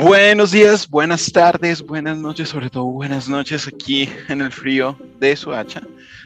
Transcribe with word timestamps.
Buenos 0.00 0.50
días, 0.50 0.88
buenas 0.88 1.30
tardes, 1.30 1.82
buenas 1.82 2.16
noches, 2.16 2.48
sobre 2.48 2.70
todo 2.70 2.84
buenas 2.86 3.28
noches 3.28 3.68
aquí 3.68 4.08
en 4.28 4.40
el 4.40 4.50
frío 4.50 4.96
de 5.18 5.36
Suacha. 5.36 5.82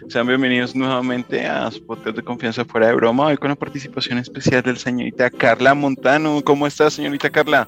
Sean 0.09 0.29
bienvenidos 0.29 0.77
nuevamente 0.77 1.45
a 1.45 1.69
su 1.73 1.85
podcast 1.85 2.17
de 2.17 2.23
confianza 2.23 2.65
fuera 2.65 2.87
de 2.87 2.95
broma, 2.95 3.27
hoy 3.27 3.37
con 3.37 3.49
la 3.49 3.57
participación 3.57 4.19
especial 4.19 4.63
del 4.63 4.77
señorita 4.77 5.29
Carla 5.29 5.75
Montano. 5.75 6.41
¿Cómo 6.45 6.69
está, 6.69 6.89
señorita 6.89 7.31
Carla? 7.31 7.67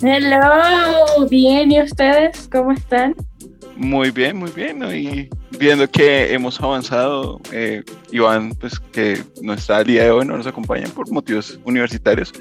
Hello, 0.00 1.28
bien, 1.30 1.70
¿y 1.70 1.80
ustedes 1.80 2.48
cómo 2.50 2.72
están? 2.72 3.14
Muy 3.76 4.10
bien, 4.10 4.36
muy 4.36 4.50
bien, 4.50 4.82
y 4.92 5.28
viendo 5.56 5.88
que 5.88 6.32
hemos 6.32 6.60
avanzado, 6.60 7.40
eh, 7.52 7.84
Iván, 8.10 8.54
pues 8.60 8.80
que 8.92 9.22
no 9.40 9.54
está 9.54 9.78
al 9.78 9.86
día 9.86 10.04
de 10.04 10.10
hoy, 10.10 10.26
no 10.26 10.36
nos 10.36 10.48
acompaña 10.48 10.88
por 10.88 11.10
motivos 11.10 11.58
universitarios, 11.64 12.32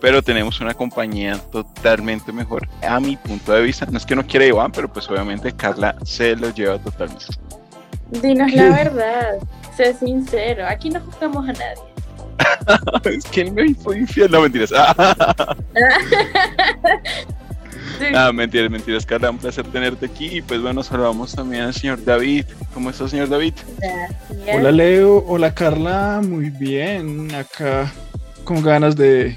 pero 0.00 0.22
tenemos 0.22 0.60
una 0.60 0.74
compañía 0.74 1.38
totalmente 1.52 2.32
mejor 2.32 2.68
a 2.86 2.98
mi 3.00 3.16
punto 3.16 3.52
de 3.52 3.62
vista. 3.62 3.86
No 3.86 3.98
es 3.98 4.06
que 4.06 4.16
no 4.16 4.26
quiera 4.26 4.46
Iván, 4.46 4.72
pero 4.72 4.92
pues 4.92 5.08
obviamente 5.08 5.52
Carla 5.52 5.94
se 6.04 6.36
lo 6.36 6.50
lleva 6.50 6.78
totalmente. 6.78 7.26
Dinos 8.10 8.52
la 8.52 8.70
verdad, 8.70 9.38
sé 9.76 9.94
sincero, 9.94 10.66
aquí 10.66 10.90
no 10.90 11.00
juzgamos 11.00 11.48
a 11.48 11.52
nadie. 11.52 11.90
es 13.16 13.24
que 13.26 13.42
él 13.42 13.52
me 13.52 13.74
fue 13.74 13.98
infiel, 13.98 14.30
no 14.30 14.42
mentiras. 14.42 14.72
Ah, 18.14 18.32
mentiras, 18.32 18.70
mentiras, 18.70 19.04
Carla, 19.04 19.30
un 19.30 19.36
placer 19.36 19.66
tenerte 19.66 20.06
aquí. 20.06 20.38
Y 20.38 20.40
pues 20.42 20.62
bueno, 20.62 20.82
saludamos 20.82 21.34
también 21.34 21.64
al 21.64 21.74
señor 21.74 22.02
David. 22.02 22.46
¿Cómo 22.72 22.88
está, 22.88 23.06
señor 23.06 23.28
David? 23.28 23.52
Hola, 24.54 24.72
Leo. 24.72 25.22
Hola, 25.26 25.52
Carla. 25.52 26.22
Muy 26.26 26.48
bien. 26.48 27.34
Acá 27.34 27.92
con 28.44 28.62
ganas 28.62 28.96
de 28.96 29.36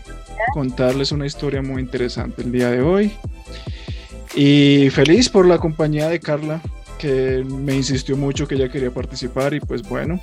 contarles 0.54 1.12
una 1.12 1.26
historia 1.26 1.62
muy 1.62 1.82
interesante 1.82 2.42
el 2.42 2.52
día 2.52 2.70
de 2.70 2.82
hoy. 2.82 3.12
Y 4.36 4.90
feliz 4.90 5.30
por 5.30 5.46
la 5.46 5.60
compañía 5.60 6.10
de 6.10 6.20
Carla, 6.20 6.62
que 6.98 7.44
me 7.46 7.76
insistió 7.76 8.18
mucho 8.18 8.48
que 8.48 8.56
ella 8.56 8.70
quería 8.70 8.92
participar 8.92 9.54
y 9.54 9.60
pues 9.60 9.82
bueno. 9.84 10.20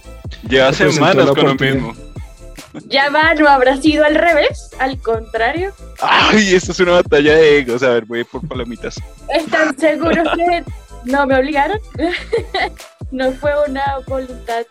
Lleva 0.48 0.72
semanas 0.72 1.30
con 1.30 1.46
lo 1.46 1.54
mismo. 1.54 1.94
Ya 2.86 3.10
va, 3.10 3.34
no 3.34 3.48
habrá 3.48 3.76
sido 3.76 4.04
al 4.04 4.14
revés, 4.14 4.70
al 4.78 4.98
contrario. 5.00 5.72
Ay, 6.00 6.54
esto 6.54 6.72
es 6.72 6.80
una 6.80 6.92
batalla 6.92 7.34
de 7.34 7.58
egos. 7.58 7.82
A 7.82 7.90
ver, 7.90 8.04
voy 8.04 8.24
por 8.24 8.46
palomitas. 8.46 9.00
¿Están 9.34 9.76
seguros 9.76 10.28
que 10.36 10.64
no 11.04 11.26
me 11.26 11.36
obligaron? 11.36 11.78
¿No 13.10 13.32
fue 13.32 13.52
una 13.68 13.82
voluntad 14.06 14.64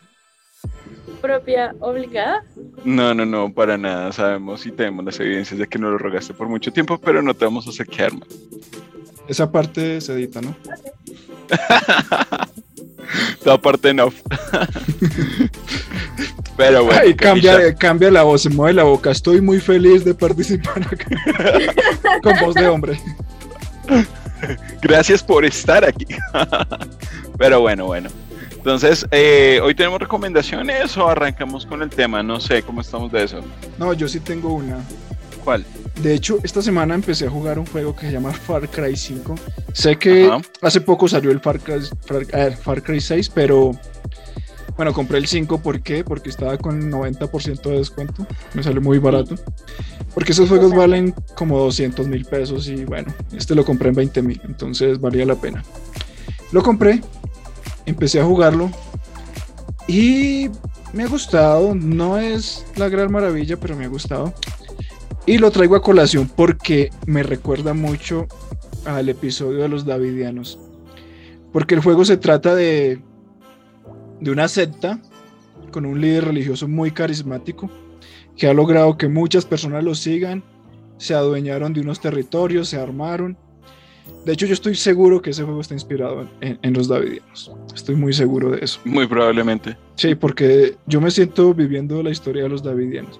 propia 1.20 1.76
obligada? 1.80 2.44
No, 2.84 3.14
no, 3.14 3.26
no, 3.26 3.54
para 3.54 3.78
nada. 3.78 4.12
Sabemos 4.12 4.66
y 4.66 4.72
tenemos 4.72 5.06
las 5.06 5.20
evidencias 5.20 5.60
de 5.60 5.68
que 5.68 5.80
no 5.80 5.90
lo 5.90 5.98
rogaste 5.98 6.34
por 6.34 6.48
mucho 6.48 6.72
tiempo, 6.72 6.98
pero 6.98 7.22
no 7.22 7.34
te 7.34 7.46
vamos 7.46 7.68
a 7.68 7.72
saquear, 7.72 8.14
man. 8.14 8.28
Esa 9.28 9.52
parte 9.52 10.02
se 10.02 10.14
edita, 10.14 10.42
¿no? 10.42 10.56
Toda 13.44 13.60
parte 13.60 13.94
no. 13.94 14.12
Pero 16.58 16.84
bueno. 16.84 17.02
Ay, 17.02 17.16
cambia, 17.16 17.74
cambia 17.76 18.12
la 18.12 18.24
voz, 18.24 18.42
se 18.42 18.50
mueve 18.50 18.74
la 18.74 18.84
boca. 18.84 19.12
Estoy 19.12 19.40
muy 19.40 19.62
feliz 19.62 20.04
de 20.04 20.14
participar 20.14 20.82
acá. 20.82 21.08
Con 22.24 22.38
voz 22.42 22.54
de 22.56 22.68
hombre. 22.68 23.00
Gracias 24.82 25.24
por 25.24 25.46
estar 25.46 25.86
aquí. 25.86 26.06
Pero 27.38 27.62
bueno, 27.62 27.86
bueno. 27.86 28.10
Entonces, 28.60 29.08
eh, 29.12 29.62
¿hoy 29.64 29.74
tenemos 29.74 30.02
recomendaciones 30.02 30.98
o 30.98 31.08
arrancamos 31.08 31.66
con 31.66 31.82
el 31.82 31.90
tema? 31.90 32.22
No 32.22 32.42
sé, 32.42 32.62
¿cómo 32.62 32.82
estamos 32.82 33.10
de 33.10 33.24
eso? 33.24 33.40
No, 33.78 33.94
yo 33.94 34.06
sí 34.10 34.20
tengo 34.20 34.54
una. 34.54 34.84
¿Cuál? 35.46 35.66
De 36.02 36.14
hecho, 36.14 36.40
esta 36.44 36.62
semana 36.62 36.94
empecé 36.94 37.28
a 37.28 37.30
jugar 37.30 37.58
un 37.58 37.66
juego 37.66 37.96
que 37.96 38.08
se 38.08 38.12
llama 38.12 38.34
Far 38.34 38.68
Cry 38.68 38.98
5. 38.98 39.36
Sé 39.72 39.96
que 39.96 40.30
hace 40.62 40.82
poco 40.82 41.08
salió 41.08 41.32
el 41.32 41.40
Far 41.40 41.62
Cry, 41.62 41.80
Far, 42.62 42.84
Cry 42.84 43.00
6, 43.00 43.30
pero 43.30 43.72
bueno, 44.76 44.92
compré 44.92 45.20
el 45.20 45.28
5, 45.28 45.62
¿por 45.62 45.82
qué? 45.82 46.04
Porque 46.04 46.30
estaba 46.30 46.58
con 46.58 46.92
90% 46.92 47.62
de 47.62 47.78
descuento. 47.78 48.28
Me 48.54 48.62
salió 48.62 48.82
muy 48.82 49.00
barato. 49.00 49.36
Porque 50.14 50.34
esos 50.34 50.50
juegos 50.50 50.76
valen 50.76 51.16
como 51.34 51.58
200 51.60 52.08
mil 52.08 52.26
pesos 52.26 52.68
y 52.68 52.84
bueno, 52.84 53.14
este 53.32 53.56
lo 53.56 53.64
compré 53.64 53.88
en 53.88 53.96
20 53.96 54.22
mil, 54.22 54.42
entonces 54.44 55.00
valía 55.00 55.26
la 55.26 55.36
pena. 55.36 55.64
Lo 56.52 56.62
compré, 56.62 57.02
empecé 57.90 58.20
a 58.20 58.26
jugarlo 58.26 58.70
y 59.88 60.50
me 60.94 61.04
ha 61.04 61.08
gustado. 61.08 61.76
No 61.76 62.18
es 62.18 62.66
la 62.76 62.90
gran 62.90 63.12
maravilla, 63.12 63.58
pero 63.58 63.76
me 63.76 63.86
ha 63.86 63.90
gustado. 63.90 64.34
Y 65.26 65.38
lo 65.38 65.52
traigo 65.52 65.76
a 65.76 65.82
colación 65.82 66.30
porque 66.36 66.90
me 67.06 67.24
recuerda 67.24 67.74
mucho 67.74 68.28
al 68.86 69.10
episodio 69.10 69.60
de 69.60 69.70
los 69.70 69.86
Davidianos. 69.86 70.60
Porque 71.52 71.76
el 71.76 71.82
juego 71.82 72.06
se 72.06 72.18
trata 72.18 72.56
de, 72.56 73.02
de 74.20 74.32
una 74.32 74.48
secta 74.48 75.02
con 75.72 75.86
un 75.86 76.02
líder 76.02 76.26
religioso 76.26 76.68
muy 76.68 76.92
carismático 76.92 77.70
que 78.36 78.48
ha 78.48 78.54
logrado 78.54 78.98
que 78.98 79.08
muchas 79.08 79.46
personas 79.46 79.84
lo 79.84 79.94
sigan, 79.96 80.44
se 80.98 81.14
adueñaron 81.14 81.74
de 81.74 81.82
unos 81.82 82.00
territorios, 82.00 82.70
se 82.70 82.78
armaron. 82.78 83.38
De 84.26 84.34
hecho, 84.34 84.46
yo 84.46 84.54
estoy 84.54 84.76
seguro 84.76 85.22
que 85.22 85.32
ese 85.32 85.44
juego 85.44 85.62
está 85.62 85.74
inspirado 85.74 86.28
en, 86.42 86.58
en, 86.62 86.74
los 86.74 86.88
Davidianos. 86.88 87.52
Estoy 87.74 87.96
muy 87.96 88.14
seguro 88.14 88.52
de 88.52 88.64
eso. 88.64 88.80
Muy 88.86 89.08
probablemente. 89.08 89.78
Sí, 89.96 90.16
porque 90.16 90.76
yo 90.86 91.02
me 91.02 91.12
siento 91.12 91.54
viviendo 91.54 92.02
la 92.04 92.10
historia 92.10 92.44
de 92.44 92.50
los 92.50 92.64
Davidianos. 92.64 93.20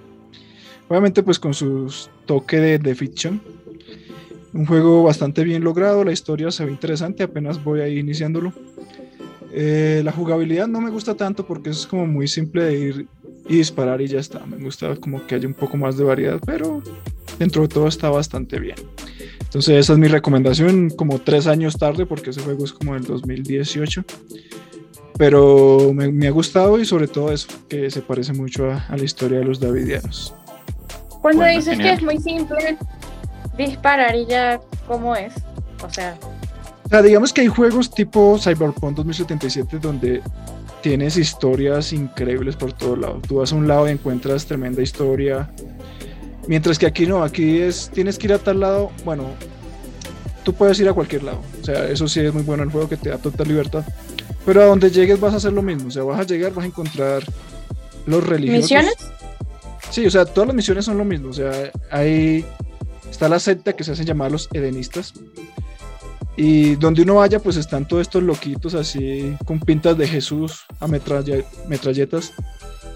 Obviamente 0.88 1.22
pues 1.22 1.38
con 1.38 1.54
su 1.54 1.92
toque 2.26 2.58
de, 2.58 2.78
de 2.78 2.94
ficción. 2.94 3.40
Un 4.52 4.66
juego 4.66 5.04
bastante 5.04 5.44
bien 5.44 5.62
logrado, 5.62 6.02
la 6.02 6.12
historia 6.12 6.50
se 6.50 6.64
ve 6.64 6.72
interesante, 6.72 7.22
apenas 7.22 7.62
voy 7.62 7.80
ahí 7.80 7.98
iniciándolo. 7.98 8.52
Eh, 9.52 10.02
la 10.04 10.12
jugabilidad 10.12 10.68
no 10.68 10.80
me 10.80 10.90
gusta 10.90 11.14
tanto 11.14 11.46
porque 11.46 11.70
es 11.70 11.86
como 11.86 12.06
muy 12.06 12.28
simple 12.28 12.64
de 12.64 12.78
ir 12.78 13.06
y 13.48 13.56
disparar 13.56 14.00
y 14.00 14.06
ya 14.06 14.20
está. 14.20 14.44
Me 14.46 14.56
gusta 14.58 14.96
como 14.96 15.26
que 15.26 15.34
haya 15.34 15.48
un 15.48 15.54
poco 15.54 15.76
más 15.76 15.96
de 15.96 16.04
variedad, 16.04 16.40
pero 16.44 16.82
dentro 17.38 17.62
de 17.62 17.68
todo 17.68 17.88
está 17.88 18.10
bastante 18.10 18.60
bien. 18.60 18.76
Entonces 19.50 19.78
esa 19.78 19.94
es 19.94 19.98
mi 19.98 20.06
recomendación, 20.06 20.90
como 20.90 21.18
tres 21.18 21.48
años 21.48 21.76
tarde, 21.76 22.06
porque 22.06 22.30
ese 22.30 22.40
juego 22.40 22.64
es 22.64 22.72
como 22.72 22.94
del 22.94 23.02
2018. 23.02 24.04
Pero 25.18 25.92
me, 25.92 26.28
ha 26.28 26.30
gustado 26.30 26.78
y 26.78 26.84
sobre 26.84 27.08
todo 27.08 27.32
eso, 27.32 27.48
que 27.68 27.90
se 27.90 28.00
parece 28.00 28.32
mucho 28.32 28.70
a, 28.70 28.86
a 28.88 28.96
la 28.96 29.02
historia 29.02 29.40
de 29.40 29.44
los 29.46 29.58
Davidianos. 29.58 30.32
Cuando 31.20 31.44
dices 31.46 31.76
que 31.78 31.94
es 31.94 32.00
muy 32.00 32.18
simple 32.18 32.78
disparar 33.58 34.14
y 34.14 34.24
ya, 34.26 34.60
¿cómo 34.86 35.16
es? 35.16 35.34
O 35.84 35.90
sea... 35.90 36.16
O 36.84 36.88
sea, 36.88 37.02
digamos 37.02 37.32
que 37.32 37.40
hay 37.40 37.48
juegos 37.48 37.90
tipo 37.90 38.38
Cyberpunk 38.38 38.94
2077 38.94 39.80
donde 39.80 40.22
tienes 40.80 41.16
historias 41.16 41.92
increíbles 41.92 42.54
por 42.54 42.72
todo 42.72 42.94
lado. 42.94 43.20
Tú 43.26 43.38
vas 43.38 43.52
a 43.52 43.56
un 43.56 43.66
lado 43.66 43.88
y 43.88 43.90
encuentras 43.90 44.46
tremenda 44.46 44.80
historia. 44.80 45.50
Mientras 46.46 46.78
que 46.78 46.86
aquí 46.86 47.06
no, 47.06 47.22
aquí 47.22 47.60
es, 47.60 47.90
tienes 47.92 48.18
que 48.18 48.26
ir 48.26 48.32
a 48.32 48.38
tal 48.38 48.60
lado, 48.60 48.90
bueno, 49.04 49.30
tú 50.42 50.54
puedes 50.54 50.78
ir 50.80 50.88
a 50.88 50.92
cualquier 50.92 51.22
lado. 51.22 51.40
O 51.60 51.64
sea, 51.64 51.86
eso 51.86 52.08
sí 52.08 52.20
es 52.20 52.32
muy 52.32 52.42
bueno 52.42 52.62
el 52.62 52.70
juego 52.70 52.88
que 52.88 52.96
te 52.96 53.10
da 53.10 53.18
total 53.18 53.48
libertad. 53.48 53.84
Pero 54.44 54.62
a 54.62 54.66
donde 54.66 54.90
llegues 54.90 55.20
vas 55.20 55.34
a 55.34 55.36
hacer 55.36 55.52
lo 55.52 55.62
mismo. 55.62 55.88
O 55.88 55.90
sea, 55.90 56.02
vas 56.02 56.20
a 56.20 56.24
llegar, 56.24 56.52
vas 56.52 56.64
a 56.64 56.68
encontrar 56.68 57.22
los 58.06 58.26
religiosos. 58.26 58.62
¿Misiones? 58.62 58.94
Sí, 59.90 60.06
o 60.06 60.10
sea, 60.10 60.24
todas 60.24 60.48
las 60.48 60.56
misiones 60.56 60.84
son 60.84 60.98
lo 60.98 61.04
mismo. 61.04 61.30
O 61.30 61.32
sea, 61.32 61.52
ahí 61.90 62.44
está 63.10 63.28
la 63.28 63.38
secta 63.38 63.74
que 63.74 63.84
se 63.84 63.92
hacen 63.92 64.06
llamar 64.06 64.32
los 64.32 64.48
edenistas. 64.52 65.14
Y 66.42 66.74
donde 66.76 67.02
uno 67.02 67.16
vaya, 67.16 67.38
pues 67.38 67.58
están 67.58 67.86
todos 67.86 68.00
estos 68.00 68.22
loquitos 68.22 68.72
así 68.74 69.36
con 69.44 69.60
pintas 69.60 69.98
de 69.98 70.08
Jesús 70.08 70.64
a 70.80 70.86
metralletas. 70.86 72.32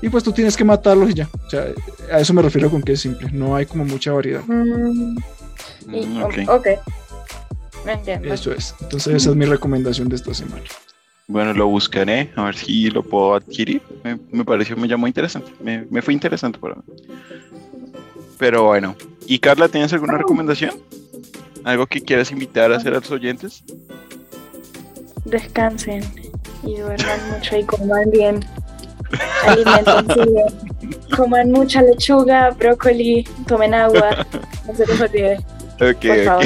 Y 0.00 0.08
pues 0.08 0.24
tú 0.24 0.32
tienes 0.32 0.56
que 0.56 0.64
matarlos 0.64 1.10
y 1.10 1.14
ya. 1.14 1.28
O 1.46 1.50
sea, 1.50 1.66
a 2.10 2.20
eso 2.20 2.32
me 2.32 2.40
refiero 2.40 2.70
con 2.70 2.80
que 2.82 2.92
es 2.92 3.02
simple. 3.02 3.28
No 3.32 3.54
hay 3.54 3.66
como 3.66 3.84
mucha 3.84 4.12
variedad. 4.12 4.42
Mm, 4.46 5.18
Mm, 5.86 6.22
ok. 6.22 6.34
ok. 6.48 6.66
Me 7.84 7.92
entiendo. 7.92 8.32
Eso 8.32 8.50
es. 8.52 8.74
Entonces 8.80 9.14
esa 9.14 9.28
es 9.30 9.36
mi 9.36 9.44
recomendación 9.44 10.08
de 10.08 10.16
esta 10.16 10.32
semana. 10.32 10.62
Bueno, 11.26 11.52
lo 11.52 11.66
buscaré, 11.66 12.30
a 12.36 12.44
ver 12.44 12.56
si 12.56 12.88
lo 12.88 13.02
puedo 13.02 13.34
adquirir. 13.34 13.82
Me, 14.02 14.18
me 14.32 14.44
pareció, 14.46 14.74
me 14.78 14.88
llamó 14.88 15.06
interesante. 15.06 15.52
Me, 15.62 15.84
me 15.90 16.00
fue 16.00 16.14
interesante 16.14 16.58
para 16.58 16.76
mí. 16.76 16.82
Pero 18.38 18.64
bueno. 18.64 18.96
¿Y 19.26 19.38
Carla, 19.38 19.68
tienes 19.68 19.92
alguna 19.92 20.16
recomendación? 20.16 20.72
¿Algo 21.64 21.86
que 21.86 22.00
quieras 22.00 22.30
invitar 22.30 22.72
a 22.72 22.76
hacer 22.76 22.92
a 22.92 23.00
los 23.00 23.10
oyentes? 23.10 23.64
Descansen 25.24 26.02
y 26.62 26.76
duerman 26.76 27.30
mucho 27.32 27.56
y 27.56 27.64
coman 27.64 28.10
bien. 28.10 28.44
Alimentense 29.46 30.26
bien. 30.30 31.00
Coman 31.16 31.50
mucha 31.52 31.82
lechuga, 31.82 32.50
brócoli, 32.50 33.24
tomen 33.46 33.74
agua. 33.74 34.26
No 34.66 34.74
se 34.74 34.86
les 34.86 35.00
olvide. 35.00 35.36
Ok, 35.80 36.06
Por 36.06 36.24
favor. 36.24 36.44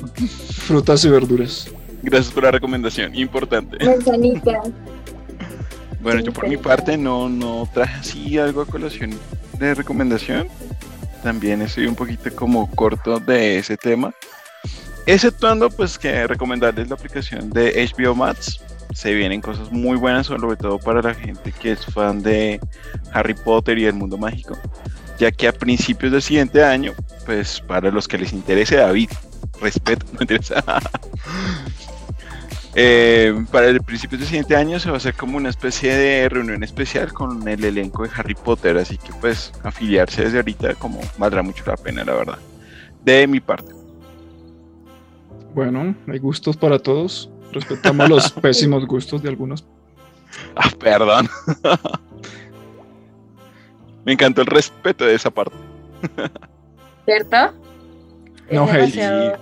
ok. 0.00 0.18
Frutas 0.52 1.04
y 1.04 1.08
verduras. 1.08 1.70
Gracias 2.02 2.32
por 2.32 2.44
la 2.44 2.50
recomendación, 2.52 3.14
importante. 3.14 3.84
Manzanita. 3.84 4.60
Bueno, 6.00 6.20
yo 6.20 6.32
por 6.32 6.48
mi 6.48 6.56
parte 6.56 6.96
no, 6.96 7.28
no 7.28 7.68
traje 7.72 7.98
así 7.98 8.38
algo 8.38 8.60
a 8.62 8.66
colación 8.66 9.10
de 9.58 9.74
recomendación. 9.74 10.46
También 11.22 11.62
estoy 11.62 11.86
un 11.86 11.94
poquito 11.94 12.34
como 12.34 12.70
corto 12.70 13.18
de 13.20 13.58
ese 13.58 13.76
tema. 13.76 14.12
Exceptuando 15.06 15.70
pues 15.70 15.98
que 15.98 16.26
recomendarles 16.26 16.88
la 16.88 16.94
aplicación 16.94 17.50
de 17.50 17.88
HBO 17.94 18.14
Max. 18.14 18.60
Se 18.94 19.14
vienen 19.14 19.40
cosas 19.40 19.70
muy 19.70 19.96
buenas, 19.96 20.26
sobre 20.26 20.56
todo 20.56 20.78
para 20.78 21.02
la 21.02 21.14
gente 21.14 21.52
que 21.52 21.72
es 21.72 21.84
fan 21.86 22.22
de 22.22 22.60
Harry 23.12 23.34
Potter 23.34 23.78
y 23.78 23.86
el 23.86 23.94
mundo 23.94 24.18
mágico. 24.18 24.58
Ya 25.18 25.30
que 25.30 25.48
a 25.48 25.52
principios 25.52 26.12
del 26.12 26.22
siguiente 26.22 26.62
año, 26.62 26.94
pues 27.26 27.60
para 27.60 27.90
los 27.90 28.06
que 28.06 28.18
les 28.18 28.32
interese 28.32 28.76
David, 28.76 29.10
respeto, 29.60 30.06
no 30.12 30.18
interesa. 30.20 30.62
Eh, 32.74 33.44
para 33.50 33.68
el 33.68 33.82
principio 33.82 34.18
del 34.18 34.26
siguiente 34.26 34.54
año 34.54 34.78
se 34.78 34.88
va 34.88 34.94
a 34.94 34.98
hacer 34.98 35.14
como 35.14 35.36
una 35.36 35.48
especie 35.48 35.94
de 35.94 36.28
reunión 36.28 36.62
especial 36.62 37.12
con 37.12 37.48
el 37.48 37.64
elenco 37.64 38.02
de 38.02 38.10
Harry 38.14 38.34
Potter, 38.34 38.76
así 38.76 38.98
que 38.98 39.12
pues 39.20 39.52
afiliarse 39.64 40.24
desde 40.24 40.38
ahorita 40.38 40.74
como 40.74 41.00
valdrá 41.16 41.42
mucho 41.42 41.64
la 41.66 41.76
pena, 41.76 42.04
la 42.04 42.14
verdad. 42.14 42.38
De 43.04 43.26
mi 43.26 43.40
parte. 43.40 43.72
Bueno, 45.54 45.94
hay 46.06 46.18
gustos 46.18 46.56
para 46.56 46.78
todos. 46.78 47.30
Respetamos 47.52 48.08
los 48.08 48.30
pésimos 48.42 48.86
gustos 48.86 49.22
de 49.22 49.30
algunos. 49.30 49.64
Ah, 50.54 50.70
perdón. 50.78 51.28
Me 54.04 54.12
encantó 54.12 54.42
el 54.42 54.46
respeto 54.46 55.04
de 55.04 55.14
esa 55.14 55.30
parte. 55.30 55.56
¿Cierto? 57.04 57.54
No, 58.50 58.72
es 58.72 58.94
hey. 58.94 59.32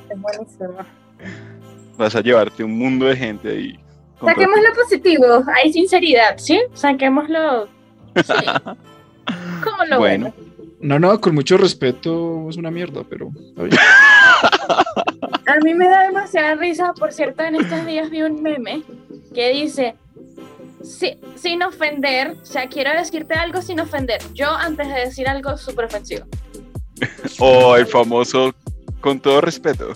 Vas 1.97 2.15
a 2.15 2.21
llevarte 2.21 2.63
un 2.65 2.77
mundo 2.79 3.07
de 3.07 3.17
gente 3.17 3.49
ahí. 3.51 3.79
Saquemos 4.25 4.59
lo 4.61 4.75
positivo, 4.83 5.27
hay 5.55 5.73
sinceridad, 5.73 6.37
¿sí? 6.39 6.61
Saquémoslo. 6.75 7.69
Sí. 8.17 8.33
Como 9.65 9.85
lo 9.89 9.99
Bueno. 9.99 10.33
bueno. 10.33 10.35
No, 10.81 10.99
no, 10.99 11.21
con 11.21 11.35
mucho 11.35 11.57
respeto 11.57 12.49
es 12.51 12.57
una 12.57 12.71
mierda, 12.71 13.03
pero. 13.09 13.31
A 15.47 15.57
mí 15.63 15.75
me 15.75 15.89
da 15.89 16.03
demasiada 16.03 16.55
risa, 16.57 16.93
por 16.93 17.13
cierto, 17.13 17.43
en 17.45 17.57
estos 17.57 17.87
días 17.87 18.11
vi 18.11 18.23
un 18.23 18.43
meme 18.43 18.83
que 19.35 19.51
dice, 19.53 19.95
"Si- 20.83 21.19
sin 21.37 21.63
ofender, 21.63 22.33
o 22.43 22.45
sea, 22.45 22.69
quiero 22.69 22.91
decirte 22.93 23.35
algo 23.35 23.63
sin 23.63 23.81
ofender, 23.81 24.21
yo 24.35 24.51
antes 24.51 24.89
de 24.89 24.95
decir 25.01 25.29
algo 25.29 25.57
súper 25.57 25.87
ofensivo. 25.87 26.27
O 27.41 27.77
el 27.77 27.87
famoso, 27.87 28.55
con 29.01 29.21
todo 29.21 29.41
respeto. 29.41 29.93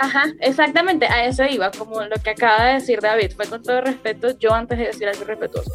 Ajá, 0.00 0.26
exactamente, 0.40 1.06
a 1.06 1.24
eso 1.26 1.44
iba, 1.44 1.70
como 1.70 2.00
lo 2.02 2.16
que 2.22 2.30
acaba 2.30 2.64
de 2.66 2.74
decir 2.74 3.00
David, 3.00 3.32
fue 3.34 3.46
con 3.46 3.62
todo 3.62 3.80
respeto, 3.80 4.38
yo 4.38 4.54
antes 4.54 4.78
de 4.78 4.86
decir 4.86 5.08
algo 5.08 5.24
respetuoso. 5.24 5.72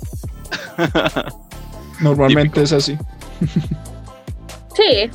Normalmente 1.99 2.61
Típico. 2.61 2.63
es 2.63 2.71
así. 2.73 2.97
Sí, 4.75 5.09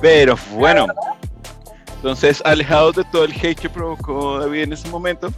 Pero 0.00 0.36
bueno. 0.54 0.86
Entonces, 1.96 2.40
alejados 2.44 2.94
de 2.96 3.04
todo 3.04 3.24
el 3.24 3.32
hate 3.32 3.58
que 3.58 3.68
provocó 3.68 4.38
David 4.38 4.62
en 4.62 4.72
este 4.72 4.88
momento, 4.88 5.32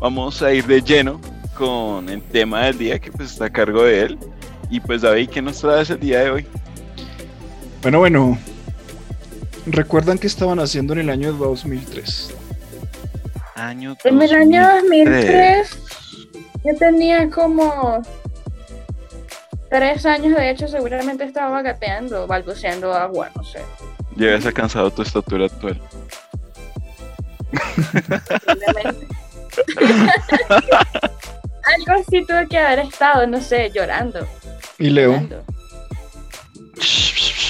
vamos 0.00 0.42
a 0.42 0.52
ir 0.52 0.66
de 0.66 0.82
lleno 0.82 1.20
con 1.56 2.08
el 2.08 2.20
tema 2.22 2.64
del 2.64 2.78
día 2.78 2.98
que 2.98 3.12
pues 3.12 3.32
está 3.32 3.44
a 3.46 3.50
cargo 3.50 3.84
de 3.84 4.02
él. 4.02 4.18
Y 4.70 4.80
pues 4.80 5.02
David, 5.02 5.30
¿qué 5.30 5.42
nos 5.42 5.60
traes 5.60 5.90
el 5.90 6.00
día 6.00 6.20
de 6.20 6.30
hoy? 6.30 6.46
Bueno, 7.82 7.98
bueno. 7.98 8.38
¿Recuerdan 9.66 10.18
qué 10.18 10.26
estaban 10.26 10.58
haciendo 10.58 10.92
en 10.94 11.00
el 11.00 11.10
año 11.10 11.32
2003? 11.32 12.34
Año 13.54 13.96
en 14.04 14.22
el 14.22 14.34
año 14.34 14.68
2003. 14.68 15.70
2003 15.70 15.92
yo 16.64 16.76
tenía 16.76 17.28
como 17.28 18.02
tres 19.68 20.06
años, 20.06 20.36
de 20.36 20.50
hecho 20.50 20.68
seguramente 20.68 21.24
estaba 21.24 21.60
gateando, 21.62 22.26
balbuceando 22.26 22.92
agua, 22.94 23.30
no 23.34 23.42
sé. 23.42 23.60
Ya 24.16 24.36
has 24.36 24.46
alcanzado 24.46 24.90
tu 24.90 25.02
estatura 25.02 25.46
actual. 25.46 25.80
Posiblemente. 28.46 29.08
Algo 31.64 31.92
así 32.00 32.24
tuve 32.24 32.48
que 32.48 32.58
haber 32.58 32.80
estado, 32.80 33.26
no 33.26 33.40
sé, 33.40 33.70
llorando. 33.72 34.26
Y 34.78 34.90
Leo. 34.90 35.12
llorando. 35.12 35.44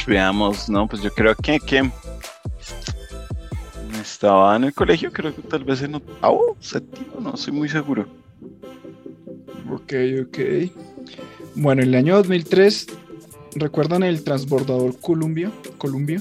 Veamos, 0.07 0.69
no, 0.69 0.87
pues 0.87 1.03
yo 1.03 1.11
creo 1.13 1.35
que, 1.37 1.61
que 1.61 1.91
estaba 4.01 4.57
en 4.57 4.65
el 4.65 4.75
colegio, 4.75 5.13
creo 5.13 5.35
que 5.35 5.43
tal 5.43 5.65
vez 5.65 5.83
en 5.83 5.95
octavo, 5.95 6.57
séptimo, 6.61 7.21
no 7.21 7.35
estoy 7.35 7.53
muy 7.53 7.69
seguro. 7.69 8.07
Ok, 9.71 9.93
ok. 10.23 10.39
Bueno, 11.55 11.83
en 11.83 11.89
el 11.89 11.95
año 11.95 12.17
2003, 12.17 12.87
¿recuerdan 13.55 14.03
el 14.03 14.25
transbordador 14.25 14.99
Columbia? 15.01 15.51
Columbia. 15.79 16.21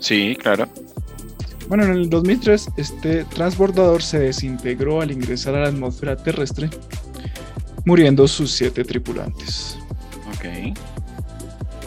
Sí, 0.00 0.36
claro. 0.40 0.68
Bueno, 1.68 1.84
en 1.84 1.92
el 1.92 2.10
2003 2.10 2.68
este 2.76 3.24
transbordador 3.24 4.02
se 4.02 4.18
desintegró 4.18 5.00
al 5.02 5.10
ingresar 5.10 5.54
a 5.54 5.60
la 5.60 5.68
atmósfera 5.68 6.16
terrestre, 6.16 6.70
muriendo 7.84 8.26
sus 8.26 8.50
siete 8.50 8.84
tripulantes. 8.84 9.78
Ok. 10.28 10.74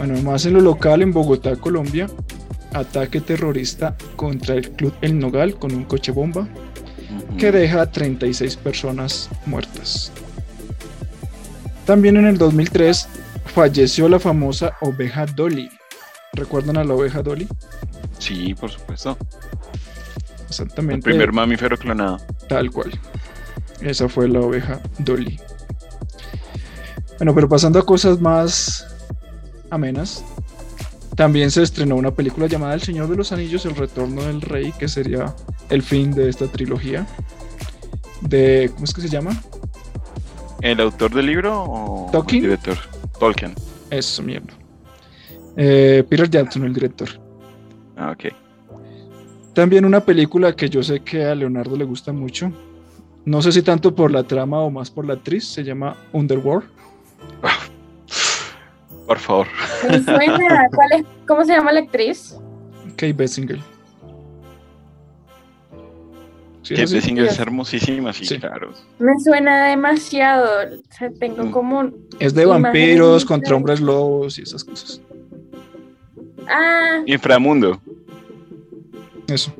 Bueno, 0.03 0.19
más 0.23 0.47
en 0.47 0.53
lo 0.53 0.61
local, 0.61 1.03
en 1.03 1.13
Bogotá, 1.13 1.55
Colombia, 1.57 2.07
ataque 2.73 3.21
terrorista 3.21 3.95
contra 4.15 4.55
el 4.55 4.71
Club 4.71 4.95
El 5.01 5.19
Nogal 5.19 5.53
con 5.59 5.75
un 5.75 5.83
coche 5.83 6.11
bomba 6.11 6.47
que 7.37 7.51
deja 7.51 7.85
36 7.85 8.55
personas 8.55 9.29
muertas. 9.45 10.11
También 11.85 12.17
en 12.17 12.25
el 12.25 12.39
2003 12.39 13.07
falleció 13.45 14.09
la 14.09 14.19
famosa 14.19 14.75
oveja 14.81 15.27
Dolly. 15.27 15.69
¿Recuerdan 16.33 16.77
a 16.77 16.83
la 16.83 16.95
oveja 16.95 17.21
Dolly? 17.21 17.47
Sí, 18.17 18.55
por 18.55 18.71
supuesto. 18.71 19.15
Exactamente. 20.49 21.11
El 21.11 21.13
primer 21.13 21.31
mamífero 21.31 21.77
clonado. 21.77 22.19
Tal 22.49 22.71
cual. 22.71 22.89
Esa 23.81 24.09
fue 24.09 24.27
la 24.27 24.39
oveja 24.39 24.81
Dolly. 24.97 25.39
Bueno, 27.19 27.35
pero 27.35 27.47
pasando 27.47 27.77
a 27.77 27.85
cosas 27.85 28.19
más 28.19 28.90
amenas. 29.71 30.23
También 31.15 31.51
se 31.51 31.63
estrenó 31.63 31.95
una 31.95 32.11
película 32.11 32.47
llamada 32.47 32.73
El 32.73 32.81
Señor 32.81 33.09
de 33.09 33.15
los 33.15 33.31
Anillos, 33.31 33.65
El 33.65 33.75
Retorno 33.75 34.23
del 34.23 34.41
Rey, 34.41 34.71
que 34.77 34.87
sería 34.87 35.35
el 35.69 35.81
fin 35.81 36.11
de 36.11 36.29
esta 36.29 36.47
trilogía. 36.47 37.05
De, 38.21 38.69
¿cómo 38.73 38.85
es 38.85 38.93
que 38.93 39.01
se 39.01 39.09
llama? 39.09 39.31
¿El 40.61 40.79
autor 40.79 41.13
del 41.13 41.25
libro 41.25 41.63
o 41.63 42.09
Tolkien. 42.11 42.43
el 42.43 42.49
director? 42.51 42.77
Tolkien. 43.19 43.55
Eso, 43.89 44.21
mierda. 44.23 44.53
Eh, 45.57 46.03
Peter 46.07 46.29
Jackson, 46.29 46.63
el 46.63 46.73
director. 46.73 47.09
Ah, 47.97 48.11
ok. 48.11 48.33
También 49.53 49.83
una 49.83 49.99
película 49.99 50.55
que 50.55 50.69
yo 50.69 50.81
sé 50.81 51.01
que 51.01 51.25
a 51.25 51.35
Leonardo 51.35 51.75
le 51.75 51.83
gusta 51.83 52.13
mucho. 52.13 52.51
No 53.25 53.41
sé 53.41 53.51
si 53.51 53.61
tanto 53.61 53.93
por 53.93 54.11
la 54.11 54.23
trama 54.23 54.59
o 54.59 54.71
más 54.71 54.89
por 54.89 55.05
la 55.05 55.13
actriz. 55.13 55.45
Se 55.45 55.63
llama 55.63 55.97
Underworld. 56.13 56.69
Por 59.11 59.19
favor. 59.19 59.47
Me 59.89 60.01
suena, 60.05 60.69
¿cuál 60.73 60.91
es, 60.93 61.05
¿cómo 61.27 61.43
se 61.43 61.51
llama 61.51 61.73
la 61.73 61.81
actriz? 61.81 62.33
Kate 62.95 63.11
Basinger. 63.11 63.59
¿Sí 66.63 66.75
Kate? 66.75 66.95
Basinger 66.95 67.25
es 67.25 67.35
Sí. 67.35 67.41
hermosísima, 67.41 68.13
sí, 68.13 68.23
Sí. 68.23 68.39
claro. 68.39 68.71
Me 68.99 69.11
suena 69.19 69.65
demasiado, 69.67 70.45
o 70.65 70.93
sea, 70.97 71.09
tengo 71.19 71.43
Mm. 71.43 71.51
como. 71.51 71.89
Es 72.19 72.33
de 72.33 72.45
vampiros 72.45 73.25
contra 73.25 73.53
hombres 73.53 73.81
lobos 73.81 74.39
y 74.39 74.43
esas 74.43 74.63
cosas. 74.63 75.01
Ah, 76.47 77.01
Inframundo. 77.05 77.81
Eso. 79.27 79.51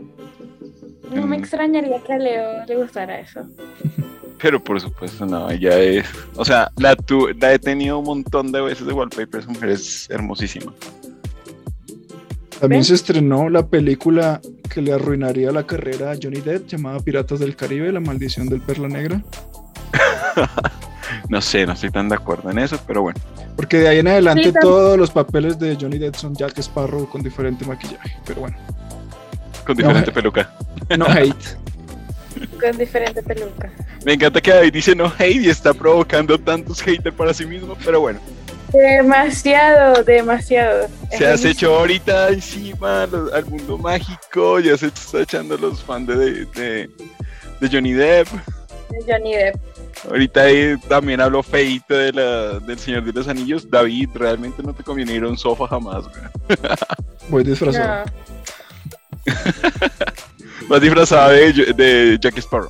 no 1.13 1.27
me 1.27 1.37
Mm. 1.37 1.41
extrañaría 1.41 2.01
que 2.01 2.13
a 2.13 2.17
Leo 2.17 2.65
le 2.65 2.75
gustara 2.77 3.19
eso. 3.19 3.41
Pero 4.41 4.63
por 4.63 4.79
supuesto, 4.81 5.25
no, 5.25 5.49
ella 5.49 5.77
es. 5.79 6.05
O 6.35 6.43
sea, 6.43 6.71
la, 6.77 6.95
tu, 6.95 7.27
la 7.39 7.53
he 7.53 7.59
tenido 7.59 7.99
un 7.99 8.05
montón 8.05 8.51
de 8.51 8.61
veces 8.61 8.87
de 8.87 8.93
wallpaper. 8.93 9.41
Esa 9.41 9.49
mujer 9.51 9.69
es 9.69 10.09
hermosísima. 10.09 10.73
También 12.59 12.79
¿Ven? 12.81 12.85
se 12.85 12.93
estrenó 12.95 13.49
la 13.49 13.67
película 13.67 14.39
que 14.69 14.81
le 14.81 14.93
arruinaría 14.93 15.51
la 15.51 15.65
carrera 15.65 16.11
a 16.11 16.15
Johnny 16.21 16.41
Depp 16.41 16.67
llamada 16.67 16.99
Piratas 16.99 17.39
del 17.39 17.55
Caribe, 17.55 17.91
La 17.91 17.99
maldición 17.99 18.47
del 18.49 18.61
Perla 18.61 18.87
Negra. 18.87 19.21
No 21.27 21.41
sé, 21.41 21.65
no 21.65 21.73
estoy 21.73 21.89
tan 21.91 22.07
de 22.07 22.15
acuerdo 22.15 22.49
en 22.51 22.59
eso, 22.59 22.79
pero 22.87 23.01
bueno. 23.01 23.19
Porque 23.57 23.79
de 23.79 23.89
ahí 23.89 23.99
en 23.99 24.07
adelante 24.07 24.45
Sí, 24.45 24.53
todos 24.61 24.97
los 24.97 25.11
papeles 25.11 25.59
de 25.59 25.77
Johnny 25.79 25.97
Depp 25.97 26.15
son 26.15 26.33
Jack 26.35 26.57
Sparrow 26.59 27.07
con 27.09 27.21
diferente 27.21 27.65
maquillaje. 27.65 28.17
Pero 28.25 28.41
bueno, 28.41 28.57
Con 29.65 29.75
diferente 29.75 30.11
peluca. 30.11 30.49
no 30.97 31.05
hate. 31.09 31.35
Con 32.61 32.77
diferente 32.77 33.23
peluca. 33.23 33.71
Me 34.05 34.13
encanta 34.13 34.39
que 34.39 34.51
David 34.51 34.73
dice 34.73 34.95
no 34.95 35.11
hate 35.17 35.41
y 35.41 35.49
está 35.49 35.73
provocando 35.73 36.37
tantos 36.37 36.81
haters 36.81 37.15
para 37.15 37.33
sí 37.33 37.45
mismo, 37.45 37.75
pero 37.83 38.01
bueno. 38.01 38.19
Demasiado, 38.71 40.03
demasiado. 40.03 40.87
Es 41.11 41.17
Se 41.17 41.27
has 41.27 41.43
hecho 41.43 41.75
ahorita 41.75 42.29
encima 42.29 43.03
al 43.03 43.45
mundo 43.47 43.77
mágico, 43.77 44.59
ya 44.59 44.77
se 44.77 44.87
está 44.87 45.21
echando 45.21 45.57
los 45.57 45.83
fans 45.83 46.07
de, 46.07 46.45
de, 46.45 46.89
de 47.59 47.69
Johnny 47.69 47.93
Depp. 47.93 48.27
Johnny 49.07 49.33
Depp. 49.35 49.55
Ahorita 50.09 50.43
ahí 50.43 50.77
también 50.87 51.21
hablo 51.21 51.43
feito 51.43 51.93
de 51.93 52.13
la, 52.13 52.59
del 52.59 52.79
Señor 52.79 53.03
de 53.03 53.11
los 53.11 53.27
Anillos. 53.27 53.69
David, 53.69 54.09
realmente 54.15 54.63
no 54.63 54.73
te 54.73 54.83
conviene 54.83 55.13
ir 55.13 55.23
a 55.23 55.27
un 55.27 55.37
sofá 55.37 55.67
jamás, 55.67 56.05
güey. 56.07 56.57
Voy 57.29 57.43
disfrazado. 57.43 58.05
No. 58.05 59.33
Vas 60.67 60.81
disfrazada 60.81 61.29
de, 61.29 61.73
de 61.73 62.17
Jack 62.21 62.37
Sparrow. 62.37 62.69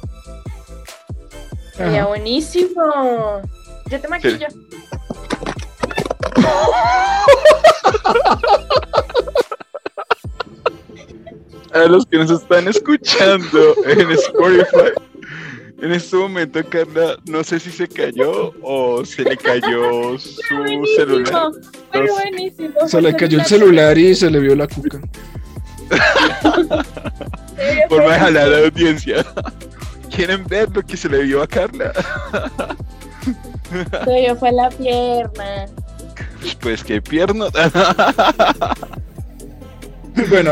Sería 1.76 2.06
buenísimo. 2.06 3.42
Yo 3.90 4.00
te 4.00 4.08
maquillo. 4.08 4.48
A 11.74 11.86
los 11.86 12.06
que 12.06 12.18
nos 12.18 12.30
están 12.30 12.68
escuchando 12.68 13.76
en 13.86 14.12
Spotify, 14.12 14.92
en 15.82 15.92
este 15.94 16.18
momento 16.18 16.60
Carla, 16.68 17.16
no 17.26 17.44
sé 17.46 17.60
si 17.62 17.72
se 17.72 17.88
cayó 17.88 18.54
o 18.62 19.06
se 19.06 19.24
le 19.24 19.38
cayó 19.38 20.20
su 20.20 20.42
Buenísimo. 20.58 20.86
celular. 20.98 21.52
Buenísimo. 21.94 22.74
Se 22.88 23.02
le 23.02 23.16
cayó 23.16 23.40
el 23.40 23.46
celular 23.46 23.98
y 23.98 24.14
se 24.14 24.30
le 24.30 24.40
vio 24.40 24.56
la 24.56 24.68
cuca. 24.68 25.00
Fue- 27.90 28.16
jalar 28.20 28.44
a 28.44 28.48
la 28.48 28.58
audiencia. 28.66 29.26
¿Quieren 30.16 30.46
ver 30.48 30.70
lo 30.76 30.82
que 30.86 30.98
se 30.98 31.08
le 31.10 31.24
vio 31.24 31.42
a 31.42 31.48
Carla? 31.48 31.94
Tuyo 34.04 34.36
fue 34.36 34.52
la 34.52 34.70
pierna. 34.70 35.66
Pues 36.60 36.84
qué 36.84 37.02
pierna. 37.02 37.46
Bueno, 40.30 40.52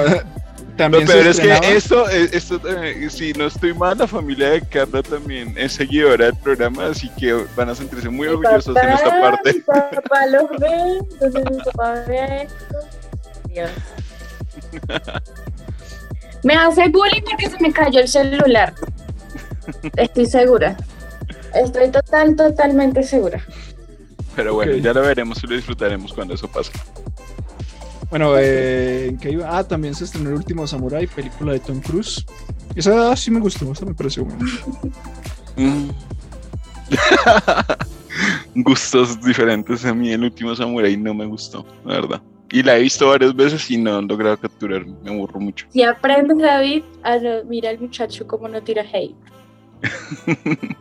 también 0.77 1.03
Lo 1.05 1.11
se 1.11 1.13
peor 1.17 1.27
es 1.27 1.39
que 1.39 1.51
estrenaba- 1.53 1.67
esto, 1.75 2.09
eh, 2.09 2.29
esto 2.31 2.61
eh, 2.81 3.09
si 3.09 3.33
no 3.33 3.45
estoy 3.47 3.73
mal, 3.73 3.97
la 3.97 4.07
familia 4.07 4.51
de 4.51 4.61
Carla 4.61 5.03
también 5.03 5.53
es 5.57 5.73
seguidora 5.73 6.25
del 6.27 6.35
programa, 6.37 6.87
así 6.87 7.09
que 7.19 7.33
van 7.57 7.69
a 7.69 7.75
sentirse 7.75 8.07
muy 8.09 8.27
Mi 8.29 8.33
orgullosos 8.35 8.73
nuestra 8.73 8.97
papá- 9.09 9.19
parte. 9.31 9.53
Mi 9.53 9.59
papá 9.59 10.25
los 10.27 10.49
ve, 10.59 10.97
entonces 11.11 11.43
mi 11.51 11.57
papá 11.63 11.93
ve 12.07 12.43
esto. 12.43 12.75
Dios. 13.49 13.69
Me 16.43 16.55
hace 16.55 16.89
bullying 16.89 17.22
porque 17.24 17.50
se 17.50 17.60
me 17.60 17.72
cayó 17.72 18.00
el 18.00 18.08
celular. 18.08 18.74
Estoy 19.96 20.25
segura. 20.25 20.77
Estoy 21.53 21.89
total, 21.91 22.36
totalmente 22.36 23.03
segura. 23.03 23.43
Pero 24.36 24.53
bueno, 24.53 24.74
ya 24.77 24.93
lo 24.93 25.01
veremos 25.01 25.43
y 25.43 25.48
lo 25.48 25.55
disfrutaremos 25.55 26.13
cuando 26.13 26.34
eso 26.34 26.48
pase. 26.48 26.72
Bueno, 28.10 28.38
eh, 28.38 29.08
¿en 29.10 29.17
qué 29.17 29.31
iba? 29.31 29.58
Ah, 29.58 29.63
también 29.63 29.93
se 29.93 30.05
estrenó 30.05 30.29
El 30.29 30.38
Último 30.38 30.65
Samurai, 30.65 31.05
película 31.08 31.53
de 31.53 31.60
Tom 31.60 31.79
Cruise. 31.79 32.25
Esa 32.75 33.15
sí 33.15 33.29
me 33.31 33.39
gustó, 33.39 33.72
esa 33.72 33.86
me 33.86 33.93
pareció 33.93 34.25
buena. 34.25 34.46
Mm. 35.58 35.89
Gustos 38.63 39.22
diferentes 39.22 39.86
a 39.86 39.93
mí, 39.93 40.12
el 40.12 40.24
último 40.24 40.55
Samurai 40.55 40.98
no 40.98 41.13
me 41.13 41.25
gustó, 41.25 41.65
la 41.86 41.96
verdad. 41.96 42.22
Y 42.51 42.63
la 42.63 42.77
he 42.77 42.82
visto 42.82 43.08
varias 43.08 43.36
veces 43.36 43.70
y 43.70 43.77
no 43.77 44.00
he 44.00 44.01
logrado 44.03 44.38
capturar, 44.38 44.86
me 45.03 45.10
aburro 45.12 45.39
mucho. 45.39 45.65
Si 45.70 45.84
aprendes, 45.84 46.38
David, 46.39 46.84
a 47.03 47.18
lo- 47.18 47.46
mira 47.46 47.70
al 47.70 47.79
muchacho 47.79 48.25
como 48.27 48.48
no 48.48 48.62
tira 48.62 48.84
hate. 48.91 49.15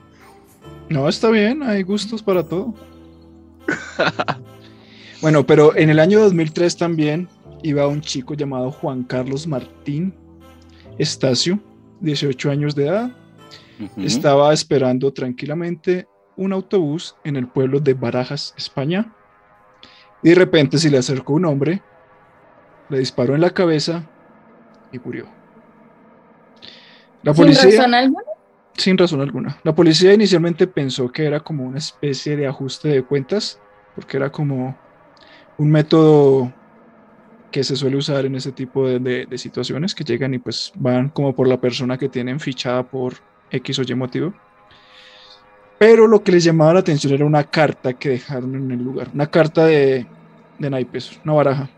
No, 0.91 1.07
está 1.07 1.29
bien, 1.31 1.63
hay 1.63 1.83
gustos 1.83 2.23
para 2.23 2.43
todo. 2.43 2.75
Bueno, 5.21 5.45
pero 5.45 5.77
en 5.77 5.91
el 5.91 5.99
año 5.99 6.21
2003 6.21 6.77
también 6.77 7.29
iba 7.65 7.89
un 7.89 8.01
chico 8.01 8.35
llamado 8.35 8.71
Juan 8.71 9.03
Carlos 9.03 9.49
Martín 9.49 10.15
Estacio, 10.97 11.59
18 12.01 12.51
años 12.53 12.75
de 12.77 12.87
edad. 12.87 13.11
Estaba 13.97 14.53
esperando 14.55 15.13
tranquilamente 15.13 16.07
un 16.37 16.53
autobús 16.53 17.17
en 17.25 17.35
el 17.35 17.49
pueblo 17.49 17.81
de 17.81 17.95
Barajas, 17.95 18.55
España. 18.57 19.13
Y 20.23 20.31
de 20.31 20.35
repente 20.35 20.79
se 20.79 20.91
le 20.91 20.99
acercó 20.99 21.35
un 21.35 21.45
hombre, 21.45 21.81
le 22.89 22.99
disparó 22.99 23.35
en 23.35 23.41
la 23.41 23.51
cabeza 23.51 24.03
y 24.93 24.99
murió. 24.99 25.27
La 27.23 27.35
Sin 27.35 27.45
policía, 27.45 27.71
razón 27.81 27.95
alguna. 27.95 28.23
sin 28.77 28.99
razón 28.99 29.21
alguna. 29.21 29.59
La 29.65 29.75
policía 29.75 30.13
inicialmente 30.15 30.67
pensó 30.67 31.09
que 31.11 31.25
era 31.25 31.41
como 31.41 31.65
una 31.65 31.79
especie 31.79 32.37
de 32.37 32.47
ajuste 32.47 32.89
de 32.89 33.03
cuentas, 33.03 33.61
porque 33.95 34.17
era 34.17 34.31
como 34.31 34.77
un 35.59 35.71
método 35.71 36.53
que 37.51 37.65
se 37.65 37.77
suele 37.77 37.97
usar 37.97 38.27
en 38.27 38.35
ese 38.37 38.53
tipo 38.53 38.87
de, 38.87 38.99
de- 38.99 39.27
de 39.27 39.39
situaciones, 39.39 39.95
que 39.95 40.05
llegan 40.05 40.35
y 40.35 40.39
pues 40.39 40.71
van 40.77 41.09
como 41.09 41.35
por 41.35 41.49
la 41.49 41.61
persona 41.61 41.97
que 41.99 42.09
tienen 42.09 42.41
fichada 42.41 42.83
por 42.83 43.15
X 43.51 43.79
o 43.79 43.83
Y 43.83 43.95
motivo. 43.95 44.35
Pero 45.79 46.07
lo 46.09 46.23
que 46.23 46.33
les 46.33 46.45
llamaba 46.45 46.75
la 46.75 46.81
atención 46.81 47.13
era 47.13 47.25
una 47.25 47.45
carta 47.45 47.93
que 47.95 48.11
dejaron 48.11 48.55
en 48.55 48.71
el 48.71 48.83
lugar, 48.83 49.09
una 49.15 49.29
carta 49.29 49.65
de, 49.65 50.07
de 50.59 50.71
naipes, 50.71 51.21
una 51.25 51.35
baraja, 51.35 51.71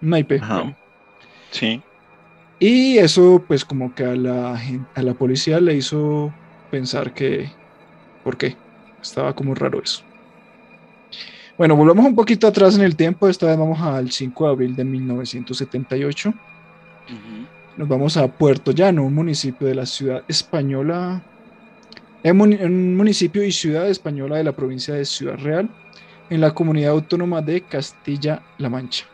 un 0.00 0.10
naipe. 0.10 0.36
Ajá. 0.36 0.74
Sí. 1.50 1.82
Y 2.58 2.98
eso, 2.98 3.44
pues, 3.46 3.64
como 3.64 3.94
que 3.94 4.04
a 4.04 4.14
la, 4.16 4.58
a 4.94 5.02
la 5.02 5.14
policía 5.14 5.60
le 5.60 5.74
hizo 5.74 6.32
pensar 6.70 7.12
que. 7.12 7.50
¿Por 8.22 8.38
qué? 8.38 8.56
Estaba 9.02 9.34
como 9.34 9.54
raro 9.54 9.82
eso. 9.82 10.02
Bueno, 11.58 11.76
volvamos 11.76 12.06
un 12.06 12.14
poquito 12.14 12.46
atrás 12.46 12.74
en 12.76 12.82
el 12.82 12.96
tiempo. 12.96 13.28
Esta 13.28 13.46
vez 13.46 13.58
vamos 13.58 13.80
al 13.80 14.10
5 14.10 14.46
de 14.46 14.50
abril 14.50 14.76
de 14.76 14.84
1978. 14.84 16.30
Ujú. 16.30 17.46
Nos 17.76 17.88
vamos 17.88 18.16
a 18.16 18.28
Puerto 18.28 18.72
Llano, 18.72 19.04
un 19.04 19.14
municipio 19.14 19.66
de 19.66 19.74
la 19.74 19.84
ciudad 19.84 20.24
española. 20.26 21.22
Muni- 22.32 22.62
un 22.62 22.96
municipio 22.96 23.44
y 23.44 23.52
ciudad 23.52 23.88
española 23.90 24.36
de 24.36 24.44
la 24.44 24.52
provincia 24.52 24.94
de 24.94 25.04
Ciudad 25.04 25.36
Real, 25.36 25.68
en 26.30 26.40
la 26.40 26.54
comunidad 26.54 26.92
autónoma 26.92 27.42
de 27.42 27.60
Castilla-La 27.62 28.70
Mancha. 28.70 29.04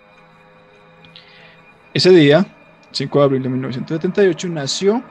Ese 1.93 2.11
día, 2.11 2.47
5 2.93 3.19
de 3.19 3.25
abril 3.25 3.43
de 3.43 3.49
1978, 3.49 4.49
nació 4.49 5.03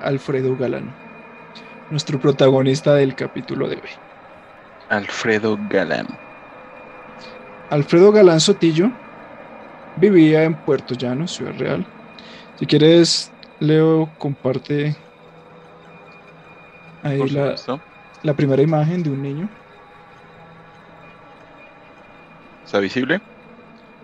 Alfredo 0.00 0.56
Galán, 0.56 0.92
nuestro 1.90 2.18
protagonista 2.18 2.94
del 2.94 3.14
capítulo 3.14 3.68
de 3.68 3.76
hoy. 3.76 3.90
Alfredo 4.88 5.56
Galán. 5.68 6.06
Alfredo 7.70 8.10
Galán 8.10 8.40
Sotillo 8.40 8.90
vivía 9.96 10.42
en 10.42 10.54
Puerto 10.56 10.94
Llano, 10.94 11.28
Ciudad 11.28 11.54
Real. 11.56 11.86
Si 12.58 12.66
quieres, 12.66 13.30
Leo 13.60 14.10
comparte 14.18 14.96
ahí 17.04 17.18
Por 17.18 17.30
la, 17.30 17.64
supuesto. 17.64 17.84
la 18.22 18.36
primera 18.36 18.62
imagen 18.62 19.02
de 19.04 19.10
un 19.10 19.22
niño. 19.22 19.50
¿Está 22.64 22.80
visible? 22.80 23.20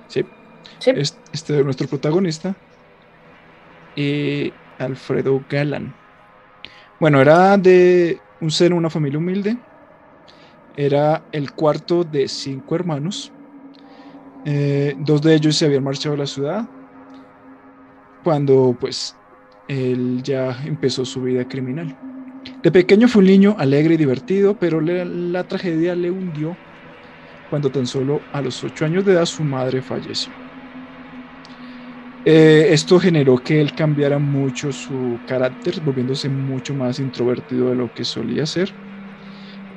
Sí, 0.07 0.35
Sí. 0.81 0.93
es- 0.93 1.23
este 1.33 1.59
es 1.61 1.65
nuestro 1.65 1.89
protagonista. 1.89 2.61
Y 3.95 4.61
Alfredo 4.79 5.45
Galán. 5.49 6.01
Bueno, 6.99 7.21
era 7.21 7.57
de 7.59 8.27
un 8.41 8.51
seno, 8.51 8.77
una 8.77 8.91
familia 8.91 9.19
humilde. 9.19 9.65
Era 10.75 11.29
el 11.31 11.53
cuarto 11.55 12.03
de 12.05 12.27
cinco 12.29 12.75
hermanos. 12.75 13.33
Eh, 14.45 14.95
dos 14.99 15.21
de 15.23 15.35
ellos 15.35 15.57
se 15.57 15.67
habían 15.67 15.85
marchado 15.85 16.15
a 16.15 16.19
la 16.19 16.27
ciudad 16.27 16.71
cuando 18.23 18.77
pues 18.79 19.21
él 19.67 20.23
ya 20.23 20.63
empezó 20.65 21.05
su 21.05 21.23
vida 21.23 21.47
criminal. 21.49 21.99
De 22.63 22.71
pequeño 22.73 23.07
fue 23.07 23.21
un 23.21 23.27
niño 23.27 23.55
alegre 23.59 23.95
y 23.95 23.97
divertido, 23.99 24.59
pero 24.59 24.81
la 24.81 25.47
tragedia 25.47 25.95
le 25.95 26.11
hundió 26.11 26.63
cuando 27.49 27.73
tan 27.73 27.87
solo 27.87 28.29
a 28.33 28.43
los 28.43 28.63
ocho 28.65 28.85
años 28.87 29.05
de 29.05 29.13
edad 29.15 29.27
su 29.27 29.45
madre 29.45 29.83
falleció. 29.83 30.35
Eh, 32.25 32.69
esto 32.73 32.99
generó 33.01 33.37
que 33.39 33.61
él 33.61 33.75
cambiara 33.75 34.19
mucho 34.19 34.73
su 34.73 35.23
carácter, 35.27 35.81
volviéndose 35.81 36.29
mucho 36.29 36.75
más 36.75 36.99
introvertido 36.99 37.71
de 37.71 37.77
lo 37.77 37.93
que 37.93 38.05
solía 38.05 38.47
ser. 38.47 38.77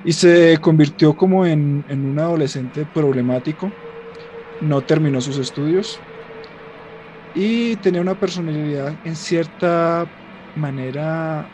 Y 0.03 0.13
se 0.13 0.57
convirtió 0.61 1.15
como 1.15 1.45
en 1.45 1.85
un 2.05 2.19
adolescente 2.19 2.85
problemático. 2.85 3.77
No 4.59 4.85
terminó 4.85 5.21
sus 5.21 5.37
estudios. 5.39 6.05
Y 7.35 7.77
tenía 7.77 8.01
una 8.01 8.19
personalidad 8.19 8.99
en 9.03 9.15
cierta 9.15 10.11
manera, 10.53 11.51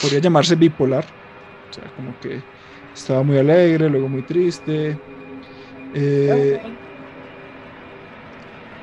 podría 0.00 0.20
llamarse 0.20 0.56
bipolar. 0.56 1.06
O 1.06 1.74
sea, 1.74 1.90
como 1.92 2.18
que 2.18 2.46
estaba 2.94 3.22
muy 3.24 3.38
alegre, 3.38 3.90
luego 3.90 4.08
muy 4.08 4.24
triste. 4.24 5.02
Eh, 5.92 6.58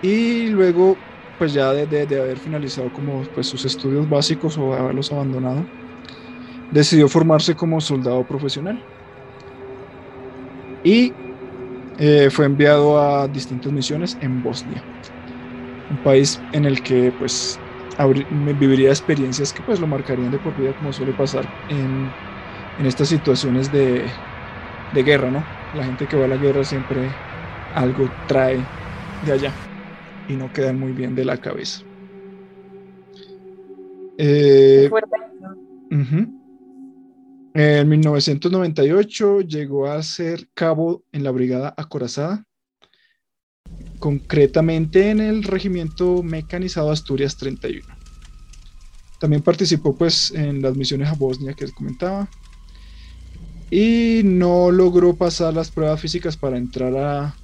y 0.01 0.48
luego, 0.50 1.03
pues 1.38 1.53
ya 1.53 1.74
de, 1.74 1.88
de- 2.08 2.20
haber 2.20 2.39
finalizado 2.39 2.91
como 2.91 3.24
pues, 3.34 3.48
sus 3.48 3.65
estudios 3.65 4.08
básicos 4.10 4.58
o 4.58 4.74
haberlos 4.74 5.12
abandonado, 5.12 5.70
decidió 6.70 7.08
formarse 7.08 7.56
como 7.56 7.80
soldado 7.82 8.25
profesional. 8.25 8.88
Y 10.84 11.18
eh, 11.98 12.30
fue 12.32 12.46
enviado 12.48 13.00
a 13.01 13.27
distintas 13.30 13.74
misiones 13.74 14.18
en 14.20 14.41
Bosnia, 14.41 14.88
un 15.88 16.00
país 16.00 16.46
en 16.51 16.65
el 16.65 16.82
que 16.82 17.12
pues 17.12 17.61
viviría 18.56 18.90
experiencias 18.90 19.54
que 19.54 19.64
pues 19.64 19.80
lo 19.80 19.88
marcarían 19.88 20.32
de 20.32 20.40
por 20.40 20.56
vida 20.56 20.74
como 20.74 20.94
suele 20.94 21.14
pasar 21.14 21.50
en 21.68 22.18
en 22.78 22.86
estas 22.88 23.10
situaciones 23.10 23.72
de, 23.72 24.14
de 24.92 25.04
guerra, 25.04 25.32
¿no? 25.32 25.54
La 25.72 25.86
gente 25.86 26.08
que 26.08 26.18
va 26.18 26.26
a 26.26 26.28
la 26.30 26.38
guerra 26.38 26.64
siempre 26.64 27.24
algo 27.72 28.16
trae 28.26 28.74
de 29.22 29.32
allá 29.34 29.64
y 30.28 30.38
no 30.38 30.52
queda 30.52 30.74
muy 30.74 30.94
bien 30.94 31.16
de 31.16 31.26
la 31.26 31.38
cabeza. 31.40 31.82
Eh, 34.18 34.90
en 37.54 37.90
1998 37.90 39.42
llegó 39.42 39.88
a 39.88 40.02
ser 40.04 40.50
cabo 40.54 41.04
en 41.12 41.24
la 41.24 41.32
Brigada 41.32 41.74
Acorazada, 41.78 42.46
concretamente 44.01 45.12
en 45.12 45.22
el 45.22 45.43
Regimiento 45.43 46.24
Mecanizado 46.24 46.91
Asturias 46.91 47.38
31. 47.38 47.88
También 49.20 49.43
participó 49.43 49.96
pues 49.96 50.31
en 50.31 50.62
las 50.62 50.75
misiones 50.75 51.08
a 51.08 51.13
Bosnia 51.13 51.53
que 51.53 51.65
les 51.65 51.74
comentaba 51.74 52.27
y 53.70 54.22
no 54.25 54.72
logró 54.72 55.15
pasar 55.15 55.53
las 55.53 55.70
pruebas 55.72 56.01
físicas 56.01 56.36
para 56.36 56.58
entrar 56.58 56.98
a, 56.98 57.36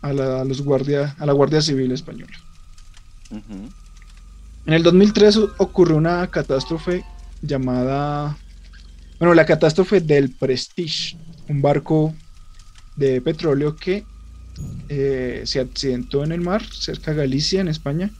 a, 0.00 0.12
la, 0.12 0.42
los 0.44 0.62
guardia, 0.62 1.14
a 1.18 1.26
la 1.26 1.34
Guardia 1.34 1.60
Civil 1.60 1.92
Española. 1.92 2.32
En 4.66 4.72
el 4.72 4.82
2003 4.82 5.38
ocurrió 5.58 5.96
una 5.96 6.26
catástrofe 6.28 7.04
llamada 7.42 8.36
bueno, 9.18 9.34
la 9.34 9.46
catástrofe 9.46 10.00
del 10.00 10.30
Prestige, 10.30 11.16
un 11.48 11.62
barco 11.62 12.14
de 12.96 13.20
petróleo 13.20 13.76
que 13.76 14.04
eh, 14.88 15.42
se 15.44 15.60
accidentó 15.60 16.24
en 16.24 16.32
el 16.32 16.40
mar, 16.40 16.64
cerca 16.64 17.10
de 17.10 17.18
Galicia, 17.18 17.60
en 17.60 17.68
España, 17.68 18.10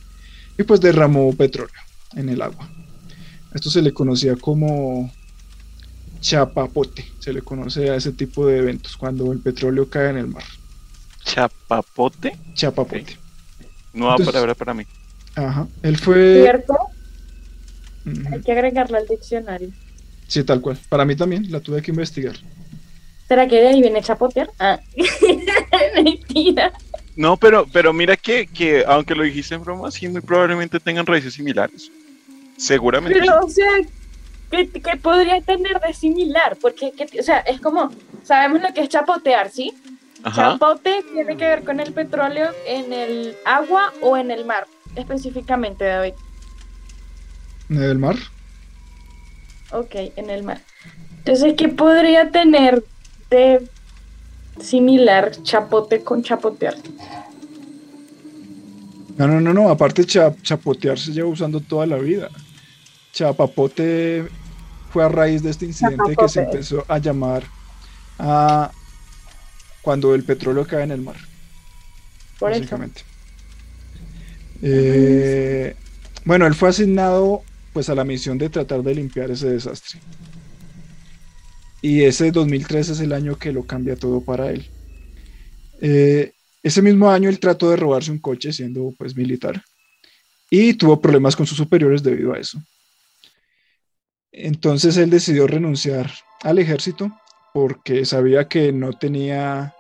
y 0.59 0.63
pues 0.63 0.81
derramó 0.81 1.33
petróleo 1.35 1.75
en 2.15 2.29
el 2.29 2.43
agua. 2.43 2.69
Esto 3.55 3.71
se 3.71 3.83
le 3.83 3.93
conocía 3.93 4.37
como 4.37 5.13
chapapote, 6.21 7.05
se 7.19 7.33
le 7.33 7.43
conoce 7.43 7.91
a 7.91 7.97
ese 7.97 8.13
tipo 8.13 8.47
de 8.47 8.59
eventos, 8.59 8.97
cuando 8.97 9.31
el 9.33 9.41
petróleo 9.41 9.89
cae 9.89 10.11
en 10.11 10.19
el 10.19 10.27
mar. 10.27 10.45
¿Chapapote? 11.25 12.37
Chapapote. 12.55 13.19
Nueva 13.93 14.17
palabra 14.17 14.55
para 14.55 14.75
mí. 14.75 14.85
Ajá, 15.37 15.69
él 15.83 15.97
fue... 15.99 16.43
¿Cierto? 16.43 16.77
Hay 18.31 18.41
que 18.41 18.53
agregarlo 18.53 18.97
al 18.97 19.07
diccionario. 19.07 19.71
Sí, 20.27 20.45
tal 20.45 20.61
cual. 20.61 20.79
Para 20.89 21.05
mí 21.05 21.17
también, 21.17 21.51
la 21.51 21.61
tuve 21.61 21.83
que 21.83 21.91
investigar. 21.91 22.37
¿Será 23.29 23.49
que 23.49 23.57
de 23.57 23.69
ahí 23.69 23.81
viene 23.81 24.03
chapotear? 24.03 24.51
Ah, 24.59 24.81
mentira. 26.03 26.73
No, 27.17 27.37
pero, 27.37 27.67
pero 27.73 27.93
mira 27.93 28.17
que, 28.17 28.47
que, 28.47 28.85
aunque 28.87 29.15
lo 29.15 29.23
dijiste 29.23 29.55
en 29.55 29.63
broma, 29.63 29.91
sí, 29.91 30.09
muy 30.09 30.21
probablemente 30.21 30.81
tengan 30.81 31.07
raíces 31.07 31.35
similares. 31.35 31.91
Seguramente. 32.57 33.19
Pero, 33.19 33.45
o 33.45 33.49
sea, 33.49 33.71
¿qué, 34.51 34.67
podría 35.01 35.41
tener 35.41 35.81
de 35.81 35.93
similar? 35.93 36.57
Porque, 36.61 36.93
o 37.19 37.23
sea, 37.23 37.39
es 37.41 37.61
como, 37.61 37.91
sabemos 38.23 38.63
lo 38.63 38.73
que 38.75 38.83
es 38.83 38.89
chapotear, 38.89 39.51
¿sí? 39.51 39.73
Chapote 40.35 41.05
tiene 41.13 41.37
que 41.37 41.45
ver 41.45 41.65
con 41.65 41.81
el 41.81 41.93
petróleo 41.93 42.51
en 42.67 42.93
el 42.93 43.37
agua 43.45 43.93
o 44.01 44.17
en 44.17 44.31
el 44.31 44.47
mar, 44.47 44.67
específicamente, 44.97 45.85
David. 45.85 46.15
¿En 47.69 47.83
el 47.83 47.99
mar? 47.99 48.17
Ok, 49.71 49.95
en 50.17 50.31
el 50.31 50.43
mar. 50.43 50.61
Entonces, 51.19 51.55
¿qué 51.57 51.69
podría 51.69 52.31
tener 52.31 52.83
de 53.29 53.69
similar 54.61 55.33
chapote 55.43 56.03
con 56.03 56.23
chapotear? 56.23 56.75
No, 59.17 59.29
no, 59.29 59.41
no, 59.41 59.53
no. 59.53 59.69
Aparte, 59.69 60.05
chapotear 60.05 60.99
se 60.99 61.13
lleva 61.13 61.29
usando 61.29 61.61
toda 61.61 61.87
la 61.87 61.97
vida. 61.97 62.29
Chapapote 63.13 64.29
fue 64.91 65.05
a 65.05 65.09
raíz 65.09 65.43
de 65.43 65.51
este 65.51 65.67
incidente 65.67 66.17
que 66.17 66.29
se 66.29 66.43
empezó 66.43 66.85
a 66.89 66.99
llamar 66.99 67.45
a 68.19 68.71
cuando 69.83 70.15
el 70.15 70.25
petróleo 70.25 70.67
cae 70.67 70.83
en 70.83 70.91
el 70.91 71.01
mar. 71.01 71.17
Por 72.39 72.51
básicamente. 72.51 73.03
Eh, 74.63 75.77
bueno, 76.25 76.47
él 76.47 76.55
fue 76.55 76.71
asignado 76.71 77.43
pues 77.73 77.89
a 77.89 77.95
la 77.95 78.05
misión 78.05 78.39
de 78.39 78.49
tratar 78.49 78.83
de 78.83 78.95
limpiar 78.95 79.31
ese 79.31 79.51
desastre. 79.51 80.01
Y 81.85 82.03
ese 82.05 82.31
2003 82.31 82.89
es 82.89 83.01
el 83.01 83.13
año 83.13 83.37
que 83.37 83.53
lo 83.53 83.67
cambia 83.67 83.95
todo 83.95 84.23
para 84.23 84.51
él. 84.51 84.67
Eh, 85.83 86.33
ese 86.63 86.81
mismo 86.81 87.11
año 87.11 87.29
él 87.29 87.39
trató 87.39 87.69
de 87.69 87.77
robarse 87.77 88.11
un 88.11 88.21
coche 88.21 88.55
siendo 88.55 88.95
pues 88.97 89.15
militar 89.15 89.63
y 90.49 90.73
tuvo 90.73 90.99
problemas 90.99 91.37
con 91.37 91.45
sus 91.45 91.59
superiores 91.59 92.03
debido 92.03 92.33
a 92.33 92.39
eso. 92.39 92.59
Entonces 94.33 94.97
él 94.97 95.11
decidió 95.11 95.47
renunciar 95.47 96.11
al 96.43 96.59
ejército 96.59 97.13
porque 97.53 98.07
sabía 98.07 98.49
que 98.49 98.73
no 98.73 98.95
tenía 98.95 99.75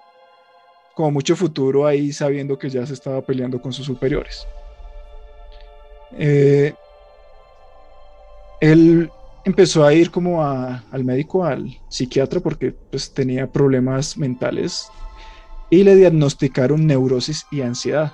como 0.95 1.11
mucho 1.11 1.37
futuro 1.37 1.87
ahí 1.87 2.13
sabiendo 2.13 2.59
que 2.59 2.69
ya 2.69 2.85
se 2.85 2.93
estaba 2.93 3.23
peleando 3.23 3.63
con 3.63 3.73
sus 3.73 3.87
superiores. 3.87 4.47
Eh, 6.19 6.75
él 8.61 9.11
empezó 9.45 9.85
a 9.85 9.93
ir 9.93 10.11
como 10.11 10.45
al 10.45 11.05
médico, 11.05 11.45
al 11.45 11.79
psiquiatra, 11.89 12.41
porque 12.41 12.73
pues 12.73 13.13
tenía 13.13 13.51
problemas 13.51 14.17
mentales 14.17 14.89
y 15.71 15.85
le 15.85 15.95
diagnosticaron 15.95 16.87
neurosis 16.87 17.47
y 17.51 17.61
ansiedad. 17.61 18.13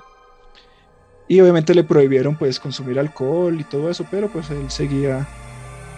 Y 1.27 1.39
obviamente 1.39 1.73
le 1.73 1.83
prohibieron 1.83 2.35
pues 2.35 2.59
consumir 2.59 2.99
alcohol 2.99 3.59
y 3.59 3.63
todo 3.63 3.89
eso, 3.89 4.05
pero 4.11 4.27
pues 4.29 4.49
él 4.49 4.69
seguía 4.69 5.27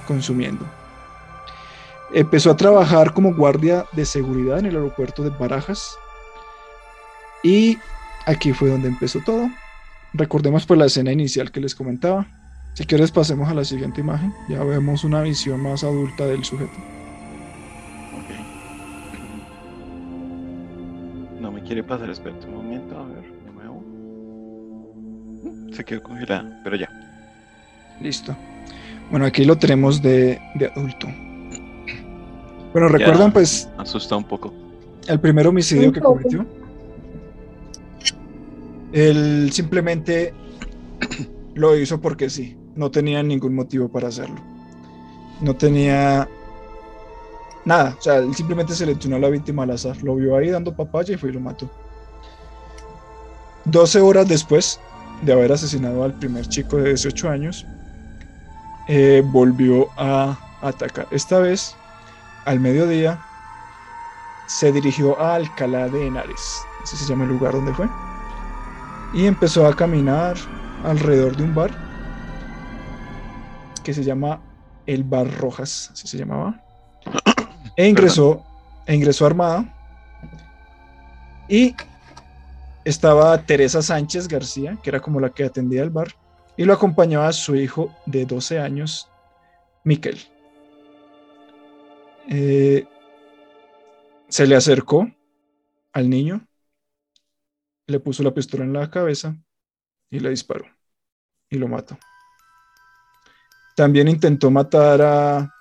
consumiendo. 0.07 0.65
Empezó 2.13 2.51
a 2.51 2.57
trabajar 2.57 3.13
como 3.13 3.33
guardia 3.33 3.85
de 3.93 4.05
seguridad 4.05 4.59
en 4.59 4.67
el 4.67 4.75
aeropuerto 4.75 5.23
de 5.23 5.31
Barajas. 5.31 5.97
Y 7.41 7.79
aquí 8.27 8.53
fue 8.53 8.69
donde 8.69 8.87
empezó 8.87 9.19
todo. 9.25 9.49
Recordemos 10.13 10.67
pues 10.67 10.79
la 10.79 10.85
escena 10.85 11.11
inicial 11.11 11.51
que 11.51 11.59
les 11.59 11.73
comentaba. 11.73 12.27
Si 12.73 12.85
quieres 12.85 13.11
pasemos 13.11 13.47
a 13.49 13.53
la 13.53 13.63
siguiente 13.63 14.01
imagen. 14.01 14.33
Ya 14.49 14.63
vemos 14.63 15.03
una 15.03 15.21
visión 15.21 15.61
más 15.61 15.83
adulta 15.83 16.25
del 16.25 16.43
sujeto. 16.43 16.73
No 21.39 21.51
me 21.51 21.61
quiere 21.61 21.83
pasar, 21.83 22.09
espera 22.09 22.35
un 22.47 22.55
momento, 22.55 22.97
a 22.97 23.05
ver, 23.05 23.31
de 23.45 23.51
nuevo. 23.53 23.83
Se 25.71 25.83
quedó 25.83 26.01
congelada, 26.01 26.61
pero 26.63 26.75
ya. 26.77 26.89
Listo. 28.01 28.35
Bueno, 29.11 29.27
aquí 29.27 29.45
lo 29.45 29.55
tenemos 29.57 30.01
de, 30.01 30.41
adulto. 30.75 31.07
Bueno, 32.71 32.87
¿recuerdan 32.87 33.31
pues... 33.31 33.69
Asusta 33.77 34.15
un 34.15 34.23
poco. 34.23 34.51
El 35.07 35.19
primer 35.19 35.45
homicidio 35.45 35.91
que 35.91 35.99
cometió. 35.99 36.43
Él 38.93 39.51
simplemente 39.51 40.33
lo 41.53 41.77
hizo 41.77 42.01
porque 42.01 42.31
sí 42.31 42.57
no 42.75 42.91
tenía 42.91 43.21
ningún 43.23 43.55
motivo 43.55 43.87
para 43.87 44.07
hacerlo. 44.07 44.39
No 45.41 45.55
tenía 45.55 46.27
nada, 47.65 47.95
o 47.97 48.01
sea, 48.01 48.17
él 48.17 48.33
simplemente 48.35 48.73
seleccionó 48.73 49.15
a 49.17 49.19
la 49.19 49.29
víctima 49.29 49.63
al 49.63 49.71
azar, 49.71 50.01
lo 50.03 50.15
vio 50.15 50.35
ahí 50.35 50.49
dando 50.49 50.75
papaya 50.75 51.13
y 51.13 51.17
fue 51.17 51.29
y 51.29 51.33
lo 51.33 51.39
mató. 51.39 51.69
12 53.65 54.01
horas 54.01 54.27
después 54.27 54.79
de 55.21 55.33
haber 55.33 55.51
asesinado 55.51 56.03
al 56.03 56.13
primer 56.13 56.47
chico 56.47 56.77
de 56.77 56.89
18 56.89 57.29
años, 57.29 57.65
eh, 58.87 59.23
volvió 59.25 59.87
a 59.97 60.37
atacar. 60.61 61.07
Esta 61.11 61.39
vez, 61.39 61.75
al 62.45 62.59
mediodía, 62.59 63.23
se 64.47 64.71
dirigió 64.71 65.19
a 65.19 65.35
Alcalá 65.35 65.87
de 65.87 66.07
Henares, 66.07 66.61
ese 66.83 66.97
se 66.97 67.05
llama 67.05 67.23
el 67.23 67.29
lugar 67.29 67.53
donde 67.53 67.73
fue, 67.73 67.87
y 69.13 69.25
empezó 69.25 69.65
a 69.65 69.75
caminar 69.75 70.35
alrededor 70.83 71.37
de 71.37 71.43
un 71.43 71.55
bar 71.55 71.71
que 73.83 73.93
se 73.93 74.03
llama 74.03 74.41
El 74.85 75.03
Bar 75.03 75.29
Rojas, 75.39 75.89
así 75.91 76.07
se 76.07 76.17
llamaba. 76.17 76.63
E 77.75 77.87
ingresó, 77.87 78.43
e 78.85 78.93
ingresó 78.93 79.25
armada. 79.25 79.65
Y 81.49 81.75
estaba 82.85 83.37
Teresa 83.45 83.81
Sánchez 83.81 84.27
García, 84.27 84.77
que 84.83 84.91
era 84.91 84.99
como 84.99 85.19
la 85.19 85.31
que 85.31 85.43
atendía 85.43 85.81
el 85.81 85.89
bar, 85.89 86.09
y 86.55 86.65
lo 86.65 86.73
acompañaba 86.73 87.31
su 87.33 87.55
hijo 87.55 87.91
de 88.05 88.25
12 88.25 88.59
años, 88.59 89.09
Miquel. 89.83 90.19
Eh, 92.29 92.85
se 94.27 94.47
le 94.47 94.55
acercó 94.55 95.11
al 95.93 96.09
niño, 96.09 96.45
le 97.87 97.99
puso 97.99 98.23
la 98.23 98.33
pistola 98.33 98.63
en 98.63 98.73
la 98.73 98.89
cabeza 98.89 99.35
y 100.09 100.19
le 100.19 100.29
disparó 100.29 100.65
y 101.49 101.57
lo 101.57 101.67
mató. 101.67 101.97
También 103.75 104.07
intentó 104.07 104.51
matar 104.51 105.01
a, 105.01 105.53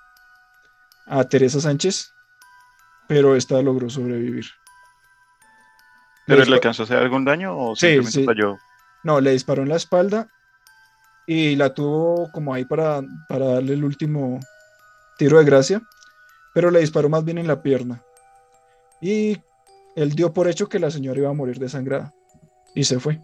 a 1.07 1.23
Teresa 1.25 1.59
Sánchez, 1.59 2.13
pero 3.07 3.35
esta 3.35 3.61
logró 3.61 3.89
sobrevivir. 3.89 4.45
¿Pero 6.25 6.45
le 6.45 6.53
alcanzó 6.55 6.83
a 6.83 6.85
hacer 6.85 6.97
algún 6.97 7.25
daño 7.25 7.57
o 7.57 7.75
simplemente 7.75 8.23
falló? 8.23 8.57
No, 9.03 9.19
le 9.19 9.31
disparó 9.31 9.63
en 9.63 9.69
la 9.69 9.75
espalda 9.75 10.29
y 11.27 11.55
la 11.55 11.73
tuvo 11.73 12.31
como 12.31 12.53
ahí 12.53 12.65
para, 12.65 13.01
para 13.27 13.45
darle 13.45 13.73
el 13.73 13.83
último 13.83 14.39
tiro 15.17 15.37
de 15.39 15.45
gracia, 15.45 15.81
pero 16.53 16.71
le 16.71 16.79
disparó 16.79 17.09
más 17.09 17.25
bien 17.25 17.37
en 17.37 17.47
la 17.47 17.61
pierna. 17.61 18.01
Y 19.01 19.37
él 19.95 20.11
dio 20.11 20.33
por 20.33 20.47
hecho 20.47 20.69
que 20.69 20.79
la 20.79 20.91
señora 20.91 21.19
iba 21.19 21.29
a 21.29 21.33
morir 21.33 21.59
desangrada 21.59 22.13
y 22.73 22.85
se 22.85 22.99
fue. 22.99 23.19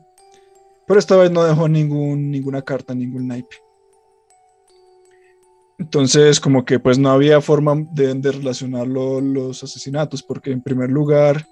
Pero 0.85 0.99
esta 0.99 1.15
vez 1.15 1.31
no 1.31 1.43
dejó 1.43 1.69
ningún, 1.69 2.31
ninguna 2.31 2.63
carta, 2.63 2.93
ningún 2.93 3.27
naipe. 3.27 3.55
Entonces, 5.79 6.39
como 6.39 6.65
que 6.65 6.77
pues 6.77 6.99
no 6.99 7.09
había 7.09 7.39
forma 7.41 7.75
de, 7.91 8.13
de 8.13 8.31
relacionar 8.33 8.85
los 8.85 9.63
asesinatos, 9.63 10.21
porque 10.21 10.51
en 10.51 10.61
primer 10.61 10.89
lugar 10.89 11.45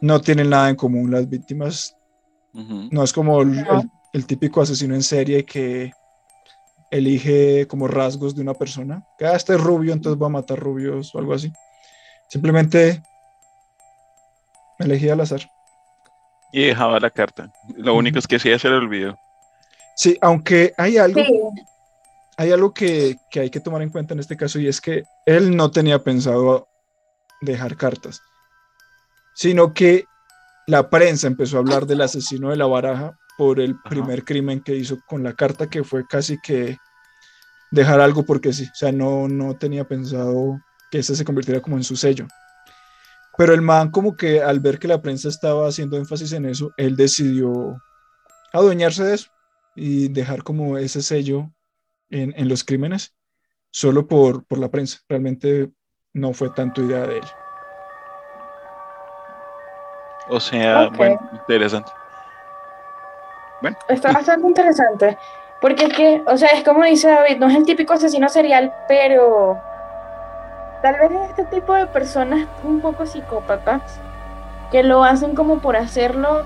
no 0.00 0.20
tienen 0.20 0.50
nada 0.50 0.68
en 0.68 0.76
común 0.76 1.10
las 1.10 1.28
víctimas. 1.28 1.96
No 2.52 3.02
es 3.02 3.12
como 3.12 3.42
el, 3.42 4.26
típico 4.26 4.62
asesino 4.62 4.94
en 4.94 5.02
serie 5.02 5.44
que 5.44 5.92
elige 6.90 7.66
como 7.66 7.86
rasgos 7.86 8.34
de 8.34 8.42
una 8.42 8.54
persona. 8.54 9.04
Que 9.18 9.26
ah, 9.26 9.36
este 9.36 9.54
es 9.54 9.60
rubio, 9.60 9.92
entonces 9.92 10.20
va 10.20 10.26
a 10.26 10.30
matar 10.30 10.58
rubios 10.58 11.14
o 11.14 11.18
algo 11.18 11.34
así. 11.34 11.52
Simplemente 12.28 13.02
elegía 14.78 15.12
al 15.12 15.20
azar. 15.20 15.42
Y 16.52 16.64
dejaba 16.64 16.98
la 16.98 17.10
carta. 17.10 17.52
Lo 17.76 17.94
único 17.94 18.18
es 18.18 18.26
que 18.26 18.38
sí 18.38 18.58
se 18.58 18.68
le 18.70 18.76
olvidó. 18.76 19.18
Sí, 19.94 20.16
aunque 20.22 20.72
hay 20.78 20.96
algo, 20.96 21.22
hay 22.36 22.52
algo 22.52 22.74
que, 22.74 23.16
que, 23.30 23.40
hay 23.40 23.50
que 23.50 23.60
tomar 23.60 23.82
en 23.82 23.90
cuenta 23.90 24.14
en 24.14 24.20
este 24.20 24.36
caso 24.36 24.58
y 24.58 24.68
es 24.68 24.80
que 24.80 25.04
él 25.24 25.56
no 25.56 25.70
tenía 25.70 26.02
pensado 26.02 26.68
dejar 27.40 27.76
cartas, 27.76 28.20
sino 29.34 29.72
que 29.72 30.04
la 30.66 30.90
prensa 30.90 31.26
empezó 31.26 31.56
a 31.56 31.60
hablar 31.60 31.86
del 31.86 32.00
asesino 32.00 32.50
de 32.50 32.56
la 32.56 32.66
baraja 32.66 33.16
por 33.38 33.60
el 33.60 33.78
primer 33.82 34.24
crimen 34.24 34.60
que 34.60 34.74
hizo 34.74 34.98
con 35.06 35.22
la 35.22 35.34
carta, 35.34 35.68
que 35.68 35.84
fue 35.84 36.06
casi 36.06 36.38
que 36.40 36.78
dejar 37.70 38.00
algo 38.00 38.24
porque 38.24 38.52
sí, 38.52 38.64
o 38.64 38.74
sea, 38.74 38.92
no, 38.92 39.28
no 39.28 39.56
tenía 39.56 39.84
pensado 39.84 40.58
que 40.90 40.98
ese 40.98 41.14
se 41.14 41.24
convirtiera 41.24 41.60
como 41.60 41.76
en 41.76 41.84
su 41.84 41.96
sello. 41.96 42.26
Pero 43.36 43.52
el 43.52 43.60
man 43.60 43.90
como 43.90 44.16
que 44.16 44.42
al 44.42 44.60
ver 44.60 44.78
que 44.78 44.88
la 44.88 45.02
prensa 45.02 45.28
estaba 45.28 45.68
haciendo 45.68 45.96
énfasis 45.96 46.32
en 46.32 46.46
eso, 46.46 46.72
él 46.76 46.96
decidió 46.96 47.76
adueñarse 48.52 49.04
de 49.04 49.14
eso 49.14 49.30
y 49.74 50.08
dejar 50.08 50.42
como 50.42 50.78
ese 50.78 51.02
sello 51.02 51.52
en, 52.10 52.34
en 52.36 52.48
los 52.48 52.64
crímenes 52.64 53.14
solo 53.70 54.06
por, 54.06 54.44
por 54.44 54.58
la 54.58 54.70
prensa. 54.70 54.98
Realmente 55.08 55.70
no 56.12 56.32
fue 56.32 56.50
tanto 56.50 56.82
idea 56.82 57.06
de 57.06 57.18
él. 57.18 57.24
O 60.28 60.40
sea, 60.40 60.88
bueno, 60.88 61.18
interesante. 61.32 61.90
Bueno. 63.60 63.76
Está 63.88 64.12
bastante 64.12 64.46
interesante. 64.46 65.18
Porque 65.60 65.84
es 65.84 65.94
que, 65.94 66.22
o 66.26 66.36
sea, 66.36 66.48
es 66.50 66.62
como 66.64 66.84
dice 66.84 67.08
David, 67.08 67.38
no 67.38 67.48
es 67.48 67.56
el 67.56 67.64
típico 67.64 67.94
asesino 67.94 68.28
serial, 68.28 68.74
pero 68.88 69.58
tal 70.82 70.94
vez 71.00 71.10
es 71.12 71.30
este 71.30 71.44
tipo 71.44 71.74
de 71.74 71.86
personas 71.86 72.46
un 72.62 72.80
poco 72.80 73.06
psicópatas 73.06 74.00
que 74.70 74.82
lo 74.82 75.02
hacen 75.04 75.34
como 75.34 75.60
por 75.60 75.76
hacerlo. 75.76 76.44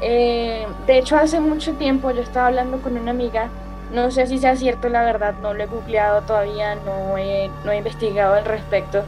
Eh, 0.00 0.66
de 0.86 0.98
hecho, 0.98 1.16
hace 1.16 1.40
mucho 1.40 1.74
tiempo 1.74 2.10
yo 2.10 2.22
estaba 2.22 2.46
hablando 2.46 2.80
con 2.80 2.96
una 2.96 3.10
amiga, 3.10 3.50
no 3.92 4.10
sé 4.10 4.26
si 4.26 4.38
sea 4.38 4.56
cierto 4.56 4.88
la 4.88 5.02
verdad, 5.04 5.34
no 5.42 5.54
lo 5.54 5.62
he 5.62 5.66
googleado 5.66 6.22
todavía, 6.22 6.74
no 6.74 7.16
he, 7.18 7.50
no 7.64 7.72
he 7.72 7.78
investigado 7.78 8.34
al 8.34 8.44
respecto, 8.44 9.04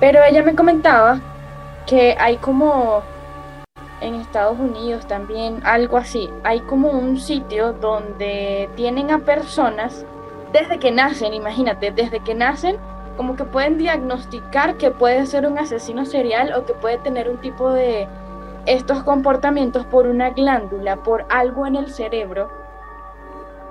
pero 0.00 0.20
ella 0.24 0.42
me 0.42 0.54
comentaba 0.54 1.20
que 1.86 2.16
hay 2.18 2.36
como 2.38 3.02
en 4.00 4.14
Estados 4.16 4.58
Unidos 4.58 5.06
también, 5.06 5.60
algo 5.64 5.96
así. 5.96 6.30
Hay 6.42 6.60
como 6.60 6.90
un 6.90 7.18
sitio 7.18 7.72
donde 7.72 8.68
tienen 8.76 9.10
a 9.10 9.20
personas 9.20 10.04
desde 10.52 10.78
que 10.78 10.90
nacen, 10.90 11.34
imagínate, 11.34 11.90
desde 11.90 12.20
que 12.20 12.34
nacen, 12.34 12.76
como 13.16 13.36
que 13.36 13.44
pueden 13.44 13.78
diagnosticar 13.78 14.76
que 14.76 14.90
puede 14.90 15.26
ser 15.26 15.46
un 15.46 15.58
asesino 15.58 16.04
serial 16.04 16.52
o 16.54 16.64
que 16.64 16.74
puede 16.74 16.98
tener 16.98 17.28
un 17.28 17.38
tipo 17.38 17.72
de 17.72 18.08
estos 18.66 19.02
comportamientos 19.02 19.86
por 19.86 20.06
una 20.06 20.30
glándula, 20.30 20.96
por 20.96 21.26
algo 21.28 21.66
en 21.66 21.76
el 21.76 21.90
cerebro, 21.92 22.50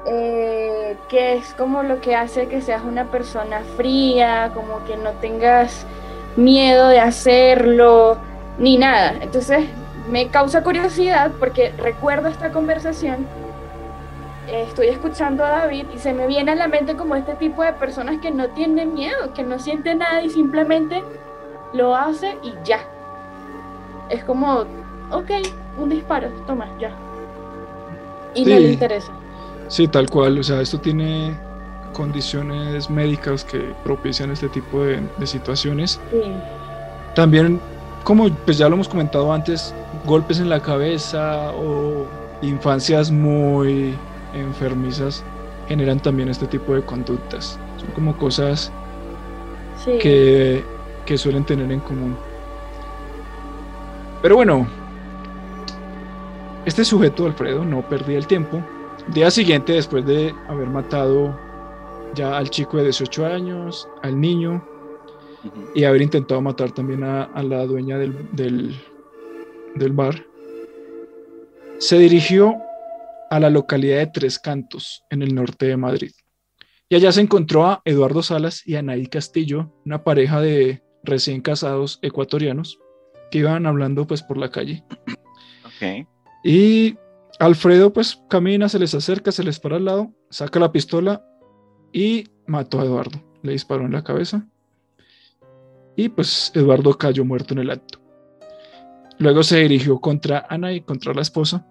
eh, 0.06 0.98
que 1.08 1.36
es 1.36 1.54
como 1.54 1.84
lo 1.84 2.02
que 2.02 2.16
hace 2.16 2.48
que 2.48 2.62
seas 2.62 2.84
una 2.84 3.06
persona 3.06 3.62
fría, 3.78 4.52
como 4.54 4.84
que 4.86 4.98
no 4.98 5.12
tengas 5.22 5.86
miedo 6.36 6.89
de 6.89 7.00
hacerlo, 7.00 8.18
ni 8.58 8.78
nada. 8.78 9.16
Entonces, 9.22 9.66
me 10.10 10.28
causa 10.28 10.63
curiosidad 10.63 11.32
porque 11.39 11.72
recuerdo 11.78 12.28
esta 12.28 12.52
conversación, 12.52 13.26
estoy 14.52 14.88
escuchando 14.88 15.46
a 15.46 15.50
David 15.50 15.86
y 15.94 16.00
se 16.00 16.13
me 16.13 16.28
viene 16.28 16.52
a 16.52 16.56
la 16.56 16.68
mente 16.68 16.96
como 16.96 17.16
este 17.16 17.36
tipo 17.36 17.63
de 17.63 17.74
personas 17.74 18.20
que 18.20 18.32
no 18.32 18.50
tienen 18.50 18.94
miedo, 18.94 19.34
que 19.34 19.44
no 19.44 19.60
sienten 19.60 20.00
nada 20.00 20.22
y 20.22 20.30
simplemente 20.30 21.02
lo 21.72 21.96
hace 21.96 22.38
y 22.44 22.54
ya. 22.63 22.80
Es 24.10 24.24
como, 24.26 24.66
ok, 25.12 25.32
un 25.78 25.89
disparo, 25.89 26.30
toma, 26.46 26.68
ya. 26.78 26.92
Y 28.34 28.46
no 28.46 28.56
le 28.60 28.74
interesa. 28.74 29.12
Sí, 29.67 29.88
tal 29.88 30.10
cual, 30.10 30.39
o 30.39 30.43
sea, 30.43 30.62
esto 30.62 30.80
tiene 30.80 31.38
condiciones 31.93 32.89
médicas 32.89 33.43
que 33.43 33.73
propician 33.84 34.32
este 34.32 34.49
tipo 34.49 34.84
de, 34.84 35.02
de 35.17 35.28
situaciones. 35.28 35.99
Sí. 36.12 36.21
También 37.15 37.60
como 38.04 38.30
pues 38.30 38.58
ya 38.58 38.67
lo 38.67 38.76
hemos 38.76 38.89
comentado 38.89 39.32
antes, 39.32 39.73
golpes 40.06 40.39
en 40.39 40.49
la 40.49 40.60
cabeza 40.60 41.52
o 41.52 42.06
infancias 42.41 43.10
muy 43.10 43.95
enfermizas 44.34 45.23
generan 45.67 45.99
también 45.99 46.28
este 46.30 46.45
tipo 46.47 46.73
de 46.76 46.82
conductas. 46.82 47.58
Son 47.78 47.89
como 47.91 48.17
cosas 48.17 48.71
que, 49.86 50.63
que 51.06 51.17
suelen 51.17 51.45
tener 51.45 51.71
en 51.71 51.80
común. 51.80 52.17
Pero 54.21 54.36
bueno, 54.36 54.67
este 56.65 56.84
sujeto, 56.84 57.26
Alfredo, 57.26 57.63
no 57.63 57.82
perdía 57.82 58.17
el 58.17 58.28
tiempo. 58.28 58.62
Día 59.12 59.30
siguiente, 59.30 59.74
después 59.74 60.06
de 60.06 60.34
haber 60.48 60.68
matado 60.70 61.38
ya 62.16 62.38
al 62.38 62.50
chico 62.50 62.78
de 62.78 62.84
18 62.84 63.26
años, 63.26 63.88
al 64.02 64.20
niño, 64.20 64.66
y 65.76 65.84
haber 65.84 66.02
intentado 66.02 66.42
matar 66.42 66.72
también 66.72 67.04
a, 67.04 67.30
la 67.44 67.66
dueña 67.66 67.98
del, 67.98 68.80
bar, 69.92 70.26
se 71.80 71.98
dirigió 71.98 72.56
a 73.30 73.39
la 73.39 73.50
localidad 73.50 73.98
de 73.98 74.08
Tres 74.08 74.39
Cantos, 74.39 75.04
en 75.10 75.22
el 75.22 75.36
norte 75.36 75.66
de 75.66 75.78
Madrid. 75.78 76.12
Y 76.88 76.96
allá 76.96 77.12
se 77.12 77.22
encontró 77.22 77.66
a 77.66 77.82
Eduardo 77.86 78.24
Salas 78.24 78.66
y 78.66 78.76
a 78.76 78.80
Anaí 78.80 79.08
Castillo, 79.08 79.74
una 79.86 80.04
pareja 80.04 80.39
de 80.39 80.82
recién 81.04 81.42
casados 81.42 82.00
ecuatorianos 82.02 82.80
que 83.32 83.39
iban 83.39 83.66
hablando 83.66 84.08
pues 84.08 84.24
por 84.24 84.38
la 84.38 84.50
calle. 84.50 84.84
Y 86.46 86.96
Alfredo 87.39 87.93
pues 87.93 88.22
camina, 88.30 88.69
se 88.69 88.80
les 88.80 88.93
acerca, 88.93 89.32
se 89.32 89.43
les 89.43 89.60
para 89.60 89.78
al 89.78 89.86
lado, 89.86 90.12
saca 90.30 90.60
la 90.60 90.72
pistola 90.72 91.26
y 91.91 92.28
mató 92.48 92.80
a 92.80 92.86
Eduardo. 92.86 93.22
Le 93.41 93.52
disparó 93.52 93.86
en 93.86 93.91
la 93.91 94.04
cabeza 94.04 94.48
y 95.96 96.10
pues 96.10 96.52
Eduardo 96.56 96.98
cayó 96.98 97.26
muerto 97.26 97.54
en 97.54 97.60
el 97.60 97.72
acto. 97.72 98.00
Luego 99.19 99.43
se 99.43 99.60
dirigió 99.60 100.00
contra 100.00 100.46
Ana 100.50 100.74
y 100.74 100.82
contra 100.82 101.13
la 101.13 101.22
esposa, 101.22 101.67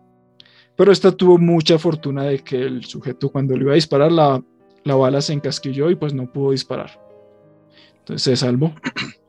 pero 0.76 0.92
esta 0.92 1.12
tuvo 1.12 1.38
mucha 1.38 1.78
fortuna 1.78 2.24
de 2.24 2.38
que 2.38 2.62
el 2.62 2.84
sujeto 2.84 3.30
cuando 3.30 3.56
le 3.56 3.62
iba 3.62 3.72
a 3.72 3.76
disparar 3.76 4.12
la, 4.12 4.42
la 4.84 4.94
bala 4.94 5.20
se 5.20 5.32
encasquilló 5.32 5.90
y 5.90 5.96
pues 5.96 6.14
no 6.14 6.30
pudo 6.30 6.52
disparar. 6.52 7.00
Entonces 7.98 8.22
se 8.22 8.36
salvó. 8.36 8.74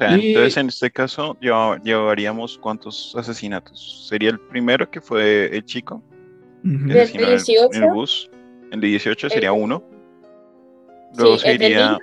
entonces 0.00 0.56
en 0.56 0.68
este 0.68 0.90
caso 0.90 1.36
llevaríamos 1.40 2.58
cuántos 2.58 3.14
asesinatos. 3.16 4.06
Sería 4.08 4.30
el 4.30 4.40
primero 4.40 4.90
que 4.90 5.00
fue 5.00 5.54
el 5.54 5.64
chico. 5.64 6.02
el, 6.64 6.88
de 6.88 7.06
18. 7.06 7.68
En 7.72 7.82
el 7.82 7.90
bus. 7.90 8.30
El 8.72 8.80
de 8.80 8.86
18 8.88 9.30
sería 9.30 9.52
uno. 9.52 9.82
Luego 11.16 11.38
sería... 11.38 11.98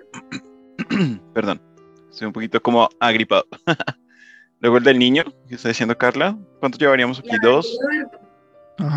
Perdón. 1.33 1.61
Estoy 2.09 2.27
un 2.27 2.33
poquito 2.33 2.61
como 2.61 2.89
agripado. 2.99 3.45
Luego 4.59 4.77
el 4.77 4.83
del 4.83 4.97
niño, 4.97 5.23
que 5.47 5.55
está 5.55 5.69
diciendo 5.69 5.97
Carla. 5.97 6.37
¿Cuánto 6.59 6.77
llevaríamos 6.77 7.19
aquí? 7.19 7.29
Dos. 7.43 7.77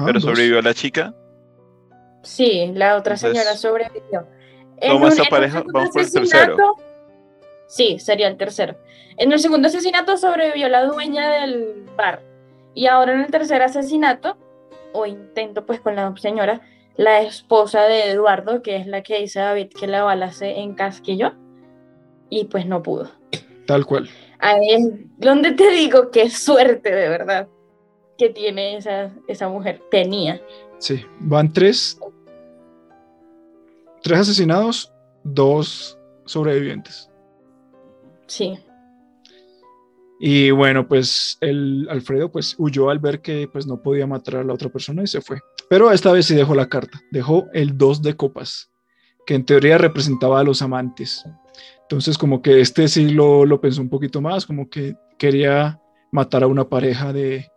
Pero 0.07 0.21
sobrevivió 0.21 0.61
la 0.63 0.75
chica. 0.75 1.15
Sí, 2.23 2.71
la 2.75 2.97
otra 2.97 3.17
señora 3.17 3.57
sobrevivió. 3.57 4.27
¿Cómo 4.89 5.09
esta 5.09 5.25
pareja? 5.25 5.63
Vamos 5.73 5.91
por 5.91 6.03
el 6.03 6.13
tercero. 6.13 6.57
Sí, 7.71 8.01
sería 8.01 8.27
el 8.27 8.37
tercero. 8.37 8.75
En 9.17 9.31
el 9.31 9.39
segundo 9.39 9.69
asesinato 9.69 10.17
sobrevivió 10.17 10.69
la 10.69 10.85
dueña 10.87 11.31
del 11.31 11.85
bar. 11.97 12.21
Y 12.75 12.89
ahora 12.89 13.15
en 13.15 13.21
el 13.21 13.31
tercer 13.31 13.63
asesinato, 13.63 14.37
o 14.93 15.07
intento 15.07 15.65
pues 15.65 15.81
con 15.81 15.95
la 15.95 16.13
señora, 16.17 16.63
la 16.97 17.23
esposa 17.23 17.83
de 17.83 18.11
Eduardo, 18.11 18.61
que 18.61 18.75
es 18.75 18.89
la 18.89 19.05
que 19.05 19.21
dice 19.21 19.39
David 19.39 19.69
que 19.69 19.87
la 19.87 20.03
bala 20.03 20.33
se 20.33 20.59
encasquilló 20.59 21.33
y 22.29 22.47
pues 22.47 22.67
no 22.67 22.83
pudo. 22.83 23.09
Tal 23.69 23.87
cual. 23.87 24.11
Ahí 24.41 24.71
es 24.71 24.89
donde 25.19 25.53
te 25.53 25.71
digo 25.71 26.11
qué 26.11 26.29
suerte 26.29 26.93
de 26.93 27.09
verdad 27.09 27.47
que 28.19 28.31
tiene 28.31 28.79
esa, 28.79 29.13
esa 29.29 29.49
mujer. 29.49 29.81
Tenía. 29.93 30.41
Sí, 30.79 31.07
van 31.21 31.53
tres. 31.53 32.01
Tres 34.03 34.19
asesinados, 34.19 34.93
dos 35.23 35.97
sobrevivientes. 36.25 37.10
Sí. 38.31 38.57
Y 40.21 40.53
bueno, 40.53 40.87
pues 40.87 41.37
el 41.41 41.89
Alfredo 41.91 42.31
pues 42.31 42.55
huyó 42.59 42.91
al 42.91 43.01
ver 43.01 43.21
que 43.21 43.49
pues 43.53 43.67
no 43.67 43.83
podía 43.83 44.07
matar 44.07 44.37
a 44.37 44.45
la 44.45 44.53
otra 44.55 44.69
persona 44.69 45.03
y 45.03 45.09
se 45.09 45.21
fue. 45.21 45.41
Pero 45.69 45.91
esta 45.91 46.13
vez 46.13 46.27
sí 46.27 46.37
dejó 46.37 46.55
la 46.55 46.69
carta, 46.69 47.01
dejó 47.11 47.49
el 47.53 47.77
2 47.77 48.03
de 48.03 48.15
copas, 48.15 48.71
que 49.27 49.35
en 49.35 49.45
teoría 49.45 49.79
representaba 49.79 50.39
a 50.39 50.45
los 50.45 50.63
amantes. 50.63 51.25
Entonces 51.83 52.17
como 52.17 52.41
que 52.41 52.61
este 52.61 52.87
sí 52.87 53.11
lo, 53.11 53.45
lo 53.45 53.61
pensó 53.61 53.81
un 53.81 53.89
poquito 53.89 54.21
más, 54.21 54.47
como 54.47 54.71
que 54.71 54.95
quería 55.19 55.81
matar 56.13 56.45
a 56.45 56.49
una 56.49 56.69
pareja 56.69 57.13
de, 57.13 57.51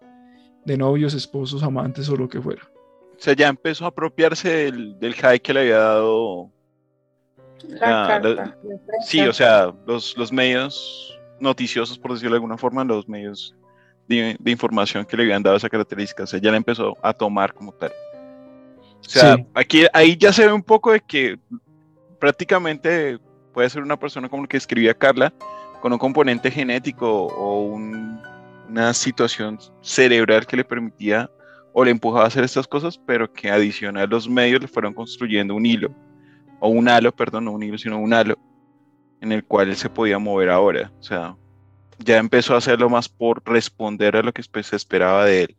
de 0.65 0.77
novios, 0.77 1.13
esposos, 1.13 1.61
amantes 1.61 2.09
o 2.09 2.15
lo 2.15 2.27
que 2.27 2.41
fuera. 2.41 2.63
O 3.11 3.19
sea, 3.19 3.35
ya 3.35 3.47
empezó 3.47 3.85
a 3.85 3.89
apropiarse 3.89 4.49
del, 4.49 4.97
del 4.99 5.13
high 5.13 5.39
que 5.39 5.53
le 5.53 5.59
había 5.61 5.77
dado. 5.77 6.49
La 7.69 8.03
Ah, 8.03 8.07
carta. 8.07 8.27
lo- 8.29 8.35
la 8.35 8.55
Sí, 9.05 9.21
o 9.21 9.33
sea, 9.33 9.73
los, 9.85 10.17
los 10.17 10.31
medios 10.31 11.17
noticiosos, 11.39 11.97
por 11.97 12.11
decirlo 12.13 12.31
de 12.31 12.37
alguna 12.37 12.57
forma, 12.57 12.83
los 12.83 13.07
medios 13.07 13.55
de, 14.07 14.35
de 14.39 14.51
información 14.51 15.05
que 15.05 15.15
le 15.17 15.23
habían 15.23 15.43
dado 15.43 15.55
esa 15.55 15.69
característica. 15.69 16.23
O 16.23 16.27
sea, 16.27 16.39
ya 16.39 16.51
la 16.51 16.57
empezó 16.57 16.97
a 17.01 17.13
tomar 17.13 17.53
como 17.53 17.71
tal. 17.73 17.91
O 18.99 19.03
sea, 19.09 19.35
Sí. 19.35 19.45
aquí, 19.53 19.83
ahí 19.93 20.15
ya 20.17 20.31
se 20.33 20.45
ve 20.45 20.53
un 20.53 20.63
poco 20.63 20.91
de 20.91 20.99
que 21.01 21.37
prácticamente 22.19 23.19
puede 23.53 23.69
ser 23.69 23.83
una 23.83 23.97
persona 23.97 24.29
como 24.29 24.43
la 24.43 24.47
que 24.47 24.57
escribía 24.57 24.93
Carla, 24.93 25.33
con 25.81 25.91
un 25.91 25.99
componente 25.99 26.49
genético 26.49 27.27
o 27.27 27.63
un- 27.65 28.19
una 28.69 28.93
situación 28.93 29.59
cerebral 29.81 30.45
que 30.47 30.55
le 30.57 30.63
permitía 30.63 31.29
o 31.73 31.83
le 31.83 31.91
empujaba 31.91 32.23
a 32.23 32.27
hacer 32.27 32.43
estas 32.43 32.67
cosas, 32.67 32.97
pero 33.05 33.31
que 33.31 33.49
adicional 33.51 34.09
los 34.09 34.29
medios 34.29 34.61
le 34.61 34.67
fueron 34.67 34.93
construyendo 34.93 35.53
un 35.55 35.65
hilo, 35.65 35.93
o 36.65 36.69
un 36.69 36.87
halo, 36.87 37.13
perdón, 37.13 37.43
no 37.43 37.51
un 37.51 37.61
hilo, 37.61 37.77
sino 37.77 37.99
un 37.99 38.13
halo, 38.13 38.37
en 39.19 39.33
el 39.33 39.43
cual 39.43 39.67
él 39.67 39.75
se 39.75 39.89
podía 39.89 40.17
mover 40.17 40.49
ahora. 40.49 40.93
O 40.97 41.03
sea, 41.03 41.35
ya 41.99 42.17
empezó 42.17 42.55
a 42.55 42.59
hacerlo 42.59 42.89
más 42.89 43.09
por 43.09 43.43
responder 43.45 44.15
a 44.15 44.23
lo 44.23 44.31
que 44.31 44.43
pues, 44.49 44.67
se 44.67 44.77
esperaba 44.77 45.25
de 45.25 45.43
él. 45.43 45.57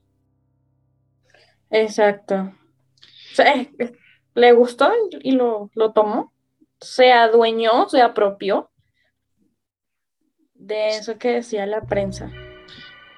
Exacto. 1.68 2.36
O 2.36 3.34
sea, 3.34 3.66
le 4.34 4.52
gustó 4.52 4.90
y 5.20 5.32
lo, 5.32 5.70
lo 5.74 5.92
tomó. 5.92 6.32
Se 6.80 7.12
adueñó, 7.12 7.86
se 7.90 8.00
apropió 8.00 8.70
de 10.54 10.88
eso 10.88 11.18
que 11.18 11.32
decía 11.32 11.66
la 11.66 11.82
prensa. 11.82 12.32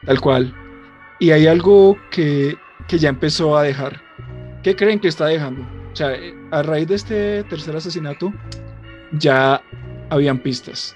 Tal 0.05 0.20
cual. 0.20 0.53
Y 1.20 1.31
hay 1.31 1.46
algo 1.46 1.96
que, 2.11 2.57
que 2.88 2.99
ya 2.99 3.11
empezó 3.11 3.57
a 3.57 3.62
dejar. 3.62 4.03
¿Qué 4.64 4.75
creen 4.75 4.99
que 4.99 5.07
está 5.07 5.27
dejando? 5.27 5.76
O 5.96 5.98
sea, 5.98 6.12
eh, 6.12 6.35
a 6.50 6.62
raíz 6.62 6.87
de 6.88 6.94
este 6.94 7.44
tercer 7.44 7.74
asesinato, 7.74 8.30
ya 9.12 9.62
habían 10.11 10.38
pistas. 10.40 10.94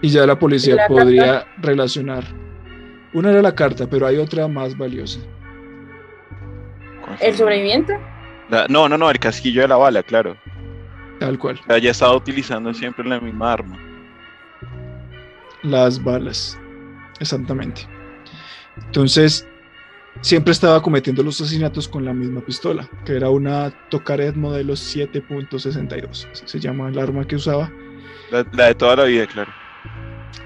Y 0.00 0.08
ya 0.08 0.24
la 0.24 0.38
policía 0.38 0.76
¿La 0.76 0.86
podría 0.86 1.46
relacionar. 1.58 2.24
Una 3.12 3.28
era 3.32 3.42
la 3.42 3.54
carta, 3.54 3.86
pero 3.86 4.06
hay 4.06 4.16
otra 4.16 4.48
más 4.48 4.78
valiosa. 4.78 5.20
¿El 7.20 7.34
sobreviviente? 7.34 8.00
La- 8.48 8.66
no, 8.66 8.88
no, 8.88 8.96
no, 8.96 9.10
el 9.10 9.18
casquillo 9.18 9.60
de 9.60 9.68
la 9.68 9.76
bala, 9.76 10.02
claro. 10.02 10.38
Tal 11.20 11.38
cual. 11.38 11.60
O 11.62 11.66
sea, 11.66 11.76
ya 11.76 11.90
estaba 11.90 12.16
utilizando 12.16 12.72
siempre 12.72 13.06
la 13.06 13.20
misma 13.20 13.52
arma. 13.52 13.78
Las 15.62 16.02
balas. 16.02 16.58
Exactamente. 17.20 17.86
Entonces, 18.86 19.46
siempre 20.24 20.52
estaba 20.52 20.80
cometiendo 20.82 21.22
los 21.22 21.38
asesinatos 21.38 21.86
con 21.86 22.06
la 22.06 22.14
misma 22.14 22.40
pistola, 22.40 22.88
que 23.04 23.14
era 23.14 23.28
una 23.28 23.70
Tokaret 23.90 24.34
modelo 24.34 24.72
7.62. 24.72 26.30
Así 26.32 26.42
se 26.46 26.58
llama 26.60 26.88
el 26.88 26.98
arma 26.98 27.26
que 27.26 27.36
usaba. 27.36 27.70
La, 28.30 28.46
la 28.52 28.68
de 28.68 28.74
toda 28.74 28.96
la 28.96 29.04
vida, 29.04 29.26
claro. 29.26 29.52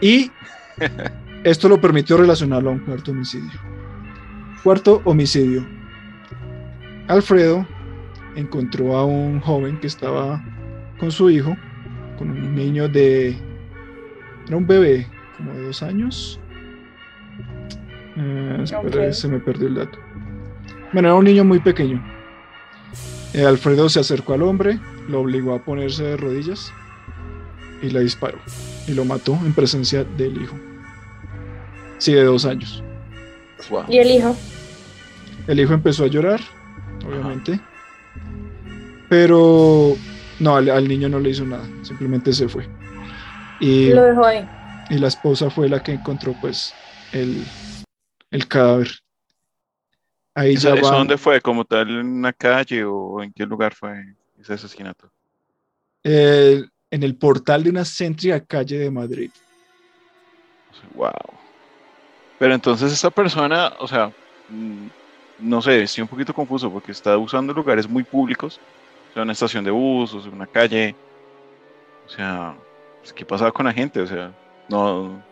Y 0.00 0.32
esto 1.44 1.68
lo 1.68 1.80
permitió 1.80 2.16
relacionarlo 2.16 2.70
a 2.70 2.72
un 2.72 2.80
cuarto 2.80 3.12
homicidio. 3.12 3.52
Cuarto 4.64 5.00
homicidio. 5.04 5.64
Alfredo 7.06 7.64
encontró 8.34 8.96
a 8.96 9.04
un 9.04 9.40
joven 9.40 9.78
que 9.78 9.86
estaba 9.86 10.44
con 10.98 11.12
su 11.12 11.30
hijo, 11.30 11.56
con 12.18 12.30
un 12.32 12.54
niño 12.56 12.88
de... 12.88 13.36
Era 14.48 14.56
un 14.56 14.66
bebé, 14.66 15.06
como 15.36 15.52
de 15.52 15.62
dos 15.62 15.84
años. 15.84 16.40
Eh, 18.18 18.60
espera, 18.64 19.12
se 19.12 19.28
me 19.28 19.38
perdió 19.38 19.68
el 19.68 19.76
dato. 19.76 19.98
Bueno, 20.92 21.08
era 21.08 21.14
un 21.14 21.24
niño 21.24 21.44
muy 21.44 21.60
pequeño. 21.60 22.02
Eh, 23.34 23.44
Alfredo 23.44 23.88
se 23.88 24.00
acercó 24.00 24.32
al 24.34 24.42
hombre, 24.42 24.78
lo 25.08 25.20
obligó 25.20 25.54
a 25.54 25.62
ponerse 25.64 26.02
de 26.02 26.16
rodillas 26.16 26.72
y 27.82 27.90
le 27.90 28.00
disparó 28.00 28.38
y 28.86 28.94
lo 28.94 29.04
mató 29.04 29.38
en 29.44 29.52
presencia 29.52 30.02
del 30.02 30.42
hijo. 30.42 30.56
Sí, 31.98 32.12
de 32.14 32.24
dos 32.24 32.44
años. 32.44 32.82
Wow. 33.70 33.84
¿Y 33.88 33.98
el 33.98 34.10
hijo? 34.10 34.36
El 35.46 35.60
hijo 35.60 35.74
empezó 35.74 36.04
a 36.04 36.06
llorar, 36.08 36.40
obviamente, 37.06 37.60
pero 39.08 39.94
no, 40.40 40.56
al, 40.56 40.70
al 40.70 40.88
niño 40.88 41.08
no 41.08 41.20
le 41.20 41.30
hizo 41.30 41.44
nada, 41.44 41.64
simplemente 41.82 42.32
se 42.32 42.48
fue. 42.48 42.68
Y, 43.60 43.90
Lo 43.90 44.04
dejó 44.04 44.24
ahí. 44.24 44.48
y 44.90 44.98
la 44.98 45.08
esposa 45.08 45.50
fue 45.50 45.68
la 45.68 45.82
que 45.82 45.92
encontró 45.92 46.34
pues 46.40 46.72
el, 47.12 47.42
el 48.30 48.46
cadáver. 48.46 48.90
Ahí 50.34 50.54
¿Eso, 50.54 50.74
ya 50.74 50.80
eso 50.80 50.92
dónde 50.92 51.18
fue? 51.18 51.40
¿Como 51.40 51.64
tal 51.64 51.90
en 51.90 52.06
una 52.06 52.32
calle 52.32 52.84
o 52.84 53.22
en 53.22 53.32
qué 53.32 53.44
lugar 53.44 53.74
fue 53.74 54.14
ese 54.38 54.54
asesinato? 54.54 55.10
eh, 56.04 56.62
en 56.90 57.02
el 57.02 57.16
portal 57.16 57.64
de 57.64 57.70
una 57.70 57.84
céntrica 57.84 58.40
calle 58.40 58.78
de 58.78 58.90
Madrid. 58.90 59.30
Wow. 60.94 61.12
Pero 62.38 62.54
entonces 62.54 62.92
esta 62.92 63.10
persona, 63.10 63.74
o 63.78 63.86
sea, 63.86 64.12
mm, 64.48 64.86
no 65.40 65.60
sé, 65.60 65.82
estoy 65.82 66.02
un 66.02 66.08
poquito 66.08 66.32
confuso 66.32 66.70
porque 66.70 66.92
está 66.92 67.16
usando 67.18 67.52
lugares 67.52 67.88
muy 67.88 68.04
públicos, 68.04 68.60
o 69.10 69.14
sea, 69.14 69.22
una 69.22 69.32
estación 69.32 69.64
de 69.64 69.70
bus, 69.70 70.14
o 70.14 70.22
sea, 70.22 70.30
una 70.30 70.46
calle. 70.46 70.94
O 72.06 72.10
sea, 72.10 72.56
pues, 73.00 73.12
¿qué 73.12 73.24
pasaba 73.24 73.52
con 73.52 73.66
la 73.66 73.72
gente? 73.72 74.00
O 74.00 74.06
sea, 74.06 74.32
no. 74.68 75.22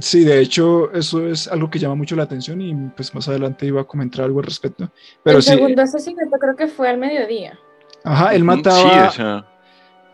Sí, 0.00 0.24
de 0.24 0.40
hecho, 0.40 0.90
eso 0.92 1.26
es 1.26 1.48
algo 1.48 1.68
que 1.68 1.78
llama 1.78 1.94
mucho 1.96 2.16
la 2.16 2.22
atención 2.22 2.60
y 2.62 2.74
pues 2.96 3.14
más 3.14 3.28
adelante 3.28 3.66
iba 3.66 3.82
a 3.82 3.84
comentar 3.84 4.24
algo 4.24 4.38
al 4.40 4.46
respecto. 4.46 4.90
Pero 5.22 5.36
el 5.38 5.42
sí, 5.42 5.50
segundo 5.50 5.82
asesinato 5.82 6.30
creo 6.38 6.56
que 6.56 6.66
fue 6.66 6.88
al 6.88 6.96
mediodía. 6.98 7.58
ajá, 8.04 8.34
él 8.34 8.42
mataba, 8.44 8.76
Sí, 8.76 8.88
o 9.08 9.10
sea, 9.10 9.46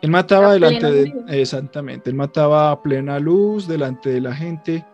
él 0.02 0.10
mataba 0.10 0.48
A 0.48 0.52
delante 0.54 0.90
de, 0.90 1.06
luz. 1.06 1.24
exactamente, 1.28 2.10
él 2.10 2.16
mataba 2.16 2.70
a 2.72 2.82
plena 2.82 3.18
luz 3.20 3.68
delante 3.68 4.10
de 4.10 4.20
la 4.20 4.34
gente. 4.34 4.84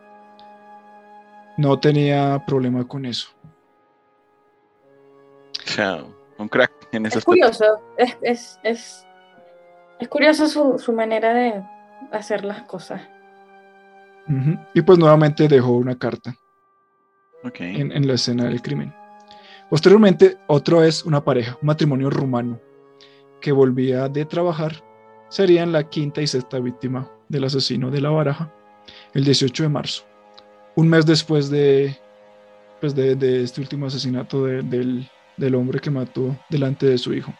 No 1.56 1.78
tenía 1.80 2.42
problema 2.46 2.86
con 2.86 3.06
eso. 3.06 3.28
o 5.66 5.70
sea, 5.70 6.04
un 6.36 6.48
crack 6.48 6.72
en 6.92 7.06
ese 7.06 7.18
Es 7.20 7.24
curioso, 7.24 7.64
es, 7.96 8.16
es, 8.22 8.60
es, 8.62 9.06
es 9.98 10.08
curioso 10.08 10.46
su, 10.48 10.78
su 10.78 10.92
manera 10.92 11.32
de 11.32 11.62
hacer 12.12 12.44
las 12.44 12.62
cosas. 12.64 13.00
Y 14.74 14.82
pues 14.82 14.98
nuevamente 14.98 15.48
dejó 15.48 15.72
una 15.72 15.98
carta 15.98 16.34
en, 17.80 17.92
en 17.92 18.06
la 18.06 18.14
escena 18.14 18.44
del 18.44 18.62
crimen. 18.62 18.94
Posteriormente, 19.68 20.38
otro 20.46 20.82
es 20.82 21.04
una 21.04 21.22
pareja, 21.24 21.58
un 21.60 21.66
matrimonio 21.66 22.08
rumano, 22.10 22.60
que 23.40 23.52
volvía 23.52 24.08
de 24.08 24.24
trabajar. 24.24 24.82
Serían 25.28 25.72
la 25.72 25.88
quinta 25.88 26.22
y 26.22 26.26
sexta 26.26 26.58
víctima 26.60 27.10
del 27.28 27.44
asesino 27.44 27.90
de 27.90 28.00
la 28.00 28.10
baraja, 28.10 28.52
el 29.14 29.24
18 29.24 29.62
de 29.64 29.68
marzo, 29.68 30.04
un 30.76 30.88
mes 30.88 31.04
después 31.06 31.50
de, 31.50 31.98
pues 32.80 32.94
de, 32.94 33.16
de 33.16 33.42
este 33.42 33.60
último 33.60 33.86
asesinato 33.86 34.44
de- 34.44 34.62
del, 34.62 35.08
del 35.36 35.54
hombre 35.54 35.80
que 35.80 35.90
mató 35.90 36.36
delante 36.48 36.86
de 36.86 36.98
su 36.98 37.12
hijo. 37.14 37.32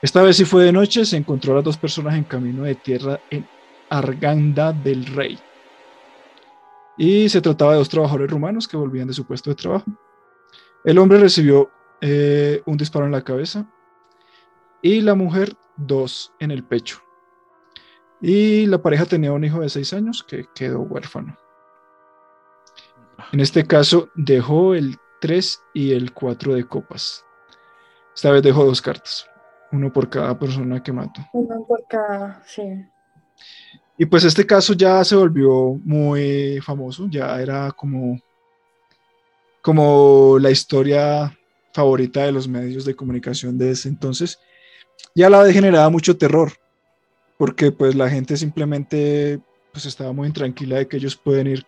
Esta 0.00 0.22
vez 0.22 0.36
sí 0.36 0.44
fue 0.44 0.64
de 0.64 0.72
noche, 0.72 1.04
se 1.04 1.16
encontró 1.16 1.52
a 1.52 1.56
las 1.56 1.64
dos 1.64 1.76
personas 1.76 2.14
en 2.14 2.24
camino 2.24 2.62
de 2.62 2.76
tierra 2.76 3.18
en 3.30 3.46
Arganda 3.90 4.72
del 4.72 5.04
Rey. 5.06 5.38
Y 6.98 7.28
se 7.28 7.40
trataba 7.40 7.72
de 7.72 7.78
dos 7.78 7.88
trabajadores 7.88 8.30
rumanos 8.30 8.66
que 8.68 8.76
volvían 8.76 9.08
de 9.08 9.14
su 9.14 9.24
puesto 9.24 9.50
de 9.50 9.56
trabajo. 9.56 9.86
El 10.84 10.98
hombre 10.98 11.18
recibió 11.18 11.70
eh, 12.00 12.62
un 12.66 12.76
disparo 12.76 13.06
en 13.06 13.12
la 13.12 13.24
cabeza 13.24 13.66
y 14.82 15.00
la 15.00 15.14
mujer 15.14 15.56
dos 15.76 16.32
en 16.40 16.50
el 16.50 16.64
pecho. 16.64 17.00
Y 18.20 18.66
la 18.66 18.82
pareja 18.82 19.06
tenía 19.06 19.32
un 19.32 19.44
hijo 19.44 19.60
de 19.60 19.68
seis 19.68 19.92
años 19.92 20.24
que 20.24 20.46
quedó 20.54 20.80
huérfano. 20.80 21.36
En 23.32 23.40
este 23.40 23.64
caso 23.64 24.08
dejó 24.14 24.74
el 24.74 24.96
3 25.20 25.62
y 25.74 25.92
el 25.92 26.12
4 26.12 26.54
de 26.54 26.64
copas. 26.64 27.24
Esta 28.14 28.30
vez 28.30 28.42
dejó 28.42 28.64
dos 28.64 28.82
cartas, 28.82 29.28
uno 29.70 29.92
por 29.92 30.08
cada 30.08 30.38
persona 30.38 30.82
que 30.82 30.92
mató. 30.92 31.20
Uno 31.32 31.64
por 31.66 31.84
cada, 31.88 32.42
sí. 32.44 32.86
Y 34.00 34.06
pues 34.06 34.22
este 34.22 34.46
caso 34.46 34.74
ya 34.74 35.02
se 35.02 35.16
volvió 35.16 35.78
muy 35.84 36.60
famoso, 36.60 37.08
ya 37.10 37.40
era 37.42 37.72
como, 37.72 38.20
como 39.60 40.38
la 40.38 40.52
historia 40.52 41.36
favorita 41.72 42.22
de 42.22 42.30
los 42.30 42.46
medios 42.46 42.84
de 42.84 42.94
comunicación 42.94 43.58
de 43.58 43.72
ese 43.72 43.88
entonces. 43.88 44.38
Ya 45.16 45.28
la 45.28 45.52
generaba 45.52 45.90
mucho 45.90 46.16
terror, 46.16 46.52
porque 47.38 47.72
pues 47.72 47.96
la 47.96 48.08
gente 48.08 48.36
simplemente 48.36 49.40
pues 49.72 49.84
estaba 49.84 50.12
muy 50.12 50.28
intranquila 50.28 50.78
de 50.78 50.86
que 50.86 50.96
ellos 50.96 51.16
pueden 51.16 51.48
ir 51.48 51.66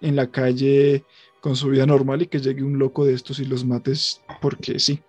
en 0.00 0.14
la 0.14 0.28
calle 0.30 1.04
con 1.40 1.56
su 1.56 1.70
vida 1.70 1.86
normal 1.86 2.22
y 2.22 2.28
que 2.28 2.38
llegue 2.38 2.62
un 2.62 2.78
loco 2.78 3.04
de 3.04 3.14
estos 3.14 3.40
y 3.40 3.44
los 3.44 3.64
mates 3.64 4.20
porque 4.40 4.78
sí. 4.78 5.02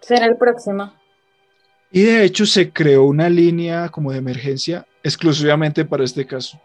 Será 0.00 0.26
el 0.26 0.36
próximo. 0.36 0.92
Y 1.92 2.02
de 2.02 2.24
hecho 2.24 2.44
se 2.44 2.72
creó 2.72 3.04
una 3.04 3.28
línea 3.30 3.88
como 3.88 4.10
de 4.10 4.18
emergencia 4.18 4.84
exclusivamente 5.04 5.84
para 5.84 6.02
este 6.02 6.26
caso. 6.26 6.58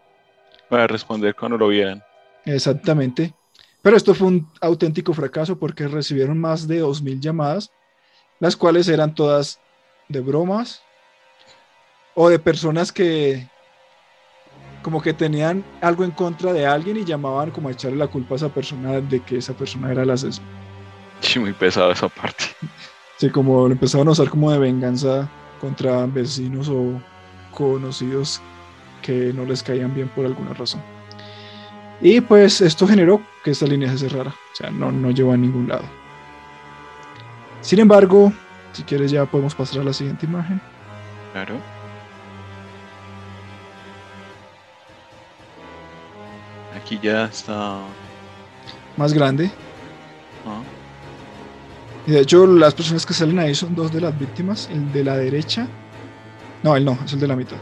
Para 0.68 0.88
responder 0.88 1.36
cuando 1.36 1.58
lo 1.58 1.68
vieran. 1.68 2.02
Exactamente. 2.44 3.34
Pero 3.82 3.96
esto 3.96 4.14
fue 4.14 4.28
un 4.28 4.48
auténtico 4.60 5.12
fracaso 5.12 5.58
porque 5.58 5.86
recibieron 5.86 6.38
más 6.38 6.66
de 6.66 6.82
2.000 6.82 7.20
llamadas, 7.20 7.70
las 8.40 8.56
cuales 8.56 8.88
eran 8.88 9.14
todas 9.14 9.60
de 10.08 10.20
bromas 10.20 10.82
o 12.14 12.28
de 12.28 12.38
personas 12.38 12.90
que 12.90 13.46
como 14.82 15.02
que 15.02 15.12
tenían 15.12 15.62
algo 15.82 16.04
en 16.04 16.10
contra 16.10 16.52
de 16.52 16.66
alguien 16.66 16.96
y 16.96 17.04
llamaban 17.04 17.50
como 17.50 17.68
a 17.68 17.72
echarle 17.72 17.98
la 17.98 18.08
culpa 18.08 18.34
a 18.34 18.36
esa 18.36 18.48
persona 18.48 19.00
de 19.00 19.20
que 19.20 19.36
esa 19.36 19.52
persona 19.52 19.92
era 19.92 20.02
el 20.02 20.10
asesino. 20.10 20.46
Sí, 21.20 21.38
muy 21.38 21.52
pesado 21.52 21.92
esa 21.92 22.08
parte. 22.08 22.44
Sí, 23.18 23.28
como 23.28 23.68
lo 23.68 23.72
empezaban 23.72 24.08
a 24.08 24.12
usar 24.12 24.30
como 24.30 24.50
de 24.50 24.58
venganza 24.58 25.28
contra 25.60 26.06
vecinos 26.06 26.70
o 26.70 27.00
conocidos 27.52 28.40
que 29.02 29.32
no 29.32 29.44
les 29.44 29.62
caían 29.62 29.94
bien 29.94 30.08
por 30.08 30.26
alguna 30.26 30.52
razón. 30.54 30.80
Y 32.00 32.20
pues 32.20 32.60
esto 32.60 32.86
generó 32.86 33.20
que 33.44 33.50
esta 33.50 33.66
línea 33.66 33.90
se 33.90 34.08
cerrara, 34.08 34.30
o 34.30 34.56
sea, 34.56 34.70
no, 34.70 34.90
no 34.90 35.10
llevó 35.10 35.32
a 35.32 35.36
ningún 35.36 35.68
lado. 35.68 35.84
Sin 37.60 37.78
embargo, 37.78 38.32
si 38.72 38.82
quieres 38.84 39.10
ya 39.10 39.26
podemos 39.26 39.54
pasar 39.54 39.80
a 39.80 39.84
la 39.84 39.92
siguiente 39.92 40.26
imagen. 40.26 40.60
Claro. 41.32 41.56
Aquí 46.76 46.98
ya 47.02 47.26
está 47.26 47.80
más 48.96 49.12
grande. 49.12 49.50
Y 52.06 52.12
de 52.12 52.20
hecho, 52.20 52.46
las 52.46 52.74
personas 52.74 53.04
que 53.04 53.12
salen 53.12 53.38
ahí 53.38 53.54
son 53.54 53.74
dos 53.74 53.92
de 53.92 54.00
las 54.00 54.18
víctimas. 54.18 54.68
El 54.72 54.90
de 54.92 55.04
la 55.04 55.16
derecha. 55.16 55.68
No, 56.62 56.76
el 56.76 56.84
no, 56.84 56.98
es 57.04 57.12
el 57.12 57.20
de 57.20 57.26
la 57.26 57.36
mitad. 57.36 57.56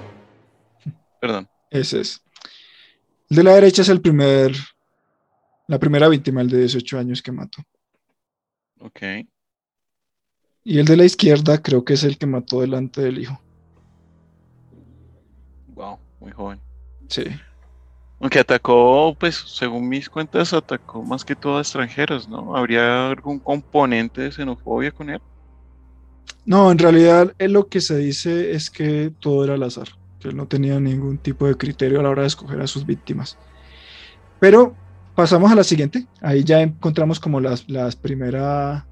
Perdón. 1.21 1.49
Ese 1.71 2.01
es. 2.01 2.23
El 3.31 3.37
de 3.37 3.45
la 3.45 3.55
derecha 3.55 3.83
es 3.83 3.89
el 3.89 4.01
primer. 4.01 4.53
La 5.67 5.79
primera 5.79 6.09
víctima, 6.09 6.41
el 6.41 6.49
de 6.49 6.59
18 6.59 6.99
años 6.99 7.23
que 7.23 7.31
mató. 7.31 7.63
Ok. 8.81 9.01
Y 10.65 10.79
el 10.79 10.87
de 10.87 10.97
la 10.97 11.05
izquierda 11.05 11.63
creo 11.63 11.85
que 11.85 11.95
es 11.95 12.05
el 12.05 12.19
que 12.19 12.27
mató 12.27 12.61
delante 12.61 13.03
del 13.03 13.19
hijo. 13.19 13.41
Wow, 15.69 15.99
muy 16.21 16.33
joven. 16.33 16.61
Sí. 17.09 17.25
Aunque 18.21 18.41
atacó, 18.41 19.15
pues 19.19 19.37
según 19.37 19.89
mis 19.89 20.09
cuentas, 20.11 20.53
atacó 20.53 21.03
más 21.03 21.25
que 21.25 21.37
todo 21.37 21.59
a 21.59 21.61
extranjeros, 21.61 22.29
¿no? 22.29 22.57
¿Habría 22.57 23.11
algún 23.11 23.39
componente 23.39 24.23
de 24.23 24.33
xenofobia 24.33 24.91
con 24.91 25.11
él? 25.11 25.21
No, 26.45 26.71
en 26.71 26.79
realidad 26.79 27.35
él 27.39 27.53
lo 27.53 27.69
que 27.69 27.81
se 27.81 27.97
dice 27.97 28.53
es 28.53 28.71
que 28.71 29.13
todo 29.21 29.45
era 29.45 29.55
al 29.55 29.63
azar, 29.63 29.89
que 30.21 30.29
él 30.29 30.37
no 30.37 30.47
tenía 30.47 30.81
ningún 30.81 31.19
tipo 31.19 31.47
de 31.47 31.57
criterio 31.57 32.01
a 32.01 32.03
la 32.03 32.11
hora 32.11 32.23
de 32.23 32.29
escoger 32.29 32.61
a 32.61 32.67
sus 32.67 32.87
víctimas. 32.87 33.37
Pero 34.41 34.75
pasamos 35.15 35.51
a 35.53 35.55
la 35.55 35.65
siguiente, 35.65 36.07
ahí 36.21 36.45
ya 36.45 36.63
encontramos 36.63 37.21
como 37.21 37.41
las, 37.41 37.69
las 37.69 37.97
primera 37.97 38.87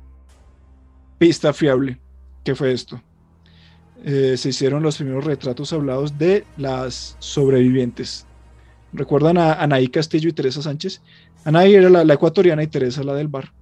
pista 1.19 1.53
fiable, 1.53 1.99
que 2.45 2.55
fue 2.55 2.73
esto. 2.73 3.01
Eh, 4.05 4.37
se 4.37 4.51
hicieron 4.51 4.83
los 4.83 4.97
primeros 4.97 5.25
retratos 5.25 5.73
hablados 5.73 6.19
de 6.19 6.45
las 6.59 7.17
sobrevivientes 7.19 8.27
¿Recuerdan 8.97 9.37
a 9.37 9.55
Anaí 9.55 9.89
Castillo 9.89 10.31
y 10.31 10.33
Teresa 10.33 10.63
Sánchez? 10.63 11.03
Anaí 11.45 11.75
era 11.75 11.91
la, 11.91 12.15
ecuatoriana 12.15 12.63
y 12.63 12.67
Teresa 12.67 13.03
la 13.05 13.15
del 13.15 13.29
bar, 13.29 13.53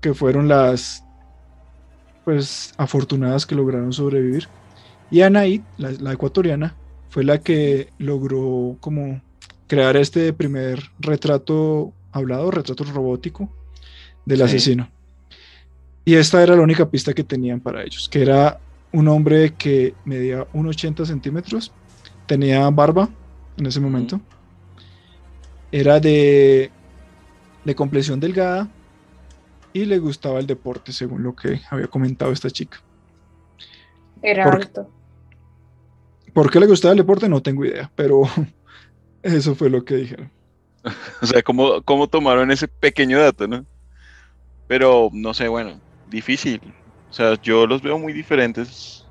que 0.00 0.12
fueron 0.12 0.46
las 0.46 1.04
pues 2.26 2.74
afortunadas 2.76 3.46
que 3.46 3.54
lograron 3.54 3.92
sobrevivir. 3.92 4.48
Y 5.12 5.20
Anaí, 5.20 5.62
la, 5.78 6.12
ecuatoriana, 6.12 6.74
fue 7.08 7.22
la 7.22 7.38
que 7.38 7.90
logró 7.98 8.76
como 8.80 9.22
crear 9.68 9.96
este 9.96 10.32
primer 10.32 10.90
retrato 10.98 11.92
hablado, 12.10 12.50
retrato 12.50 12.82
robótico 12.82 13.48
del 14.24 14.42
asesino. 14.42 14.90
Y 16.04 16.14
esta 16.14 16.42
era 16.42 16.56
la 16.56 16.62
única 16.62 16.90
pista 16.90 17.12
que 17.12 17.22
tenían 17.22 17.60
para 17.60 17.84
ellos, 17.84 18.08
que 18.08 18.22
era 18.22 18.58
un 18.90 19.06
hombre 19.06 19.54
que 19.54 19.94
medía 20.04 20.48
1,80 20.52 21.06
centímetros, 21.06 21.70
tenía 22.26 22.68
barba, 22.70 23.08
en 23.56 23.66
ese 23.66 23.78
momento. 23.78 24.20
Era 25.70 26.00
de, 26.00 26.72
de 27.64 27.74
complexión 27.76 28.18
delgada 28.18 28.68
y 29.76 29.84
le 29.84 29.98
gustaba 29.98 30.38
el 30.38 30.46
deporte, 30.46 30.90
según 30.90 31.22
lo 31.22 31.36
que 31.36 31.60
había 31.68 31.86
comentado 31.86 32.32
esta 32.32 32.48
chica. 32.48 32.78
Era 34.22 34.50
alto. 34.50 34.90
¿Por 36.32 36.50
qué 36.50 36.60
le 36.60 36.66
gustaba 36.66 36.92
el 36.92 36.98
deporte? 36.98 37.28
No 37.28 37.42
tengo 37.42 37.62
idea, 37.62 37.90
pero 37.94 38.22
eso 39.22 39.54
fue 39.54 39.68
lo 39.68 39.84
que 39.84 39.96
dijeron. 39.96 40.30
o 41.20 41.26
sea, 41.26 41.42
¿cómo, 41.42 41.82
¿cómo 41.82 42.06
tomaron 42.06 42.50
ese 42.50 42.68
pequeño 42.68 43.20
dato, 43.20 43.46
no? 43.46 43.66
Pero, 44.66 45.10
no 45.12 45.34
sé, 45.34 45.46
bueno, 45.46 45.78
difícil. 46.08 46.62
O 47.10 47.12
sea, 47.12 47.34
yo 47.42 47.66
los 47.66 47.82
veo 47.82 47.98
muy 47.98 48.14
diferentes 48.14 49.04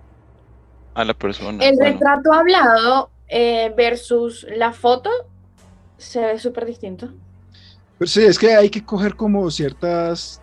a 0.95 1.05
la 1.05 1.13
persona. 1.13 1.63
El 1.63 1.77
retrato 1.77 2.33
hablado 2.33 3.11
eh, 3.27 3.71
versus 3.77 4.47
la 4.49 4.73
foto 4.73 5.11
se 5.97 6.21
ve 6.21 6.39
súper 6.39 6.65
distinto. 6.65 7.13
Pues 7.99 8.09
sí, 8.09 8.23
es 8.23 8.39
que 8.39 8.55
hay 8.55 8.71
que 8.71 8.83
coger 8.83 9.15
como 9.15 9.49
ciertas 9.51 10.41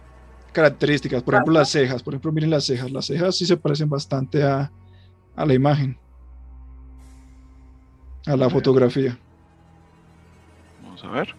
características, 0.52 1.22
por 1.22 1.34
ejemplo 1.34 1.54
las 1.54 1.70
cejas, 1.70 2.02
por 2.02 2.14
ejemplo 2.14 2.32
miren 2.32 2.50
las 2.50 2.64
cejas, 2.64 2.90
las 2.90 3.06
cejas 3.06 3.36
sí 3.36 3.46
se 3.46 3.56
parecen 3.56 3.88
bastante 3.88 4.42
a, 4.42 4.70
la 5.36 5.54
imagen, 5.54 5.98
a 8.26 8.36
la 8.36 8.48
fotografía. 8.48 9.18
Vamos 10.82 11.04
a 11.04 11.08
ver. 11.08 11.34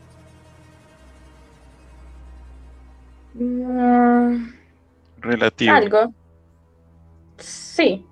Mm, 3.36 4.52
Relativo. 5.22 5.74
Algo. 5.74 6.14
Sí. 7.38 8.06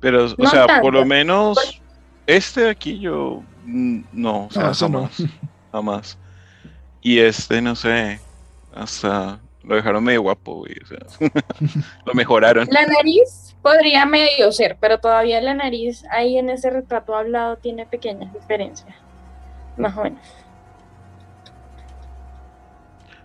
Pero, 0.00 0.26
o 0.26 0.46
sea, 0.46 0.80
por 0.80 0.94
lo 0.94 1.04
menos 1.04 1.82
este 2.26 2.62
de 2.62 2.70
aquí 2.70 2.98
yo 2.98 3.42
mm, 3.64 4.02
no, 4.12 4.46
o 4.46 4.50
sea, 4.50 4.68
ah, 4.68 4.74
jamás, 4.74 5.24
jamás. 5.72 6.18
Y 7.00 7.18
este, 7.18 7.60
no 7.60 7.74
sé, 7.74 8.20
hasta 8.74 9.40
lo 9.64 9.76
dejaron 9.76 10.02
medio 10.02 10.22
guapo, 10.22 10.56
güey, 10.56 10.74
o 10.82 10.86
sea, 10.86 10.98
lo 12.04 12.14
mejoraron. 12.14 12.68
La 12.70 12.86
nariz 12.86 13.56
podría 13.62 14.06
medio 14.06 14.50
ser, 14.52 14.76
pero 14.80 14.98
todavía 14.98 15.40
la 15.40 15.54
nariz 15.54 16.04
ahí 16.10 16.38
en 16.38 16.50
ese 16.50 16.70
retrato 16.70 17.14
hablado 17.14 17.56
tiene 17.56 17.86
pequeñas 17.86 18.32
diferencias, 18.32 18.94
más 19.76 19.96
o 19.96 20.02
menos. 20.02 20.20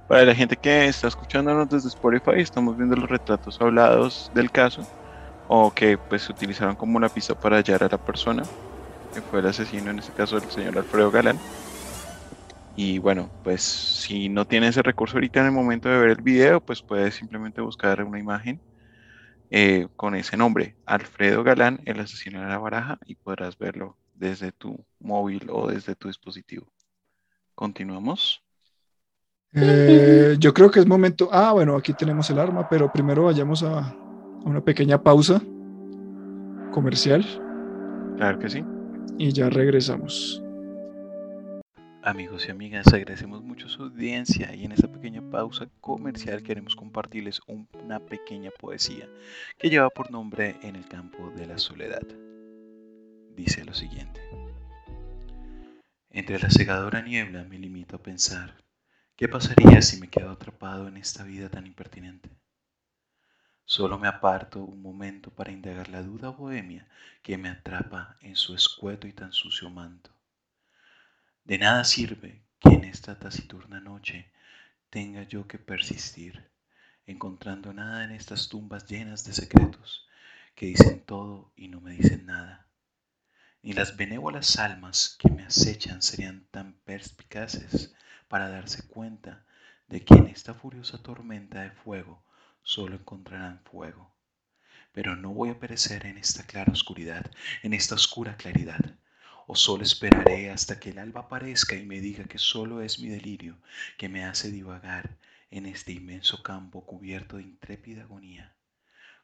Para 0.08 0.23
la 0.23 0.34
gente 0.34 0.56
que 0.56 0.88
está 0.88 1.08
escuchándonos 1.08 1.69
desde 1.69 1.89
Spotify, 1.89 2.36
estamos 2.39 2.78
viendo 2.78 2.95
los 2.95 3.10
retratos 3.10 3.60
hablados 3.60 4.32
del 4.34 4.50
caso 4.52 4.88
o 5.50 5.73
que 5.73 5.97
pues 5.97 6.23
se 6.23 6.32
utilizaron 6.32 6.76
como 6.76 6.97
una 6.97 7.10
pista 7.10 7.36
para 7.36 7.58
hallar 7.58 7.84
a 7.84 7.89
la 7.89 7.97
persona 7.97 8.43
que 9.13 9.21
fue 9.21 9.39
el 9.39 9.47
asesino, 9.47 9.91
en 9.91 10.00
este 10.00 10.13
caso 10.13 10.38
el 10.38 10.43
señor 10.50 10.78
Alfredo 10.78 11.12
Galán. 11.12 11.38
Y 12.80 13.00
bueno, 13.00 13.32
pues 13.44 13.63
si 13.63 14.30
no 14.30 14.46
tiene 14.46 14.68
ese 14.68 14.84
recurso 14.84 15.18
ahorita 15.18 15.40
en 15.40 15.48
el 15.48 15.52
momento 15.52 15.90
de 15.90 15.98
ver 15.98 16.12
el 16.12 16.22
video, 16.22 16.62
pues 16.62 16.84
puedes 16.84 17.16
simplemente 17.16 17.60
buscar 17.60 18.04
una 18.04 18.20
imagen 18.20 18.62
eh, 19.50 19.88
con 19.96 20.13
ese 20.13 20.38
nombre, 20.38 20.76
Alfredo 20.86 21.43
Galán, 21.43 21.80
el 21.86 21.99
asesino 21.99 22.39
de 22.39 22.47
la 22.47 22.60
baraja, 22.60 22.99
y 23.08 23.16
podrás 23.16 23.58
verlo 23.58 23.97
desde 24.14 24.51
tu 24.51 24.78
móvil 24.99 25.47
o 25.51 25.68
desde 25.68 25.95
tu 25.95 26.08
dispositivo. 26.08 26.72
Continuamos. 27.56 28.43
Eh, 29.54 30.36
yo 30.38 30.54
creo 30.54 30.70
que 30.70 30.80
es 30.80 30.86
momento. 30.86 31.30
Ah, 31.32 31.54
bueno, 31.54 31.76
aquí 31.76 31.93
tenemos 31.93 32.30
el 32.30 32.38
arma, 32.38 32.70
pero 32.70 32.91
primero 32.91 33.24
vayamos 33.24 33.64
a 33.64 33.91
una 34.45 34.62
pequeña 34.62 35.01
pausa 35.01 35.41
comercial. 36.72 37.26
Claro 38.18 38.38
que 38.38 38.49
sí 38.51 38.64
y 39.18 39.32
ya 39.32 39.49
regresamos. 39.49 40.43
Amigos 42.08 42.47
y 42.47 42.51
amigas, 42.51 42.88
agradecemos 42.93 43.43
mucho 43.43 43.68
su 43.68 43.84
audiencia 43.84 44.55
y 44.55 44.64
en 44.64 44.72
esta 44.72 44.88
pequeña 44.88 45.22
pausa 45.30 45.68
comercial 45.82 46.41
queremos 46.41 46.74
compartirles 46.74 47.41
una 47.47 47.99
pequeña 47.99 48.49
poesía 48.49 49.10
que 49.58 49.70
lleva 49.70 49.89
por 49.89 50.10
nombre 50.10 50.55
En 50.62 50.78
el 50.78 50.88
campo 50.88 51.30
de 51.32 51.45
la 51.45 51.58
soledad. 51.58 52.08
Dice 53.36 53.66
lo 53.66 53.74
siguiente. 53.74 54.22
Entre 56.10 56.39
la 56.39 56.49
cegadora 56.49 57.01
niebla 57.01 57.43
me 57.43 57.60
limito 57.60 57.97
a 57.97 58.01
pensar, 58.01 58.55
¿qué 59.18 59.28
pasaría 59.28 59.82
si 59.82 59.99
me 59.99 60.08
quedo 60.08 60.32
atrapado 60.32 60.88
en 60.88 60.95
esta 60.95 61.26
vida 61.26 61.49
tan 61.49 61.68
impertinente? 61.68 62.30
Solo 63.66 63.99
me 63.99 64.08
aparto 64.08 64.64
un 64.64 64.82
momento 64.82 65.30
para 65.30 65.51
indagar 65.51 65.89
la 65.89 66.03
duda 66.03 66.30
bohemia 66.30 66.88
que 67.22 67.38
me 67.38 67.49
atrapa 67.49 68.16
en 68.22 68.38
su 68.38 68.55
escueto 68.55 69.08
y 69.08 69.12
tan 69.12 69.34
sucio 69.34 69.70
manto. 69.70 70.16
De 71.48 71.58
nada 71.58 71.86
sirve 71.86 72.43
que 72.60 72.72
en 72.72 72.84
esta 72.84 73.18
taciturna 73.18 73.80
noche 73.80 74.30
tenga 74.89 75.24
yo 75.24 75.48
que 75.48 75.58
persistir, 75.58 76.52
encontrando 77.06 77.72
nada 77.72 78.04
en 78.04 78.12
estas 78.12 78.50
tumbas 78.50 78.86
llenas 78.86 79.24
de 79.24 79.32
secretos 79.32 80.06
que 80.56 80.66
dicen 80.66 81.00
todo 81.00 81.54
y 81.56 81.70
no 81.70 81.80
me 81.80 81.91
dicen 81.93 82.26
nada. 82.26 82.68
Ni 83.62 83.72
las 83.72 83.95
benévolas 83.95 84.60
almas 84.60 85.16
que 85.18 85.30
me 85.30 85.45
acechan 85.45 86.02
serían 86.02 86.45
tan 86.52 86.74
perspicaces 86.84 87.93
para 88.28 88.50
darse 88.50 88.86
cuenta 88.86 89.45
de 89.88 90.04
que 90.04 90.16
en 90.16 90.28
esta 90.28 90.54
furiosa 90.54 91.02
tormenta 91.02 91.62
de 91.62 91.72
fuego 91.72 92.26
solo 92.62 92.95
encontrarán 92.95 93.62
fuego. 93.64 94.14
Pero 94.91 95.16
no 95.16 95.30
voy 95.30 95.52
a 95.52 95.60
perecer 95.60 96.08
en 96.08 96.18
esta 96.18 96.43
clara 96.43 96.74
oscuridad, 96.74 97.32
en 97.64 97.74
esta 97.74 97.95
oscura 97.95 98.36
claridad. 98.36 98.98
O 99.48 99.56
solo 99.56 99.82
esperaré 99.82 100.52
hasta 100.52 100.80
que 100.80 100.91
el 100.91 101.00
alba 101.00 101.22
aparezca 101.22 101.76
y 101.76 101.84
me 101.84 102.00
diga 102.02 102.26
que 102.26 102.38
solo 102.38 102.82
es 102.82 103.00
mi 103.00 103.10
delirio 103.10 103.58
que 103.98 104.10
me 104.10 104.24
hace 104.24 104.52
divagar 104.52 105.18
en 105.50 105.66
este 105.66 105.91
inmenso 105.93 106.43
campo 106.43 106.86
cubierto 106.86 107.38
de 107.38 107.43
intrépida 107.43 108.04
agonía, 108.04 108.54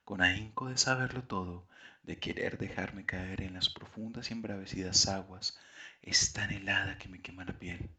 con 0.03 0.21
ahínco 0.21 0.69
de 0.69 0.77
saberlo 0.77 1.23
todo, 1.23 1.67
de 2.01 2.17
querer 2.17 2.57
dejarme 2.57 3.05
caer 3.05 3.41
en 3.41 3.53
las 3.53 3.69
profundas 3.69 4.31
y 4.31 4.33
embravecidas 4.33 5.07
aguas, 5.07 5.59
es 6.01 6.33
tan 6.33 6.51
helada 6.51 6.97
que 6.97 7.09
me 7.09 7.21
quema 7.21 7.45
la 7.45 7.53
piel. 7.53 7.91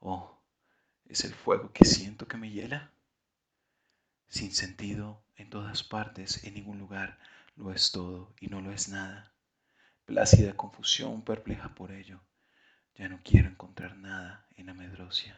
Oh, 0.00 0.38
¿es 1.08 1.24
el 1.24 1.32
fuego 1.32 1.72
que 1.72 1.86
siento 1.86 2.28
que 2.28 2.36
me 2.36 2.50
hiela? 2.50 2.90
sin 4.28 4.52
sentido 4.54 5.22
en 5.36 5.50
todas 5.50 5.82
partes, 5.82 6.44
en 6.44 6.54
ningún 6.54 6.78
lugar, 6.78 7.18
lo 7.56 7.72
es 7.72 7.92
todo 7.92 8.34
y 8.40 8.48
no 8.48 8.60
lo 8.60 8.72
es 8.72 8.88
nada. 8.88 9.32
Plácida 10.08 10.54
confusión 10.54 11.20
perpleja 11.20 11.74
por 11.74 11.92
ello. 11.92 12.18
Ya 12.94 13.10
no 13.10 13.20
quiero 13.22 13.50
encontrar 13.50 13.98
nada 13.98 14.46
en 14.56 14.70
Amedrosia. 14.70 15.36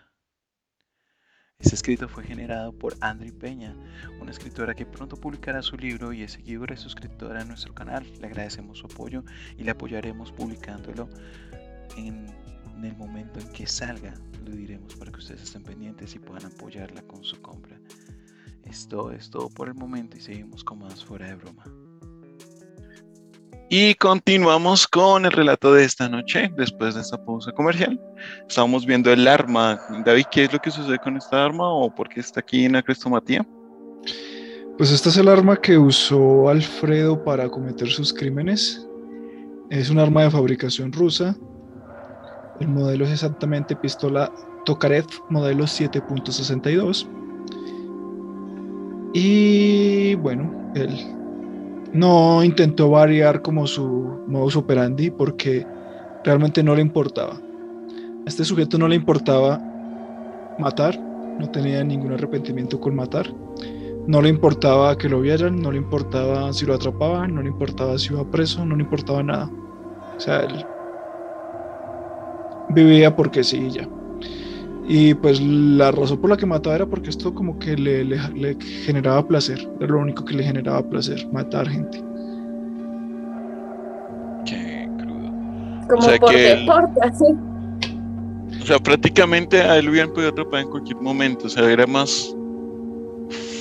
Este 1.58 1.74
escrito 1.74 2.08
fue 2.08 2.22
generado 2.22 2.72
por 2.78 2.96
Andri 3.00 3.32
Peña, 3.32 3.74
una 4.20 4.30
escritora 4.30 4.76
que 4.76 4.86
pronto 4.86 5.16
publicará 5.16 5.60
su 5.60 5.76
libro 5.76 6.12
y 6.12 6.22
es 6.22 6.34
seguidora 6.34 6.74
y 6.74 6.76
suscriptora 6.76 7.40
a 7.40 7.44
nuestro 7.44 7.74
canal. 7.74 8.06
Le 8.20 8.28
agradecemos 8.28 8.78
su 8.78 8.86
apoyo 8.86 9.24
y 9.58 9.64
le 9.64 9.72
apoyaremos 9.72 10.30
publicándolo 10.30 11.08
en, 11.96 12.28
en 12.76 12.84
el 12.84 12.96
momento 12.96 13.40
en 13.40 13.52
que 13.52 13.66
salga. 13.66 14.14
Lo 14.44 14.52
diremos 14.52 14.94
para 14.94 15.10
que 15.10 15.18
ustedes 15.18 15.42
estén 15.42 15.64
pendientes 15.64 16.14
y 16.14 16.20
puedan 16.20 16.46
apoyarla 16.46 17.02
con 17.08 17.24
su 17.24 17.42
compra. 17.42 17.76
Esto 18.62 19.10
es 19.10 19.30
todo 19.30 19.50
por 19.50 19.66
el 19.66 19.74
momento 19.74 20.16
y 20.16 20.20
seguimos 20.20 20.62
con 20.62 20.78
más 20.78 21.04
fuera 21.04 21.26
de 21.26 21.34
broma. 21.34 21.64
Y 23.72 23.94
continuamos 23.94 24.88
con 24.88 25.24
el 25.24 25.30
relato 25.30 25.72
de 25.72 25.84
esta 25.84 26.08
noche, 26.08 26.52
después 26.56 26.96
de 26.96 27.02
esta 27.02 27.24
pausa 27.24 27.52
comercial. 27.52 28.00
Estamos 28.48 28.84
viendo 28.84 29.12
el 29.12 29.28
arma. 29.28 29.80
David, 30.04 30.24
¿qué 30.32 30.42
es 30.42 30.52
lo 30.52 30.58
que 30.58 30.72
sucede 30.72 30.98
con 30.98 31.16
esta 31.16 31.44
arma 31.44 31.72
o 31.72 31.94
por 31.94 32.08
qué 32.08 32.18
está 32.18 32.40
aquí 32.40 32.64
en 32.64 32.72
la 32.72 32.82
crestomatía? 32.82 33.46
Pues 34.76 34.90
esta 34.90 35.10
es 35.10 35.16
el 35.18 35.28
arma 35.28 35.56
que 35.56 35.78
usó 35.78 36.48
Alfredo 36.48 37.22
para 37.22 37.48
cometer 37.48 37.88
sus 37.88 38.12
crímenes. 38.12 38.84
Es 39.70 39.88
un 39.88 40.00
arma 40.00 40.24
de 40.24 40.32
fabricación 40.32 40.92
rusa. 40.92 41.36
El 42.58 42.66
modelo 42.66 43.04
es 43.04 43.12
exactamente 43.12 43.76
pistola 43.76 44.32
Tokarev 44.64 45.06
modelo 45.28 45.62
7.62 45.62 47.06
y 49.12 50.14
bueno, 50.16 50.72
él 50.74 51.19
no 51.92 52.44
intentó 52.44 52.90
variar 52.90 53.42
como 53.42 53.66
su 53.66 54.24
modus 54.28 54.56
operandi 54.56 55.10
porque 55.10 55.66
realmente 56.22 56.62
no 56.62 56.74
le 56.74 56.82
importaba. 56.82 57.34
A 57.34 58.28
este 58.28 58.44
sujeto 58.44 58.78
no 58.78 58.88
le 58.88 58.96
importaba 58.96 59.60
matar, 60.58 60.98
no 60.98 61.50
tenía 61.50 61.82
ningún 61.84 62.12
arrepentimiento 62.12 62.80
con 62.80 62.94
matar. 62.94 63.32
No 64.06 64.22
le 64.22 64.28
importaba 64.28 64.96
que 64.96 65.08
lo 65.08 65.20
vieran, 65.20 65.60
no 65.60 65.70
le 65.70 65.78
importaba 65.78 66.52
si 66.52 66.66
lo 66.66 66.74
atrapaban, 66.74 67.34
no 67.34 67.42
le 67.42 67.48
importaba 67.48 67.98
si 67.98 68.12
iba 68.12 68.28
preso, 68.30 68.64
no 68.64 68.76
le 68.76 68.82
importaba 68.82 69.22
nada. 69.22 69.50
O 70.16 70.20
sea, 70.20 70.40
él 70.40 70.66
vivía 72.68 73.14
porque 73.14 73.44
sí 73.44 73.70
ya. 73.70 73.99
Y 74.92 75.14
pues 75.14 75.40
la 75.40 75.92
razón 75.92 76.20
por 76.20 76.30
la 76.30 76.36
que 76.36 76.46
mataba 76.46 76.74
era 76.74 76.84
porque 76.84 77.10
esto 77.10 77.32
como 77.32 77.56
que 77.60 77.76
le, 77.76 78.02
le, 78.02 78.56
generaba 78.84 79.24
placer. 79.24 79.70
Era 79.78 79.86
lo 79.86 80.00
único 80.00 80.24
que 80.24 80.34
le 80.34 80.42
generaba 80.42 80.82
placer, 80.82 81.28
matar 81.32 81.68
gente. 81.68 82.02
Qué 84.44 84.88
crudo. 84.98 85.30
Como 85.88 86.18
por 86.18 86.32
deporte, 86.32 87.00
así. 87.04 87.24
O 88.60 88.66
sea, 88.66 88.80
prácticamente 88.80 89.62
a 89.62 89.78
él 89.78 89.90
hubieran 89.90 90.12
podido 90.12 90.30
atrapar 90.30 90.62
en 90.62 90.70
cualquier 90.70 90.96
momento. 90.96 91.46
O 91.46 91.50
sea, 91.50 91.70
era 91.70 91.86
más 91.86 92.34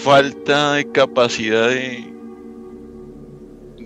falta 0.03 0.73
de 0.73 0.91
capacidad 0.91 1.69
de 1.69 2.11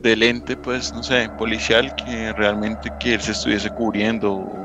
del 0.01 0.23
ente, 0.23 0.55
pues, 0.55 0.93
no 0.93 1.03
sé, 1.03 1.29
policial, 1.37 1.93
que 1.95 2.31
realmente 2.33 2.89
que 3.01 3.15
él 3.15 3.21
se 3.21 3.33
estuviese 3.33 3.69
cubriendo 3.69 4.62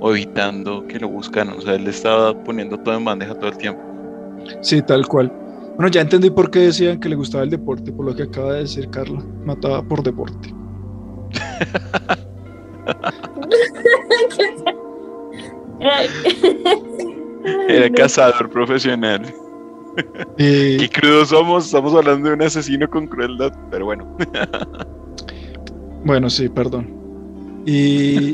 o 0.00 0.10
evitando 0.12 0.86
que 0.86 0.98
lo 0.98 1.08
buscaran. 1.08 1.54
O 1.56 1.60
sea, 1.60 1.74
él 1.74 1.84
le 1.84 1.90
estaba 1.90 2.34
poniendo 2.44 2.78
todo 2.78 2.96
en 2.96 3.04
bandeja 3.04 3.34
todo 3.34 3.50
el 3.50 3.56
tiempo. 3.56 3.80
Sí, 4.62 4.82
tal 4.82 5.06
cual. 5.06 5.32
Bueno, 5.76 5.88
ya 5.88 6.00
entendí 6.00 6.30
por 6.30 6.50
qué 6.50 6.60
decían 6.60 6.98
que 7.00 7.08
le 7.08 7.16
gustaba 7.16 7.44
el 7.44 7.50
deporte, 7.50 7.92
por 7.92 8.06
lo 8.06 8.14
que 8.14 8.24
acaba 8.24 8.54
de 8.54 8.60
decir 8.60 8.90
Carla. 8.90 9.22
Mataba 9.44 9.82
por 9.82 10.02
deporte. 10.02 10.54
Era 17.68 17.90
cazador 17.90 18.50
profesional. 18.50 19.22
Y... 20.38 20.78
Qué 20.88 20.90
crudos 20.92 21.28
somos, 21.30 21.66
estamos 21.66 21.94
hablando 21.94 22.28
de 22.28 22.34
un 22.34 22.42
asesino 22.42 22.88
con 22.88 23.06
crueldad, 23.06 23.52
pero 23.70 23.86
bueno. 23.86 24.16
bueno, 26.04 26.28
sí, 26.28 26.48
perdón. 26.48 26.94
Y 27.66 28.32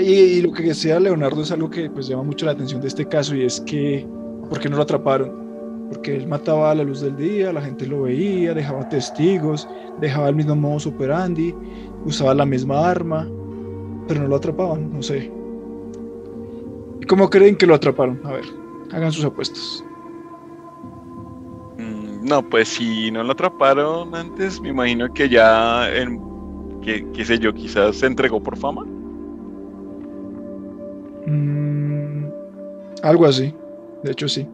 y 0.00 0.40
lo 0.40 0.52
que 0.52 0.62
decía 0.62 0.98
Leonardo 0.98 1.42
es 1.42 1.52
algo 1.52 1.68
que 1.68 1.90
pues 1.90 2.06
llama 2.08 2.22
mucho 2.22 2.46
la 2.46 2.52
atención 2.52 2.80
de 2.80 2.88
este 2.88 3.06
caso 3.06 3.34
y 3.34 3.44
es 3.44 3.60
que, 3.60 4.06
¿por 4.48 4.58
qué 4.58 4.68
no 4.68 4.76
lo 4.76 4.82
atraparon? 4.82 5.44
Porque 5.90 6.16
él 6.16 6.26
mataba 6.26 6.70
a 6.70 6.74
la 6.74 6.84
luz 6.84 7.02
del 7.02 7.16
día, 7.16 7.52
la 7.52 7.60
gente 7.60 7.86
lo 7.86 8.02
veía, 8.02 8.54
dejaba 8.54 8.88
testigos, 8.88 9.68
dejaba 10.00 10.30
el 10.30 10.36
mismo 10.36 10.56
modus 10.56 10.86
operandi, 10.86 11.54
usaba 12.06 12.34
la 12.34 12.46
misma 12.46 12.88
arma, 12.88 13.28
pero 14.08 14.22
no 14.22 14.28
lo 14.28 14.36
atrapaban, 14.36 14.90
no 14.92 15.02
sé. 15.02 15.30
¿Y 17.02 17.06
cómo 17.06 17.28
creen 17.28 17.56
que 17.56 17.66
lo 17.66 17.74
atraparon? 17.74 18.18
A 18.24 18.32
ver, 18.32 18.44
hagan 18.90 19.12
sus 19.12 19.26
apuestas. 19.26 19.84
Mm, 21.76 22.26
no, 22.26 22.48
pues 22.48 22.68
si 22.68 23.10
no 23.10 23.22
lo 23.22 23.32
atraparon 23.32 24.14
antes, 24.14 24.60
me 24.62 24.70
imagino 24.70 25.12
que 25.12 25.28
ya, 25.28 25.94
en, 25.94 26.18
que, 26.80 27.06
qué 27.12 27.24
sé 27.26 27.38
yo, 27.38 27.52
quizás 27.52 27.96
se 27.96 28.06
entregó 28.06 28.42
por 28.42 28.56
fama. 28.56 28.86
Mm, 31.26 32.26
algo 33.02 33.26
así. 33.26 33.54
De 34.02 34.12
hecho, 34.12 34.28
sí. 34.28 34.46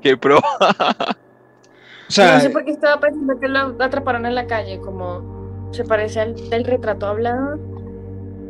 ¡Qué 0.00 0.16
pro! 0.16 0.38
o 0.60 0.62
sea, 2.08 2.34
no 2.34 2.40
sé 2.40 2.50
por 2.50 2.64
qué 2.64 2.72
estaba 2.72 3.00
pensando 3.00 3.38
que 3.38 3.48
lo 3.48 3.76
atraparon 3.82 4.26
en 4.26 4.34
la 4.34 4.46
calle, 4.46 4.80
como 4.80 5.70
se 5.72 5.84
parece 5.84 6.20
al 6.20 6.50
del 6.50 6.64
retrato 6.64 7.06
hablado. 7.06 7.58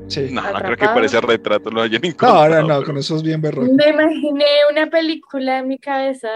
Sí. 0.08 0.28
No, 0.30 0.42
no 0.42 0.58
creo 0.58 0.76
que 0.76 0.86
parece 0.86 1.16
el 1.16 1.22
retrato, 1.22 1.70
lo 1.70 1.82
hayan 1.82 2.04
encontrado. 2.04 2.62
No, 2.62 2.68
no, 2.68 2.80
no, 2.80 2.84
con 2.84 2.96
esos 2.96 3.22
bien 3.22 3.40
berrocos. 3.40 3.70
Me 3.70 3.90
imaginé 3.90 4.46
una 4.70 4.88
película 4.88 5.58
en 5.58 5.68
mi 5.68 5.78
cabeza 5.78 6.28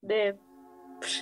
de 0.00 0.36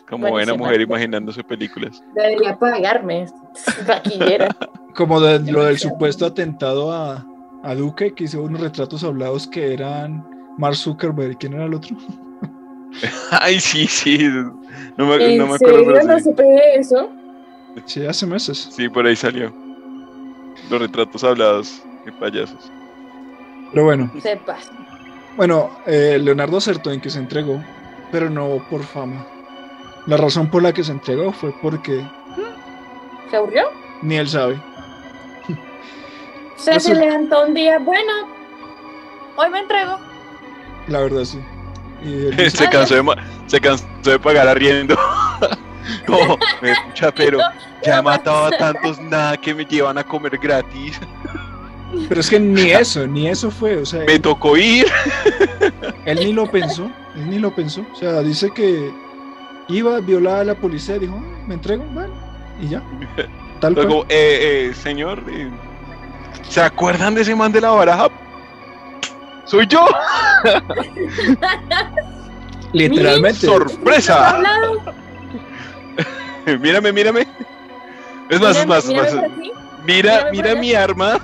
como 0.08 0.28
buena 0.28 0.54
mujer 0.54 0.80
imaginándose 0.80 1.42
películas. 1.42 2.02
Debería 2.14 2.56
pagarme, 2.58 3.26
Como 4.94 5.20
de, 5.20 5.40
lo 5.50 5.64
del 5.64 5.78
supuesto 5.78 6.26
atentado 6.26 6.92
a, 6.92 7.26
a, 7.62 7.74
Duque, 7.74 8.14
que 8.14 8.24
hizo 8.24 8.42
unos 8.42 8.60
retratos 8.60 9.02
hablados 9.02 9.46
que 9.46 9.72
eran 9.72 10.24
Mark 10.56 10.76
Zuckerberg. 10.76 11.36
¿Quién 11.38 11.54
era 11.54 11.64
el 11.64 11.74
otro? 11.74 11.96
Ay, 13.30 13.60
sí, 13.60 13.86
sí. 13.86 14.18
No 14.96 15.06
me, 15.06 15.36
no 15.36 15.46
me 15.48 15.54
acuerdo. 15.54 15.84
Serio? 15.84 16.02
¿No 16.04 16.20
supe 16.20 16.42
de 16.42 16.74
eso? 16.76 17.10
Sí, 17.86 18.06
hace 18.06 18.26
meses. 18.26 18.68
Sí, 18.70 18.88
por 18.88 19.06
ahí 19.06 19.16
salió. 19.16 19.52
Los 20.70 20.80
retratos 20.80 21.24
hablados. 21.24 21.82
Qué 22.04 22.12
payasos. 22.12 22.70
Pero 23.72 23.84
bueno. 23.84 24.10
Sepas. 24.22 24.70
Bueno, 25.36 25.70
eh, 25.86 26.18
Leonardo 26.20 26.58
acertó 26.58 26.92
en 26.92 27.00
que 27.00 27.10
se 27.10 27.18
entregó, 27.18 27.60
pero 28.12 28.30
no 28.30 28.64
por 28.70 28.84
fama. 28.84 29.26
La 30.06 30.16
razón 30.16 30.48
por 30.48 30.62
la 30.62 30.72
que 30.72 30.84
se 30.84 30.92
entregó 30.92 31.32
fue 31.32 31.52
porque. 31.60 32.06
¿Se 33.30 33.36
aburrió? 33.36 33.64
Ni 34.02 34.16
él 34.16 34.28
sabe. 34.28 34.60
Sea, 36.64 36.80
se 36.80 36.94
levantó 36.94 37.44
un 37.44 37.52
día, 37.52 37.78
bueno, 37.78 38.10
hoy 39.36 39.50
me 39.50 39.58
entrego. 39.58 39.98
La 40.88 41.00
verdad 41.00 41.24
sí. 41.24 41.38
se, 42.50 42.70
cansó 42.70 42.94
de, 42.94 43.16
se 43.46 43.60
cansó 43.60 43.86
de 44.02 44.18
pagar 44.18 44.48
arriendo. 44.48 44.96
no, 46.08 46.38
me 46.62 46.72
escucha, 46.72 47.12
pero 47.14 47.38
ya 47.82 47.98
he 47.98 48.02
matado 48.02 48.46
a 48.46 48.50
tantos 48.50 48.98
nada 48.98 49.36
que 49.36 49.52
me 49.52 49.66
llevan 49.66 49.98
a 49.98 50.04
comer 50.04 50.38
gratis. 50.38 50.98
Pero 52.08 52.20
es 52.22 52.30
que 52.30 52.40
ni 52.40 52.70
eso, 52.70 53.06
ni 53.06 53.28
eso 53.28 53.50
fue, 53.50 53.76
o 53.76 53.84
sea. 53.84 54.02
Me 54.06 54.18
tocó 54.18 54.56
ir. 54.56 54.86
Él 56.06 56.18
ni 56.18 56.32
lo 56.32 56.50
pensó, 56.50 56.90
él 57.14 57.28
ni 57.28 57.38
lo 57.40 57.54
pensó. 57.54 57.84
O 57.92 57.96
sea, 57.96 58.20
dice 58.20 58.50
que 58.54 58.90
iba, 59.68 60.00
violaba 60.00 60.40
a 60.40 60.44
la 60.44 60.54
policía, 60.54 60.98
dijo, 60.98 61.14
ah, 61.14 61.44
me 61.46 61.54
entrego, 61.54 61.84
bueno, 61.92 62.14
y 62.58 62.68
ya. 62.68 62.82
Tal 63.60 63.74
Luego, 63.74 64.04
eh, 64.08 64.70
eh, 64.70 64.74
señor, 64.74 65.22
eh, 65.28 65.50
¿se 66.48 66.62
acuerdan 66.62 67.14
de 67.14 67.22
ese 67.22 67.34
man 67.34 67.52
de 67.52 67.60
la 67.60 67.70
baraja? 67.70 68.08
¡Soy 69.44 69.66
yo! 69.66 69.86
Literalmente. 72.72 73.46
¡Sorpresa! 73.46 74.40
mírame, 76.60 76.92
mírame. 76.92 77.26
Es 78.28 78.40
más, 78.40 78.56
es 78.56 78.66
más, 78.66 78.86
más. 78.86 79.14
Mira, 79.84 80.28
mira 80.32 80.54
mi 80.54 80.72
arma. 80.72 81.18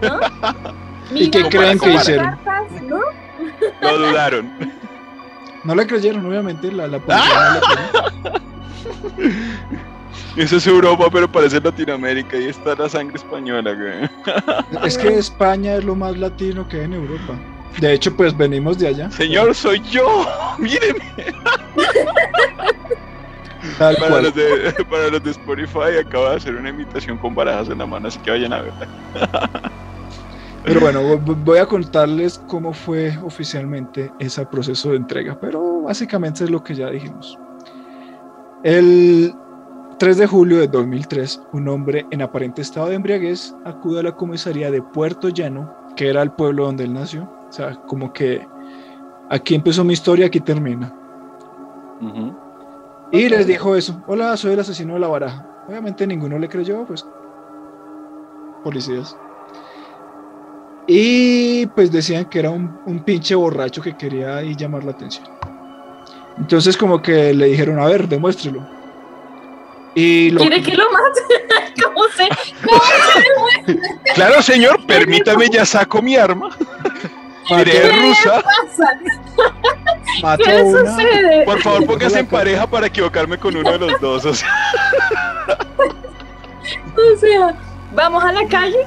¿Y 1.14 1.30
qué 1.30 1.48
creen 1.48 1.78
que 1.78 1.94
hicieron? 1.94 2.38
¿no? 2.82 3.00
Lo 3.80 3.98
dudaron. 3.98 4.50
No 5.64 5.74
le 5.74 5.86
creyeron, 5.86 6.26
obviamente, 6.26 6.70
la, 6.70 6.86
la 6.86 6.98
policía 6.98 7.60
Eso 10.36 10.56
es 10.56 10.66
Europa, 10.66 11.08
pero 11.12 11.30
parece 11.30 11.60
Latinoamérica. 11.60 12.36
y 12.36 12.48
está 12.48 12.74
la 12.74 12.88
sangre 12.88 13.16
española, 13.16 13.72
güey. 13.72 14.84
Es 14.86 14.98
que 14.98 15.18
España 15.18 15.76
es 15.76 15.84
lo 15.84 15.94
más 15.94 16.16
latino 16.18 16.66
que 16.68 16.78
hay 16.78 16.84
en 16.84 16.94
Europa. 16.94 17.34
De 17.80 17.92
hecho, 17.92 18.14
pues 18.16 18.36
venimos 18.36 18.78
de 18.78 18.88
allá. 18.88 19.10
Señor, 19.10 19.54
soy 19.54 19.80
yo. 19.90 20.26
Míreme. 20.58 21.00
para, 23.78 24.22
los 24.22 24.34
de, 24.34 24.84
para 24.90 25.08
los 25.08 25.22
de 25.22 25.30
Spotify 25.30 25.98
acaba 26.00 26.30
de 26.30 26.36
hacer 26.36 26.54
una 26.56 26.70
invitación 26.70 27.16
con 27.18 27.34
barajas 27.34 27.68
en 27.68 27.78
la 27.78 27.86
mano, 27.86 28.08
así 28.08 28.18
que 28.20 28.30
vayan 28.30 28.52
a 28.52 28.62
verla. 28.62 28.88
Pero 30.64 30.80
bueno, 30.80 31.18
voy 31.18 31.58
a 31.58 31.66
contarles 31.66 32.38
cómo 32.48 32.72
fue 32.72 33.18
oficialmente 33.22 34.10
ese 34.18 34.46
proceso 34.46 34.92
de 34.92 34.96
entrega, 34.96 35.38
pero 35.38 35.82
básicamente 35.82 36.44
es 36.44 36.48
lo 36.48 36.64
que 36.64 36.74
ya 36.74 36.88
dijimos. 36.88 37.38
El 38.62 39.34
3 40.04 40.18
de 40.18 40.26
julio 40.26 40.58
de 40.58 40.68
2003, 40.68 41.40
un 41.52 41.66
hombre 41.66 42.04
en 42.10 42.20
aparente 42.20 42.60
estado 42.60 42.88
de 42.88 42.96
embriaguez 42.96 43.54
acude 43.64 44.00
a 44.00 44.02
la 44.02 44.12
comisaría 44.12 44.70
de 44.70 44.82
Puerto 44.82 45.30
Llano, 45.30 45.74
que 45.96 46.10
era 46.10 46.20
el 46.20 46.30
pueblo 46.30 46.66
donde 46.66 46.84
él 46.84 46.92
nació. 46.92 47.22
O 47.48 47.50
sea, 47.50 47.76
como 47.86 48.12
que 48.12 48.46
aquí 49.30 49.54
empezó 49.54 49.82
mi 49.82 49.94
historia, 49.94 50.26
aquí 50.26 50.40
termina. 50.40 50.94
Y 53.12 53.30
les 53.30 53.46
dijo 53.46 53.74
eso, 53.76 54.04
hola, 54.06 54.36
soy 54.36 54.52
el 54.52 54.60
asesino 54.60 54.92
de 54.92 55.00
la 55.00 55.08
baraja. 55.08 55.64
Obviamente 55.66 56.06
ninguno 56.06 56.38
le 56.38 56.50
creyó, 56.50 56.84
pues 56.84 57.06
policías. 58.62 59.16
Y 60.86 61.64
pues 61.68 61.90
decían 61.90 62.26
que 62.26 62.40
era 62.40 62.50
un, 62.50 62.78
un 62.84 63.02
pinche 63.04 63.34
borracho 63.34 63.80
que 63.80 63.96
quería 63.96 64.36
ahí 64.36 64.54
llamar 64.54 64.84
la 64.84 64.90
atención. 64.90 65.26
Entonces 66.36 66.76
como 66.76 67.00
que 67.00 67.32
le 67.32 67.46
dijeron, 67.46 67.78
a 67.78 67.86
ver, 67.86 68.06
demuéstrelo. 68.06 68.83
Y 69.94 70.34
¿Quiere 70.34 70.62
que, 70.62 70.76
lo 70.76 70.84
mate? 70.90 71.20
¿Cómo 71.84 72.04
se, 72.16 72.28
claro, 74.14 74.42
señor, 74.42 74.84
permítame, 74.86 75.48
ya 75.48 75.64
saco 75.64 76.02
mi 76.02 76.16
arma. 76.16 76.50
¿Qué 77.46 77.92
rusa. 77.92 78.42
¿Qué 80.38 80.60
sucede? 80.60 81.44
Por 81.44 81.60
favor, 81.62 81.86
póngase 81.86 82.20
en 82.20 82.26
pareja 82.26 82.66
para 82.66 82.86
equivocarme 82.86 83.38
con 83.38 83.54
uno 83.56 83.70
de 83.72 83.78
los 83.78 84.00
dos. 84.00 84.24
O 84.24 84.34
sea, 84.34 84.48
o 86.96 87.18
sea 87.18 87.54
vamos 87.92 88.24
a 88.24 88.32
la 88.32 88.46
calle 88.48 88.86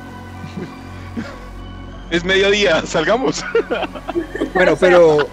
es 2.10 2.24
mediodía, 2.24 2.86
salgamos. 2.86 3.44
Bueno, 4.54 4.76
pero, 4.80 5.28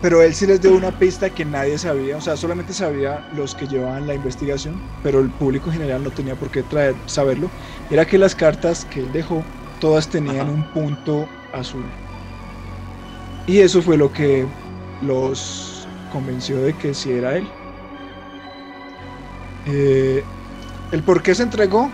pero 0.00 0.22
él 0.22 0.34
sí 0.34 0.46
les 0.46 0.60
dio 0.60 0.74
una 0.74 0.98
pista 0.98 1.30
que 1.30 1.44
nadie 1.44 1.76
sabía, 1.78 2.16
o 2.16 2.20
sea, 2.20 2.36
solamente 2.36 2.72
sabía 2.72 3.28
los 3.34 3.54
que 3.54 3.66
llevaban 3.66 4.06
la 4.06 4.14
investigación, 4.14 4.80
pero 5.02 5.20
el 5.20 5.30
público 5.30 5.70
general 5.70 6.02
no 6.02 6.10
tenía 6.10 6.36
por 6.36 6.50
qué 6.50 6.62
traer, 6.62 6.96
saberlo. 7.06 7.50
Era 7.90 8.06
que 8.06 8.16
las 8.16 8.34
cartas 8.34 8.86
que 8.86 9.00
él 9.00 9.12
dejó, 9.12 9.44
todas 9.78 10.08
tenían 10.08 10.48
un 10.48 10.64
punto 10.72 11.28
azul. 11.52 11.84
Y 13.46 13.58
eso 13.58 13.82
fue 13.82 13.96
lo 13.96 14.12
que 14.12 14.46
los 15.02 15.86
convenció 16.12 16.62
de 16.62 16.74
que 16.74 16.94
sí 16.94 17.12
era 17.12 17.36
él. 17.36 17.48
Eh, 19.66 20.24
el 20.92 21.02
por 21.02 21.22
qué 21.22 21.34
se 21.34 21.42
entregó, 21.42 21.90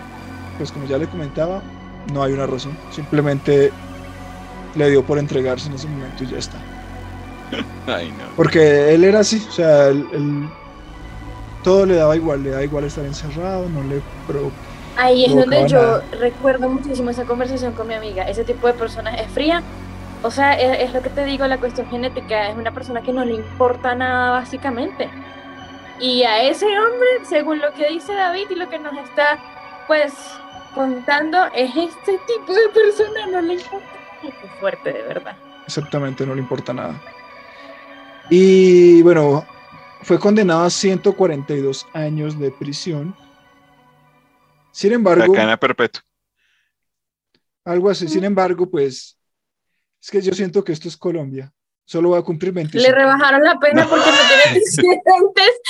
pues 0.58 0.70
como 0.70 0.86
ya 0.86 0.98
le 0.98 1.08
comentaba, 1.08 1.62
no 2.12 2.22
hay 2.22 2.32
una 2.32 2.46
razón. 2.46 2.76
Simplemente 2.90 3.72
le 4.74 4.90
dio 4.90 5.04
por 5.04 5.18
entregarse 5.18 5.68
en 5.68 5.74
ese 5.74 5.88
momento 5.88 6.24
y 6.24 6.28
ya 6.28 6.38
está. 6.38 6.65
Ay, 7.86 8.08
no. 8.10 8.24
Porque 8.36 8.94
él 8.94 9.04
era 9.04 9.20
así, 9.20 9.44
o 9.48 9.52
sea, 9.52 9.90
todo 11.62 11.86
le 11.86 11.96
daba 11.96 12.16
igual, 12.16 12.42
le 12.42 12.50
da 12.50 12.62
igual 12.62 12.84
estar 12.84 13.04
encerrado, 13.04 13.68
no 13.68 13.82
le 13.84 14.00
pro, 14.26 14.50
Ahí 14.96 15.26
es 15.26 15.34
donde 15.34 15.68
yo 15.68 16.00
recuerdo 16.18 16.70
muchísimo 16.70 17.10
esa 17.10 17.24
conversación 17.24 17.74
con 17.74 17.86
mi 17.86 17.94
amiga. 17.94 18.24
Ese 18.24 18.44
tipo 18.44 18.66
de 18.66 18.72
personas 18.72 19.20
es 19.20 19.30
fría. 19.30 19.62
O 20.22 20.30
sea, 20.30 20.54
es, 20.54 20.92
lo 20.94 21.02
que 21.02 21.10
te 21.10 21.24
digo, 21.24 21.46
la 21.46 21.58
cuestión 21.58 21.86
genética. 21.90 22.48
Es 22.48 22.56
una 22.56 22.72
persona 22.72 23.02
que 23.02 23.12
no 23.12 23.24
le 23.24 23.34
importa 23.34 23.94
nada, 23.94 24.30
básicamente. 24.30 25.10
Y 26.00 26.22
a 26.22 26.42
ese 26.44 26.66
hombre, 26.66 27.08
según 27.28 27.60
lo 27.60 27.72
que 27.74 27.88
dice 27.90 28.14
David 28.14 28.46
y 28.48 28.54
lo 28.54 28.70
que 28.70 28.78
nos 28.78 28.96
está, 28.96 29.38
pues, 29.86 30.14
contando, 30.74 31.44
es 31.54 31.70
este 31.76 32.18
tipo 32.26 32.54
de 32.54 32.68
persona, 32.70 33.26
no 33.30 33.40
le 33.42 33.54
importa 33.54 33.86
Qué 34.22 34.48
fuerte, 34.58 34.92
de 34.92 35.02
verdad. 35.02 35.36
Exactamente, 35.66 36.26
no 36.26 36.34
le 36.34 36.40
importa 36.40 36.72
nada. 36.72 36.94
Y 38.30 39.02
bueno, 39.02 39.46
fue 40.02 40.18
condenado 40.18 40.64
a 40.64 40.70
142 40.70 41.86
años 41.92 42.38
de 42.38 42.50
prisión. 42.50 43.14
Sin 44.72 44.92
embargo. 44.92 45.26
La 45.26 45.32
cadena 45.32 45.56
perpetua. 45.56 46.02
Algo 47.64 47.90
así. 47.90 48.08
Sin 48.08 48.24
embargo, 48.24 48.68
pues. 48.68 49.18
Es 50.02 50.10
que 50.10 50.20
yo 50.20 50.32
siento 50.32 50.62
que 50.62 50.72
esto 50.72 50.88
es 50.88 50.96
Colombia. 50.96 51.52
Solo 51.84 52.10
va 52.10 52.18
a 52.18 52.22
cumplir 52.22 52.52
25. 52.52 52.88
Le 52.88 52.94
rebajaron 52.94 53.42
la 53.42 53.58
pena 53.58 53.88
porque 53.88 54.10
no 54.10 54.16
tiene 54.28 54.42
antecedentes. 54.46 55.60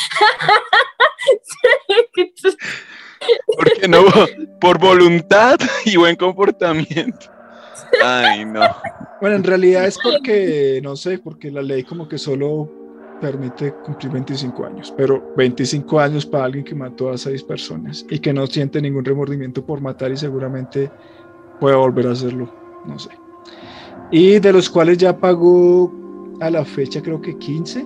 porque 3.56 3.88
no, 3.88 4.04
por 4.60 4.78
voluntad 4.78 5.58
y 5.84 5.96
buen 5.96 6.16
comportamiento. 6.16 7.35
Ay, 8.04 8.44
no. 8.44 8.60
Bueno, 9.20 9.36
en 9.36 9.44
realidad 9.44 9.86
es 9.86 9.98
porque, 10.02 10.80
no 10.82 10.96
sé, 10.96 11.18
porque 11.18 11.50
la 11.50 11.62
ley 11.62 11.84
como 11.84 12.08
que 12.08 12.18
solo 12.18 12.70
permite 13.20 13.72
cumplir 13.84 14.12
25 14.12 14.66
años, 14.66 14.94
pero 14.96 15.32
25 15.36 16.00
años 16.00 16.26
para 16.26 16.44
alguien 16.44 16.64
que 16.64 16.74
mató 16.74 17.10
a 17.10 17.18
seis 17.18 17.42
personas 17.42 18.04
y 18.10 18.18
que 18.18 18.32
no 18.32 18.46
siente 18.46 18.80
ningún 18.80 19.04
remordimiento 19.04 19.64
por 19.64 19.80
matar 19.80 20.12
y 20.12 20.16
seguramente 20.16 20.90
puede 21.58 21.76
volver 21.76 22.08
a 22.08 22.12
hacerlo, 22.12 22.52
no 22.86 22.98
sé. 22.98 23.10
Y 24.10 24.38
de 24.38 24.52
los 24.52 24.68
cuales 24.68 24.98
ya 24.98 25.16
pagó 25.16 25.92
a 26.40 26.50
la 26.50 26.64
fecha 26.64 27.02
creo 27.02 27.20
que 27.20 27.36
15. 27.38 27.84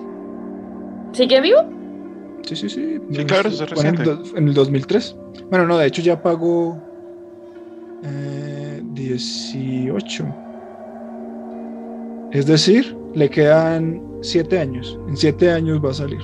¿Sigue 1.13 1.41
vivo? 1.41 1.59
Sí, 2.43 2.57
sí, 2.57 2.69
sí. 2.69 2.99
Sí, 3.11 3.25
claro, 3.25 3.49
eso 3.49 3.65
es 3.65 3.71
reciente. 3.71 4.03
En 4.35 4.49
el, 4.49 4.55
2003. 4.55 5.17
Bueno, 5.51 5.67
no, 5.67 5.79
de 5.79 5.87
hecho 5.87 6.03
ya 6.03 6.21
pagó... 6.21 6.79
Eh, 8.03 8.50
18. 9.09 10.25
Es 12.33 12.47
decir, 12.47 12.97
le 13.15 13.29
quedan 13.29 14.03
7 14.23 14.59
años. 14.59 14.99
En 15.09 15.17
7 15.17 15.51
años 15.51 15.85
va 15.85 15.91
a 15.91 15.95
salir. 15.95 16.21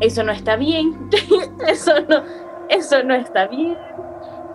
Eso 0.00 0.22
no 0.24 0.32
está 0.32 0.56
bien. 0.56 0.94
eso, 1.68 1.92
no, 2.08 2.22
eso 2.68 3.02
no 3.04 3.14
está 3.14 3.46
bien. 3.46 3.76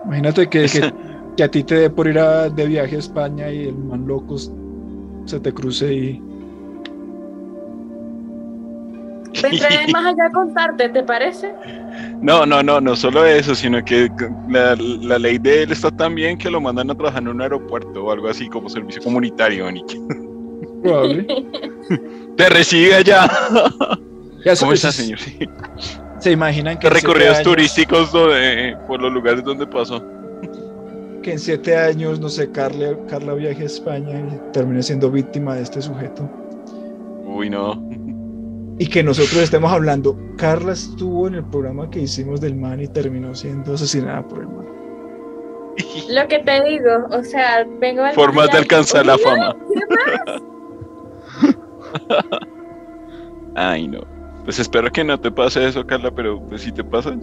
Imagínate 0.04 0.48
que, 0.48 0.66
que, 1.36 1.42
a 1.42 1.50
ti 1.50 1.64
te 1.64 1.74
dé 1.74 1.90
por 1.90 2.06
ir 2.06 2.18
a, 2.18 2.48
de 2.48 2.66
viaje 2.66 2.96
a 2.96 2.98
España 2.98 3.50
y 3.50 3.64
el 3.68 3.76
man 3.76 4.06
loco 4.06 4.36
se 4.38 5.40
te 5.40 5.52
cruce 5.52 5.92
y 5.92 6.22
Vendré 9.42 9.86
más 9.92 10.06
allá 10.06 10.26
a 10.26 10.30
contarte, 10.30 10.88
¿te 10.88 11.02
parece? 11.02 11.54
No, 12.20 12.44
no, 12.44 12.64
no, 12.64 12.80
no 12.80 12.96
solo 12.96 13.24
eso, 13.24 13.54
sino 13.54 13.84
que 13.84 14.10
la, 14.48 14.74
ley 14.74 15.38
de 15.38 15.62
él 15.62 15.70
está 15.70 15.88
tan 15.88 16.16
bien 16.16 16.36
que 16.36 16.50
lo 16.50 16.60
mandan 16.60 16.90
a 16.90 16.94
trabajar 16.94 17.22
en 17.22 17.28
un 17.28 17.40
aeropuerto 17.40 18.06
o 18.06 18.10
algo 18.10 18.28
así 18.28 18.48
como 18.48 18.68
servicio 18.68 19.00
comunitario, 19.02 19.70
Nick. 19.70 19.96
Te 22.36 22.48
recibe 22.48 22.96
allá. 22.96 23.30
¿Cómo 24.58 24.72
está, 24.72 24.90
señor? 24.90 25.20
¿Se 26.18 26.32
imaginan 26.32 26.76
que 26.80 26.90
recorridos 26.90 27.40
turísticos 27.42 28.10
por 28.88 29.00
los 29.00 29.12
lugares 29.12 29.44
donde 29.44 29.66
pasó? 29.66 30.02
que 31.22 31.32
en 31.32 31.38
siete 31.38 31.76
años, 31.76 32.20
no 32.20 32.28
sé, 32.28 32.50
Carla, 32.50 32.96
Carla 33.08 33.34
viaje 33.34 33.62
a 33.62 33.66
España 33.66 34.20
y 34.20 34.52
termine 34.52 34.82
siendo 34.82 35.10
víctima 35.10 35.56
de 35.56 35.62
este 35.62 35.82
sujeto. 35.82 36.28
Uy, 37.24 37.50
no. 37.50 37.80
Y 38.78 38.86
que 38.86 39.02
nosotros 39.02 39.42
estemos 39.42 39.72
hablando, 39.72 40.16
Carla 40.36 40.72
estuvo 40.72 41.26
en 41.26 41.34
el 41.36 41.44
programa 41.44 41.90
que 41.90 42.00
hicimos 42.00 42.40
del 42.40 42.54
man 42.54 42.80
y 42.80 42.86
terminó 42.86 43.34
siendo 43.34 43.74
asesinada 43.74 44.26
por 44.26 44.40
el 44.40 44.46
man. 44.46 44.66
Lo 46.08 46.28
que 46.28 46.38
te 46.40 46.64
digo, 46.64 46.90
o 47.10 47.22
sea, 47.24 47.66
vengo 47.80 48.02
al 48.02 48.14
Formas 48.14 48.50
de 48.50 48.58
alcanzar 48.58 49.06
la 49.06 49.16
fama. 49.18 49.56
Ay, 53.54 53.88
no. 53.88 54.00
Pues 54.44 54.58
espero 54.58 54.90
que 54.90 55.04
no 55.04 55.18
te 55.20 55.30
pase 55.30 55.66
eso, 55.66 55.86
Carla, 55.86 56.10
pero 56.10 56.40
pues 56.48 56.62
si 56.62 56.72
te 56.72 56.82
pasa, 56.82 57.14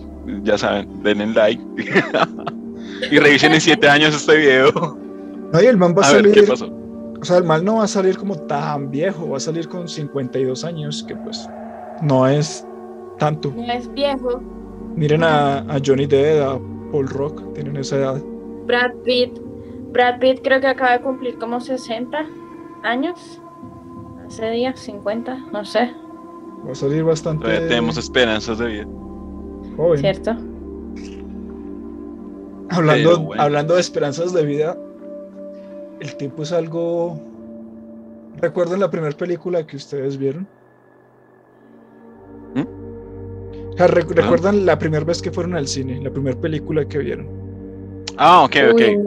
ya 0.44 0.58
saben, 0.58 1.02
denle 1.04 1.28
like. 1.28 1.62
y 3.12 3.20
revisen 3.20 3.54
en 3.54 3.62
siete 3.62 3.90
años 3.90 4.14
este 4.14 4.38
video. 4.38 4.72
No, 5.52 5.62
y 5.62 5.66
el 5.66 5.78
man 5.78 5.96
va 5.98 6.04
a, 6.04 6.08
A 6.08 6.12
salir. 6.12 6.32
ver 6.34 6.44
qué 6.44 6.44
pasó. 6.44 6.72
O 7.22 7.26
sea, 7.26 7.38
el 7.38 7.44
man 7.44 7.64
no 7.66 7.78
va 7.78 7.86
a 7.86 7.88
salir 7.88 8.18
como 8.18 8.36
tan 8.36 8.92
viejo, 8.92 9.30
va 9.30 9.38
a 9.38 9.40
salir 9.40 9.68
con 9.68 9.88
52 9.88 10.64
años, 10.66 11.04
que 11.08 11.16
pues 11.16 11.50
no 12.02 12.28
es 12.28 12.66
tanto. 13.18 13.52
No 13.56 13.72
es 13.72 13.92
viejo. 13.94 14.42
Miren 14.96 15.24
a, 15.24 15.60
a 15.60 15.80
Johnny 15.84 16.06
Depp, 16.06 16.42
a 16.44 16.60
Paul 16.92 17.08
Rock, 17.08 17.54
tienen 17.54 17.78
esa 17.78 17.98
edad. 17.98 18.22
Brad 18.66 18.92
Pitt. 19.04 19.40
Brad 19.92 20.20
Pitt 20.20 20.42
creo 20.44 20.60
que 20.60 20.68
acaba 20.68 20.94
de 20.94 21.02
cumplir 21.02 21.38
como 21.38 21.60
60 21.60 22.26
años. 22.84 23.42
Hace 24.28 24.50
días, 24.52 24.80
50, 24.80 25.38
no 25.54 25.64
sé. 25.66 25.92
Va 26.68 26.72
a 26.72 26.76
salir 26.76 27.04
bastante 27.04 27.44
Todavía 27.46 27.68
tenemos 27.68 27.98
esperanzas 27.98 28.58
de 28.58 28.66
vida. 28.68 28.86
joven. 29.78 30.00
¿Cierto? 30.00 30.36
Hablando, 32.70 33.20
bueno. 33.20 33.42
hablando 33.42 33.76
de 33.76 33.82
esperanzas 33.82 34.34
de 34.34 34.44
vida, 34.46 34.78
el 36.00 36.16
tiempo 36.16 36.44
es 36.44 36.52
algo... 36.52 37.20
¿Recuerdan 38.38 38.80
la 38.82 38.92
primera 38.92 39.16
película 39.16 39.66
que 39.66 39.78
ustedes 39.78 40.18
vieron? 40.18 40.48
¿Mm? 42.54 42.62
O 43.74 43.78
sea, 43.78 43.88
rec- 43.88 44.10
¿Recuerdan 44.10 44.66
la 44.66 44.78
primera 44.78 45.06
vez 45.06 45.22
que 45.22 45.32
fueron 45.32 45.56
al 45.56 45.68
cine? 45.68 46.02
La 46.02 46.10
primera 46.12 46.40
película 46.40 46.86
que 46.86 46.98
vieron. 46.98 47.28
Ah, 48.18 48.44
ok, 48.44 48.56
ok. 48.72 48.82
Uy, 48.82 48.98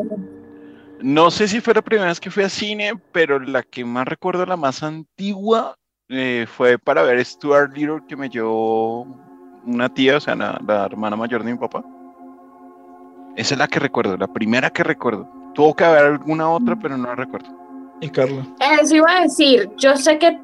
No 1.00 1.30
sé 1.30 1.46
si 1.46 1.60
fue 1.60 1.74
la 1.74 1.82
primera 1.82 2.08
vez 2.08 2.20
que 2.20 2.30
fui 2.30 2.42
a 2.42 2.48
cine, 2.48 2.92
pero 3.12 3.38
la 3.38 3.62
que 3.62 3.84
más 3.84 4.06
recuerdo, 4.08 4.44
la 4.46 4.56
más 4.56 4.82
antigua, 4.82 5.76
eh, 6.08 6.46
fue 6.48 6.78
para 6.78 7.02
ver 7.02 7.24
Stuart 7.24 7.76
Little 7.76 8.00
que 8.08 8.16
me 8.16 8.28
llevó 8.28 9.06
una 9.64 9.88
tía, 9.92 10.16
o 10.16 10.20
sea, 10.20 10.34
la, 10.34 10.60
la 10.66 10.86
hermana 10.86 11.16
mayor 11.16 11.44
de 11.44 11.52
mi 11.52 11.58
papá. 11.58 11.84
Esa 13.36 13.54
es 13.54 13.58
la 13.58 13.68
que 13.68 13.78
recuerdo, 13.78 14.16
la 14.16 14.26
primera 14.26 14.70
que 14.70 14.82
recuerdo. 14.82 15.28
Tuvo 15.54 15.74
que 15.74 15.84
haber 15.84 16.04
alguna 16.04 16.48
otra, 16.50 16.76
pero 16.76 16.96
no 16.96 17.06
la 17.08 17.14
recuerdo. 17.14 17.48
Y 18.00 18.08
Carla. 18.10 18.46
Eso 18.80 18.96
iba 18.96 19.10
a 19.18 19.22
decir, 19.22 19.70
yo 19.76 19.96
sé 19.96 20.18
que 20.18 20.38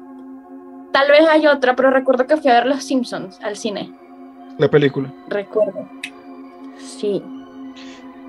tal 0.91 1.09
vez 1.09 1.21
hay 1.29 1.47
otra, 1.47 1.75
pero 1.75 1.89
recuerdo 1.89 2.27
que 2.27 2.37
fui 2.37 2.51
a 2.51 2.55
ver 2.55 2.65
Los 2.67 2.83
Simpsons 2.83 3.39
al 3.41 3.55
cine. 3.55 3.93
La 4.57 4.67
película. 4.69 5.11
Recuerdo. 5.29 5.87
Sí. 6.77 7.23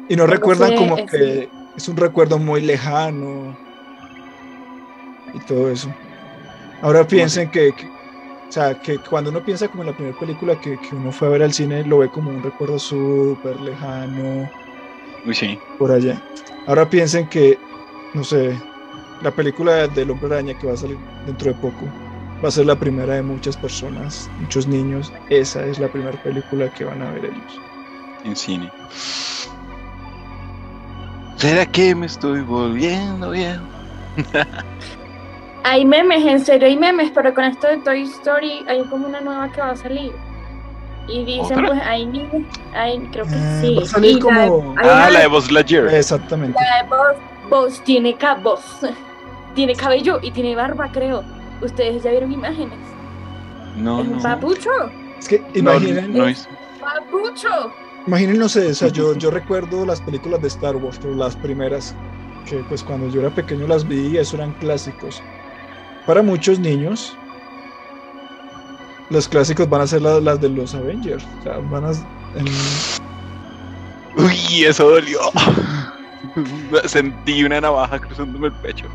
Y 0.09 0.15
no 0.17 0.27
recuerdan 0.27 0.77
como 0.77 0.97
que 1.07 1.49
es 1.77 1.89
un 1.89 1.97
recuerdo 1.97 2.39
muy 2.39 2.61
lejano 2.61 3.57
y 5.35 5.41
todo 5.41 5.69
eso. 5.71 5.93
Ahora 6.83 7.05
piensen 7.07 7.51
que, 7.51 7.73
que- 7.73 7.87
o 8.49 8.53
sea, 8.53 8.75
que 8.81 8.99
cuando 8.99 9.31
uno 9.31 9.41
piensa 9.45 9.67
como 9.67 9.83
en 9.83 9.89
la 9.91 9.97
primera 9.97 10.17
película 10.19 10.59
que, 10.61 10.79
que 10.79 10.95
uno 10.95 11.11
fue 11.11 11.27
a 11.29 11.31
ver 11.33 11.43
al 11.43 11.53
cine, 11.53 11.85
lo 11.85 11.99
ve 11.99 12.09
como 12.09 12.31
un 12.31 12.43
recuerdo 12.43 12.79
súper 12.79 13.61
lejano 13.61 14.49
Uy, 15.27 15.35
sí. 15.35 15.59
por 15.79 15.91
allá. 15.91 16.23
Ahora 16.67 16.89
piensen 16.89 17.29
que, 17.29 17.59
no 18.15 18.25
sé, 18.25 18.61
la 19.23 19.31
película 19.31 19.87
del 19.89 20.11
Hombre 20.11 20.35
Araña 20.35 20.59
que 20.59 20.67
va 20.67 20.75
a 20.75 20.77
salir 20.77 20.99
dentro 21.27 21.53
de 21.53 21.59
poco 21.61 21.87
va 22.45 22.49
a 22.49 22.51
ser 22.51 22.67
la 22.67 22.77
primera 22.77 23.15
de 23.15 23.23
muchas 23.23 23.57
personas, 23.57 24.31
muchos 24.41 24.67
niños. 24.67 25.13
Esa 25.31 25.65
es 25.65 25.79
la 25.79 25.89
primera 25.89 26.21
película 26.23 26.69
que 26.73 26.85
van 26.85 27.03
a 27.03 27.11
ver 27.13 27.27
ellos. 27.27 27.61
En 28.25 28.37
cine. 28.37 28.71
¿Será 31.37 31.67
que 31.67 31.95
me 31.95 32.07
estoy 32.07 32.41
volviendo 32.41 33.31
bien? 33.31 33.61
Hay 35.65 35.85
memes, 35.85 36.25
en 36.25 36.45
serio 36.45 36.69
hay 36.69 36.77
memes, 36.77 37.11
pero 37.13 37.35
con 37.35 37.43
esto 37.43 37.67
de 37.67 37.79
Toy 37.79 38.03
Story 38.03 38.65
hay 38.69 38.85
como 38.85 39.09
una 39.09 39.21
nueva 39.21 39.51
que 39.51 39.61
va 39.61 39.71
a 39.71 39.77
salir. 39.77 40.13
Y 41.09 41.25
dicen, 41.25 41.59
¿Otra? 41.61 41.67
pues 41.69 41.83
hay 41.85 42.07
niños, 42.07 42.33
hay, 42.75 42.99
creo 43.13 43.25
que 43.27 43.35
Eh, 43.35 43.59
sí. 43.61 43.75
va 43.77 43.83
a 43.83 43.87
salir 43.87 44.11
Y 44.11 44.15
la- 44.15 44.21
como- 44.21 44.75
Ah, 44.79 44.83
una- 44.83 45.11
la 45.11 45.21
de 45.21 45.27
Buzz 45.29 45.51
Lightyear. 45.53 45.87
Exactamente. 45.95 46.59
la 46.61 46.83
de 46.83 46.89
Buzz, 46.89 47.73
Buzz 47.75 47.85
tiene, 47.85 48.17
Buzz 48.43 48.81
tiene 49.55 49.75
cabello 49.75 50.19
y 50.23 50.31
tiene 50.33 50.57
barba, 50.57 50.89
creo. 50.93 51.23
Ustedes 51.63 52.03
ya 52.03 52.11
vieron 52.11 52.33
imágenes. 52.33 52.79
No, 53.77 54.01
es 54.03 54.09
un 54.09 54.17
no. 54.17 54.23
papucho. 54.23 54.71
Es 55.19 55.29
que 55.29 55.39
No, 55.55 55.75
imaginen, 55.75 56.13
no 56.17 56.27
es- 56.27 56.49
Papucho. 56.81 57.49
imaginen, 58.07 58.39
no 58.39 58.49
sé, 58.49 58.67
o 58.69 58.75
sea, 58.75 58.89
yo, 58.89 59.15
yo 59.15 59.31
recuerdo 59.31 59.85
las 59.87 60.01
películas 60.01 60.41
de 60.43 60.49
Star 60.49 60.77
Wars, 60.77 60.99
pero 61.01 61.15
las 61.15 61.35
primeras, 61.37 61.95
que 62.49 62.57
pues 62.69 62.83
cuando 62.83 63.09
yo 63.09 63.21
era 63.21 63.31
pequeño 63.31 63.67
las 63.67 63.87
vi 63.87 64.09
y 64.09 64.17
eso 64.19 64.37
eran 64.37 64.53
clásicos. 64.55 65.23
Para 66.07 66.23
muchos 66.23 66.59
niños, 66.59 67.17
los 69.11 69.29
clásicos 69.29 69.69
van 69.69 69.83
a 69.83 69.87
ser 69.87 70.03
las, 70.03 70.23
las 70.23 70.41
de 70.41 70.49
los 70.49 70.75
Avengers. 70.75 71.25
O 71.41 71.43
sea, 71.43 71.59
van 71.59 71.85
a... 71.85 71.91
en- 71.91 72.47
Uy, 74.17 74.65
eso 74.65 74.89
dolió. 74.91 75.19
Sentí 76.85 77.45
una 77.45 77.61
navaja 77.61 77.99
cruzándome 77.99 78.49
el 78.49 78.53
pecho. 78.55 78.87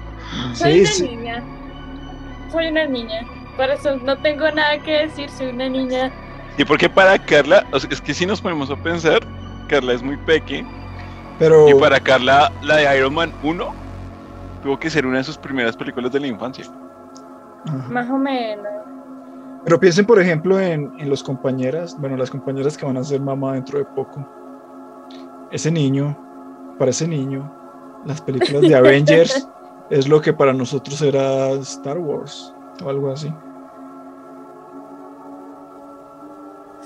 Soy 0.54 0.74
sí, 0.74 0.80
una 0.82 0.90
sí. 0.92 1.04
niña. 1.16 1.44
Soy 2.52 2.68
una 2.68 2.86
niña. 2.86 3.22
Por 3.56 3.70
eso 3.70 3.98
no 3.98 4.18
tengo 4.18 4.50
nada 4.52 4.80
que 4.80 4.92
decir, 5.08 5.30
soy 5.30 5.48
una 5.48 5.70
niña. 5.70 6.12
Y 6.58 6.66
porque 6.66 6.90
para 6.90 7.18
Carla, 7.20 7.66
o 7.72 7.80
sea, 7.80 7.90
es 7.92 8.02
que 8.02 8.14
si 8.14 8.26
nos 8.26 8.42
ponemos 8.42 8.70
a 8.70 8.76
pensar, 8.76 9.20
Carla 9.68 9.94
es 9.94 10.02
muy 10.02 10.18
peque. 10.18 10.66
Pero, 11.40 11.70
Y 11.70 11.74
para 11.76 12.00
Carla, 12.00 12.52
la 12.62 12.78
de 12.78 12.98
Iron 12.98 13.14
Man 13.14 13.32
1 13.44 13.74
tuvo 14.64 14.78
que 14.80 14.90
ser 14.90 15.06
una 15.06 15.18
de 15.20 15.24
sus 15.24 15.38
primeras 15.38 15.76
películas 15.78 16.12
de 16.12 16.20
la 16.20 16.28
infancia. 16.28 16.66
Ajá. 17.68 17.88
Más 17.90 18.10
o 18.10 18.18
menos. 18.18 18.68
Pero 19.64 19.80
piensen, 19.80 20.06
por 20.06 20.20
ejemplo, 20.20 20.60
en, 20.60 20.92
en 21.00 21.10
los 21.10 21.24
compañeras, 21.24 21.96
bueno, 22.00 22.18
las 22.18 22.30
compañeras 22.32 22.78
que 22.78 22.86
van 22.86 22.98
a 22.98 23.04
ser 23.04 23.22
mamá 23.22 23.54
dentro 23.54 23.80
de 23.80 23.86
poco. 23.86 24.28
Ese 25.52 25.72
niño, 25.72 26.18
para 26.80 26.92
ese 26.92 27.08
niño, 27.08 27.52
las 28.06 28.22
películas 28.22 28.62
de 28.62 28.76
Avengers 28.76 29.48
es 29.90 30.08
lo 30.08 30.22
que 30.22 30.34
para 30.34 30.54
nosotros 30.54 31.02
era 31.02 31.50
Star 31.52 31.98
Wars 32.00 32.54
o 32.84 32.90
algo 32.90 33.12
así. 33.12 33.32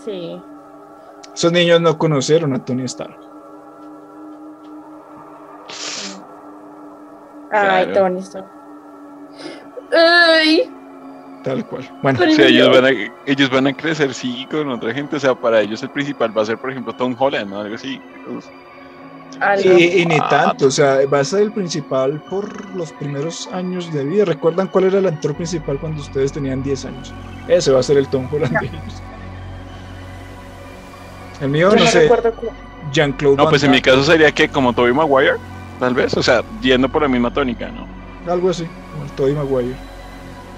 Sí. 0.03 0.41
Esos 1.33 1.51
niños 1.51 1.81
no 1.81 1.97
conocieron 1.97 2.53
a 2.53 2.63
Tony 2.63 2.83
Stark. 2.83 3.17
Ay, 7.51 7.85
Claro. 7.85 7.93
Tony 7.93 8.19
Stark. 8.19 8.47
Ay, 9.93 10.71
Tal 11.45 11.63
cual. 11.63 11.87
Bueno, 12.01 12.19
O 12.19 12.31
sea, 12.31 12.47
ellos 12.47 12.69
van, 12.71 12.85
a, 12.85 12.89
ellos 13.27 13.49
van 13.51 13.67
a 13.67 13.73
crecer, 13.73 14.15
sí, 14.15 14.47
con 14.49 14.67
otra 14.71 14.91
gente. 14.91 15.17
O 15.17 15.19
sea, 15.19 15.35
para 15.35 15.61
ellos 15.61 15.83
el 15.83 15.91
principal 15.91 16.35
va 16.35 16.41
a 16.41 16.45
ser, 16.45 16.57
por 16.57 16.71
ejemplo, 16.71 16.91
Tom 16.93 17.15
Holland, 17.17 17.51
¿no? 17.51 17.61
Algo 17.61 17.75
así. 17.75 18.01
Pues, 18.27 18.49
y, 19.63 20.01
y 20.01 20.05
ni 20.07 20.17
tanto, 20.21 20.67
o 20.67 20.71
sea, 20.71 20.99
va 21.13 21.19
a 21.19 21.23
ser 21.23 21.41
el 21.41 21.51
principal 21.51 22.19
por 22.29 22.73
los 22.75 22.91
primeros 22.93 23.47
años 23.51 23.93
de 23.93 24.05
vida. 24.05 24.25
¿Recuerdan 24.25 24.67
cuál 24.67 24.85
era 24.85 24.97
el 24.97 25.05
actor 25.05 25.35
principal 25.35 25.77
cuando 25.77 26.01
ustedes 26.01 26.31
tenían 26.31 26.63
10 26.63 26.85
años? 26.85 27.13
Ese 27.47 27.71
va 27.71 27.79
a 27.79 27.83
ser 27.83 27.97
el 27.97 28.07
Tom 28.07 28.27
Holland 28.31 28.59
de 28.59 28.65
ellos. 28.65 29.03
El 31.41 31.49
mío, 31.49 31.69
no 31.69 31.75
no 31.75 31.85
sé, 31.85 32.09
Jean-Claude 32.91 33.37
No, 33.37 33.49
pues 33.49 33.61
en 33.63 33.71
mi 33.71 33.81
caso 33.81 34.03
sería 34.03 34.31
que 34.31 34.47
como 34.49 34.73
Tobey 34.73 34.93
Maguire, 34.93 35.35
tal 35.79 35.93
vez. 35.93 36.15
O 36.17 36.23
sea, 36.23 36.43
yendo 36.61 36.89
por 36.89 37.03
la 37.03 37.07
misma 37.07 37.31
tónica, 37.31 37.69
¿no? 37.69 37.85
algo 38.31 38.49
así, 38.49 38.65
como 38.91 39.03
el 39.03 39.11
Tobey 39.11 39.33
Maguire. 39.33 39.94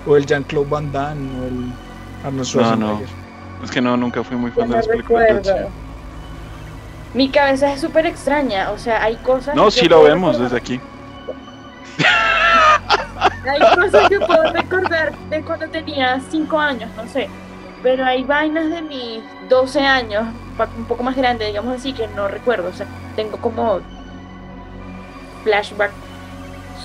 O 0.06 0.16
el 0.16 0.26
Jean-Claude 0.26 0.70
Van 0.70 0.91
Damme 0.91 1.30
o 1.41 1.43
el 1.48 1.72
Arnold 2.26 2.45
Schwarzenegger. 2.45 3.08
Es 3.64 3.72
que 3.72 3.82
no, 3.82 3.98
nunca 3.98 4.24
fui 4.24 4.38
muy 4.38 4.52
fan 4.52 4.64
de 4.66 4.70
no 4.70 4.76
las 4.78 4.88
películas 4.88 5.24
de 5.28 5.32
acción. 5.52 5.68
Mi 7.14 7.30
cabeza 7.30 7.74
es 7.74 7.82
súper 7.82 8.06
extraña, 8.06 8.70
o 8.72 8.78
sea, 8.78 9.02
hay 9.02 9.16
cosas. 9.18 9.56
No, 9.56 9.66
que 9.66 9.72
sí 9.72 9.88
lo 9.89 10.04
vemos 10.04 10.36
recordar- 10.38 10.43
desde 10.43 10.58
aquí. 10.58 10.82
Hay 13.50 13.60
cosas 13.76 14.10
que 14.10 14.20
puedo 14.20 14.43
recordar 14.52 15.14
de 15.30 15.41
cuando 15.41 15.68
tenía 15.70 16.20
5 16.30 16.60
años, 16.60 16.89
no 16.98 17.08
sé. 17.08 17.30
Pero 17.82 18.06
hay 18.06 18.24
vainas 18.24 18.70
de 18.70 18.82
mis 18.82 19.22
12 19.50 19.80
años, 19.80 20.26
un 20.78 20.86
poco 20.86 21.04
más 21.04 21.16
grande, 21.16 21.45
digamos 21.45 21.76
así, 21.76 21.93
que 21.93 22.08
no 22.10 22.28
recuerdo. 22.28 22.70
O 22.70 22.74
sea, 22.74 22.86
tengo 23.16 23.38
como 23.38 23.80
flashback 25.43 25.91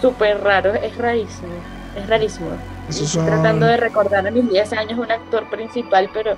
súper 0.01 0.43
raro. 0.43 0.73
Es 0.75 0.97
rarísimo. 0.97 1.53
Es 1.97 2.09
rarísimo. 2.09 2.51
Esos 2.89 3.07
Estoy 3.07 3.22
son, 3.22 3.26
tratando 3.26 3.66
de 3.66 3.76
recordar 3.76 4.26
a 4.26 4.30
mis 4.30 4.49
10 4.51 4.72
años 4.72 4.99
un 4.99 5.11
actor 5.11 5.49
principal, 5.49 6.11
pero 6.12 6.37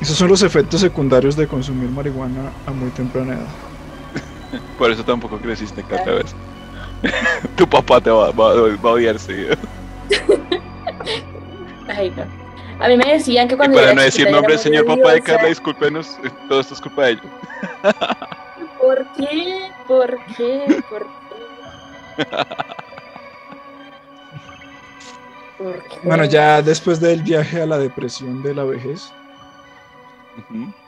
esos 0.00 0.16
son 0.16 0.28
los 0.28 0.42
efectos 0.42 0.80
secundarios 0.80 1.36
de 1.36 1.46
consumir 1.46 1.88
marihuana 1.88 2.50
a 2.66 2.70
muy 2.72 2.90
temprana 2.90 3.34
edad. 3.34 4.60
Por 4.78 4.90
eso 4.90 5.04
tampoco 5.04 5.38
creciste 5.38 5.82
cada 5.82 6.12
vez. 6.12 6.34
tu 7.56 7.68
papá 7.68 8.00
te 8.00 8.10
va, 8.10 8.30
va, 8.32 8.50
a 8.50 8.92
odiar 8.92 9.18
seguido. 9.18 9.56
Ay, 11.88 12.12
no. 12.16 12.24
A 12.84 12.88
mí 12.88 12.96
me 12.96 13.12
decían 13.12 13.46
que 13.46 13.56
cuando. 13.56 13.78
Y 13.78 13.80
para 13.80 13.94
no 13.94 14.02
decir 14.02 14.30
nombre, 14.30 14.58
señor 14.58 14.84
papá 14.84 15.12
de 15.12 15.20
Carla, 15.20 15.48
discúlpenos, 15.48 16.18
eh, 16.24 16.30
todo 16.48 16.60
esto 16.60 16.74
es 16.74 16.80
culpa 16.80 17.04
de 17.04 17.10
ellos. 17.12 17.24
¿Por 18.80 19.06
qué? 19.16 19.70
¿Por 19.86 20.18
qué? 20.36 20.82
¿Por 20.90 21.06
qué? 22.16 22.26
Bueno, 26.02 26.24
ya 26.24 26.62
después 26.62 27.00
del 27.00 27.22
viaje 27.22 27.62
a 27.62 27.66
la 27.66 27.78
depresión 27.78 28.42
de 28.42 28.54
la 28.54 28.64
vejez, 28.64 29.12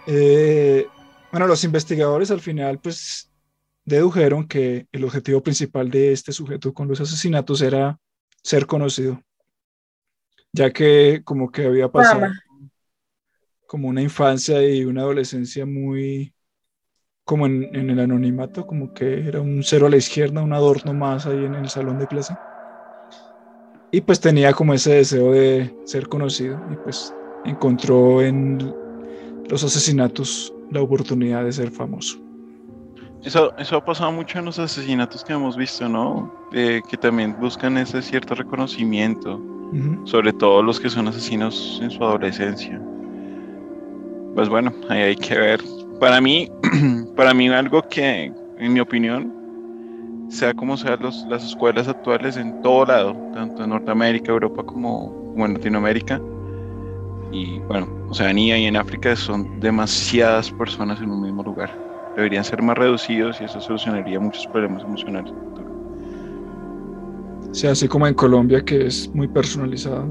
eh, 0.06 0.86
bueno, 1.30 1.46
los 1.46 1.64
investigadores 1.64 2.30
al 2.30 2.40
final 2.40 2.78
pues 2.80 3.30
dedujeron 3.84 4.46
que 4.46 4.86
el 4.90 5.04
objetivo 5.04 5.42
principal 5.42 5.90
de 5.90 6.12
este 6.12 6.32
sujeto 6.32 6.74
con 6.74 6.88
los 6.88 7.00
asesinatos 7.00 7.62
era 7.62 7.98
ser 8.42 8.66
conocido, 8.66 9.22
ya 10.52 10.72
que 10.72 11.22
como 11.24 11.50
que 11.50 11.66
había 11.66 11.88
pasado 11.88 12.26
como 13.66 13.88
una 13.88 14.02
infancia 14.02 14.62
y 14.62 14.84
una 14.84 15.02
adolescencia 15.02 15.66
muy 15.66 16.32
como 17.24 17.46
en, 17.46 17.90
el 17.90 17.98
anonimato, 17.98 18.66
como 18.68 18.94
que 18.94 19.26
era 19.26 19.40
un 19.40 19.64
cero 19.64 19.86
a 19.86 19.90
la 19.90 19.96
izquierda, 19.96 20.42
un 20.42 20.52
adorno 20.52 20.94
más 20.94 21.26
ahí 21.26 21.44
en 21.44 21.56
el 21.56 21.68
salón 21.68 21.98
de 21.98 22.06
clase. 22.06 22.36
Y 23.96 24.02
pues 24.02 24.20
tenía 24.20 24.52
como 24.52 24.74
ese 24.74 24.96
deseo 24.96 25.32
de 25.32 25.74
ser 25.86 26.06
conocido 26.06 26.60
y 26.70 26.76
pues 26.76 27.14
encontró 27.46 28.20
en 28.20 28.74
los 29.48 29.64
asesinatos 29.64 30.52
la 30.70 30.82
oportunidad 30.82 31.44
de 31.44 31.50
ser 31.50 31.70
famoso. 31.70 32.18
Eso, 33.24 33.56
eso 33.56 33.76
ha 33.76 33.82
pasado 33.82 34.12
mucho 34.12 34.38
en 34.38 34.44
los 34.44 34.58
asesinatos 34.58 35.24
que 35.24 35.32
hemos 35.32 35.56
visto, 35.56 35.88
¿no? 35.88 36.30
que 36.52 36.96
también 37.00 37.34
buscan 37.40 37.78
ese 37.78 38.02
cierto 38.02 38.34
reconocimiento, 38.34 39.40
sobre 40.04 40.30
todo 40.34 40.62
los 40.62 40.78
que 40.78 40.90
son 40.90 41.08
asesinos 41.08 41.80
en 41.82 41.90
su 41.90 42.04
adolescencia. 42.04 42.78
Pues 44.34 44.50
bueno, 44.50 44.74
ahí 44.90 45.00
hay 45.00 45.16
que 45.16 45.38
ver. 45.38 45.60
Para 46.00 46.20
mí, 46.20 46.50
para 47.16 47.32
mí 47.32 47.48
algo 47.48 47.80
que, 47.88 48.30
en 48.58 48.72
mi 48.74 48.80
opinión, 48.80 49.32
sea 50.28 50.54
como 50.54 50.76
sean 50.76 50.98
las 51.28 51.44
escuelas 51.44 51.88
actuales 51.88 52.36
en 52.36 52.60
todo 52.62 52.86
lado, 52.86 53.16
tanto 53.32 53.64
en 53.64 53.70
Norteamérica, 53.70 54.32
Europa 54.32 54.62
como, 54.64 55.10
como 55.32 55.46
en 55.46 55.54
Latinoamérica, 55.54 56.20
y 57.32 57.58
bueno, 57.60 57.88
Oceanía 58.08 58.58
y 58.58 58.66
en 58.66 58.76
África 58.76 59.16
son 59.16 59.60
demasiadas 59.60 60.50
personas 60.52 61.00
en 61.00 61.10
un 61.10 61.22
mismo 61.22 61.42
lugar. 61.42 61.70
Deberían 62.14 62.44
ser 62.44 62.62
más 62.62 62.78
reducidos 62.78 63.40
y 63.40 63.44
eso 63.44 63.60
solucionaría 63.60 64.18
muchos 64.18 64.46
problemas 64.46 64.82
emocionales. 64.82 65.32
Sí, 67.52 67.66
así 67.66 67.88
como 67.88 68.06
en 68.06 68.14
Colombia 68.14 68.64
que 68.64 68.86
es 68.86 69.10
muy 69.14 69.28
personalizado. 69.28 70.08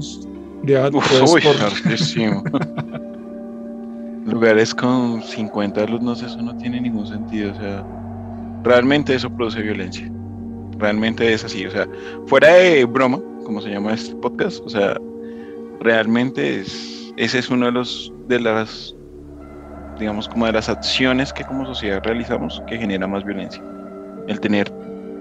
Ya 0.64 0.88
uy, 0.88 1.42
Lugares 4.26 4.74
con 4.74 5.22
50 5.22 5.82
alumnos, 5.82 6.22
eso 6.22 6.42
no 6.42 6.56
tiene 6.56 6.80
ningún 6.80 7.06
sentido. 7.06 7.52
O 7.52 7.54
sea, 7.54 7.86
realmente 8.66 9.14
eso 9.14 9.30
produce 9.30 9.62
violencia. 9.62 10.10
Realmente 10.78 11.32
es 11.32 11.44
así. 11.44 11.64
O 11.64 11.70
sea, 11.70 11.86
fuera 12.26 12.52
de 12.52 12.84
broma, 12.84 13.20
como 13.44 13.60
se 13.62 13.70
llama 13.70 13.94
este 13.94 14.14
podcast, 14.16 14.62
o 14.64 14.68
sea, 14.68 14.98
realmente 15.80 16.60
es 16.60 17.14
ese 17.16 17.38
es 17.38 17.48
uno 17.48 17.66
de 17.66 17.72
los 17.72 18.12
de 18.28 18.40
las 18.40 18.94
digamos 19.98 20.28
como 20.28 20.44
de 20.44 20.52
las 20.52 20.68
acciones 20.68 21.32
que 21.32 21.44
como 21.44 21.64
sociedad 21.64 22.02
realizamos 22.04 22.62
que 22.66 22.76
genera 22.76 23.06
más 23.06 23.24
violencia. 23.24 23.62
El 24.26 24.40
tener 24.40 24.70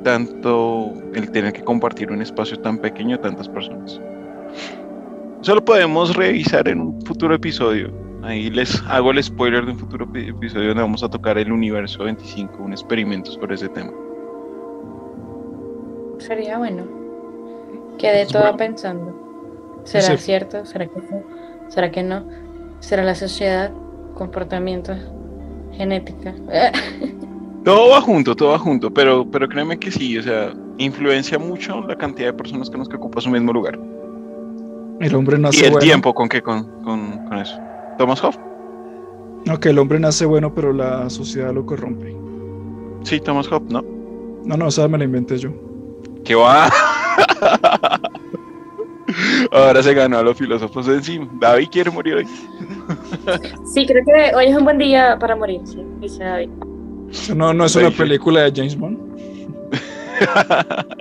tanto, 0.03 0.93
el 1.13 1.31
tener 1.31 1.53
que 1.53 1.63
compartir 1.63 2.11
un 2.11 2.21
espacio 2.21 2.59
tan 2.59 2.77
pequeño 2.77 3.15
a 3.15 3.21
tantas 3.21 3.47
personas. 3.47 4.01
Eso 5.41 5.55
lo 5.55 5.63
podemos 5.63 6.15
revisar 6.15 6.67
en 6.67 6.81
un 6.81 7.01
futuro 7.03 7.35
episodio. 7.35 8.04
Ahí 8.25 8.49
les 8.49 8.81
hago 8.87 9.11
el 9.11 9.23
spoiler 9.23 9.65
de 9.65 9.73
un 9.73 9.77
futuro 9.77 10.07
episodio 10.15 10.69
donde 10.69 10.81
vamos 10.81 11.03
a 11.03 11.09
tocar 11.09 11.37
el 11.37 11.51
universo 11.51 12.03
25, 12.03 12.63
un 12.63 12.71
experimento 12.71 13.31
sobre 13.31 13.53
ese 13.53 13.69
tema. 13.69 13.91
Sería 16.17 16.57
bueno. 16.57 16.83
Quedé 17.99 18.25
toda 18.25 18.57
pensando. 18.57 19.81
¿Será 19.83 20.17
cierto? 20.17 20.65
¿Será 20.65 20.87
que 20.87 21.01
¿Será 21.67 21.91
que 21.91 22.01
no? 22.01 22.25
¿Será 22.79 23.03
la 23.03 23.13
sociedad? 23.13 23.71
¿Comportamiento? 24.15 24.95
¿Genética? 25.73 26.33
todo 27.63 27.91
va 27.91 28.01
junto, 28.01 28.35
todo 28.35 28.49
va 28.51 28.59
junto, 28.59 28.91
pero, 28.91 29.29
pero 29.29 29.47
créeme 29.47 29.77
que 29.77 29.91
sí, 29.91 30.17
o 30.17 30.23
sea, 30.23 30.51
influencia 30.79 31.37
mucho 31.37 31.81
la 31.81 31.95
cantidad 31.95 32.29
de 32.29 32.33
personas 32.33 32.71
que 32.71 32.77
nos 32.77 32.89
que 32.89 32.95
ocupa 32.95 33.21
su 33.21 33.29
mismo 33.29 33.53
lugar. 33.53 33.77
El 34.99 35.13
hombre 35.13 35.37
nace 35.37 35.65
Y 35.65 35.67
el 35.67 35.77
tiempo 35.77 36.13
con 36.13 36.27
que 36.27 36.41
con, 36.41 36.63
con, 36.81 37.27
con, 37.27 37.37
eso. 37.37 37.59
Thomas 37.97 38.23
Hoff. 38.23 38.37
No, 39.45 39.59
que 39.59 39.69
el 39.69 39.79
hombre 39.79 39.99
nace 39.99 40.25
bueno, 40.25 40.53
pero 40.53 40.73
la 40.73 41.09
sociedad 41.09 41.53
lo 41.53 41.65
corrompe. 41.65 42.15
Sí, 43.03 43.19
Thomas 43.19 43.51
Hoff, 43.51 43.63
¿no? 43.69 43.83
No, 44.43 44.57
no, 44.57 44.67
o 44.67 44.71
sea, 44.71 44.87
me 44.87 44.97
la 44.97 45.03
inventé 45.03 45.37
yo. 45.37 45.51
¿Qué 46.23 46.35
va? 46.35 46.69
Ahora 49.51 49.83
se 49.83 49.93
ganó 49.93 50.17
a 50.17 50.23
los 50.23 50.35
filósofos 50.37 50.87
encima. 50.87 51.27
David 51.39 51.67
quiere 51.71 51.91
morir 51.91 52.15
hoy. 52.15 52.27
Sí, 53.73 53.85
creo 53.85 54.03
que 54.03 54.35
hoy 54.35 54.47
es 54.47 54.57
un 54.57 54.63
buen 54.63 54.77
día 54.77 55.17
para 55.19 55.35
morir, 55.35 55.61
sí, 55.65 55.83
dice 55.99 56.23
David. 56.23 56.49
No, 57.35 57.53
no 57.53 57.65
es 57.65 57.75
una 57.75 57.91
película 57.91 58.41
de 58.41 58.51
James 58.55 58.75
Bond. 58.77 58.97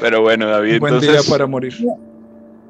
Pero 0.00 0.22
bueno, 0.22 0.46
David. 0.46 0.74
Un 0.74 0.80
buen 0.80 1.00
día 1.00 1.20
para 1.28 1.46
morir. 1.46 1.74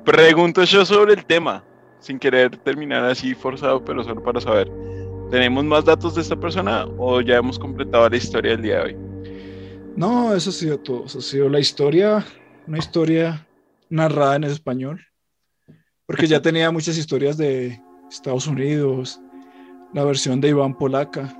Pregunto 0.05 0.64
yo 0.64 0.85
sobre 0.85 1.14
el 1.14 1.25
tema, 1.25 1.62
sin 2.01 2.18
querer 2.18 2.57
terminar 2.59 3.05
así 3.05 3.34
forzado, 3.34 3.84
pero 3.84 4.03
solo 4.03 4.22
para 4.22 4.40
saber. 4.40 4.70
¿Tenemos 5.30 5.64
más 5.64 5.84
datos 5.84 6.16
de 6.16 6.22
esta 6.22 6.34
persona 6.34 6.86
o 6.98 7.20
ya 7.20 7.36
hemos 7.36 7.59
completado 7.59 8.09
la 8.09 8.16
historia 8.16 8.53
del 8.53 8.62
día 8.62 8.76
de 8.78 8.82
hoy? 8.82 8.96
No, 9.96 10.34
eso 10.34 10.51
ha 10.51 10.53
sido 10.53 10.78
todo. 10.78 11.05
Eso 11.07 11.18
ha 11.18 11.22
sido 11.22 11.48
la 11.48 11.61
historia, 11.61 12.24
una 12.66 12.78
historia 12.78 13.46
narrada 13.88 14.36
en 14.36 14.44
español, 14.44 15.01
porque 16.07 16.26
ya 16.26 16.42
tenía 16.42 16.70
muchas 16.70 16.96
historias 16.96 17.36
de 17.36 17.80
Estados 18.11 18.46
Unidos, 18.46 19.20
la 19.92 20.05
versión 20.05 20.40
de 20.40 20.48
Iván 20.48 20.76
Polaca. 20.76 21.32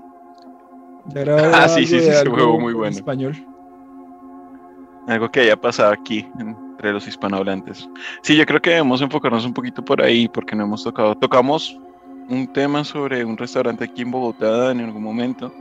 Ya 1.07 1.21
era 1.23 1.51
ah, 1.65 1.69
sí, 1.69 1.87
sí, 1.87 2.01
sí, 2.01 2.11
juego 2.29 2.61
muy 2.61 2.75
bueno. 2.75 2.95
español. 2.95 3.35
Algo 5.09 5.31
que 5.31 5.41
haya 5.41 5.61
pasado 5.61 5.93
aquí 5.93 6.29
entre 6.81 6.95
los 6.95 7.07
hispanohablantes. 7.07 7.87
Sí, 8.23 8.37
yo 8.37 8.47
creo 8.47 8.63
que 8.63 8.71
debemos 8.71 9.03
enfocarnos 9.03 9.45
un 9.45 9.53
poquito 9.53 9.85
por 9.85 10.01
ahí, 10.01 10.27
porque 10.29 10.57
no 10.57 10.65
hemos 10.65 10.83
tocado. 10.83 11.15
Tocamos 11.15 11.79
un 12.31 12.51
tema 12.51 12.85
sobre 12.85 13.23
un 13.23 13.37
restaurante 13.37 13.85
aquí 13.85 14.01
en 14.01 14.11
Bogotá 14.11 14.71
en 14.71 14.81
algún 14.81 15.03
momento, 15.03 15.53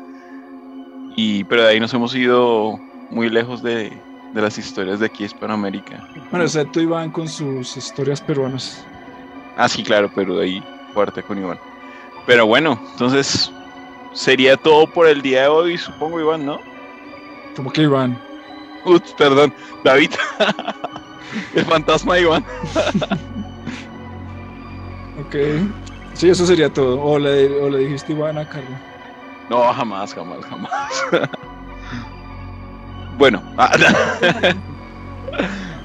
y, 1.18 1.44
pero 1.44 1.64
de 1.64 1.72
ahí 1.72 1.80
nos 1.82 1.94
hemos 1.94 2.16
ido 2.16 2.80
muy 3.10 3.30
lejos 3.30 3.62
de, 3.62 3.92
de 4.34 4.42
las 4.42 4.58
historias 4.58 5.02
de 5.02 5.08
aquí 5.08 5.26
Hispanoamérica. 5.26 6.08
Bueno, 6.32 6.46
excepto 6.46 6.80
Iván 6.80 7.12
con 7.12 7.28
sus 7.28 7.76
historias 7.76 8.22
peruanas. 8.22 8.86
Ah, 9.58 9.68
sí, 9.68 9.84
claro, 9.84 10.10
pero 10.16 10.40
ahí 10.40 10.64
fuerte 10.94 11.22
con 11.22 11.38
Iván. 11.38 11.60
Pero 12.28 12.46
bueno, 12.46 12.80
entonces 12.94 13.52
sería 14.14 14.56
todo 14.56 14.88
por 14.88 15.06
el 15.06 15.22
día 15.22 15.42
de 15.42 15.48
hoy, 15.50 15.78
supongo, 15.78 16.22
Iván, 16.22 16.46
¿no? 16.46 16.62
¿Cómo 17.58 17.74
que 17.74 17.82
Iván? 17.82 18.18
Ups, 18.86 19.14
perdón, 19.18 19.54
David. 19.84 20.12
el 21.54 21.66
fantasma 21.66 22.16
de 22.16 22.22
Iván. 22.22 22.46
ok. 25.20 25.36
Sí, 26.14 26.30
eso 26.30 26.46
sería 26.46 26.72
todo. 26.72 27.02
O 27.02 27.18
le, 27.20 27.60
o 27.62 27.70
le 27.70 27.80
dijiste 27.80 28.14
Iván 28.14 28.38
a 28.38 28.48
Carlos. 28.48 28.80
No, 29.50 29.74
jamás, 29.74 30.14
jamás, 30.14 30.46
jamás. 30.46 30.72
Bueno. 33.18 33.44
Ah, 33.58 33.72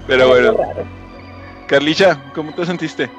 pero 0.07 0.29
bueno. 0.29 0.55
Carlicha, 1.67 2.21
¿cómo 2.33 2.53
te 2.55 2.65
sentiste? 2.65 3.11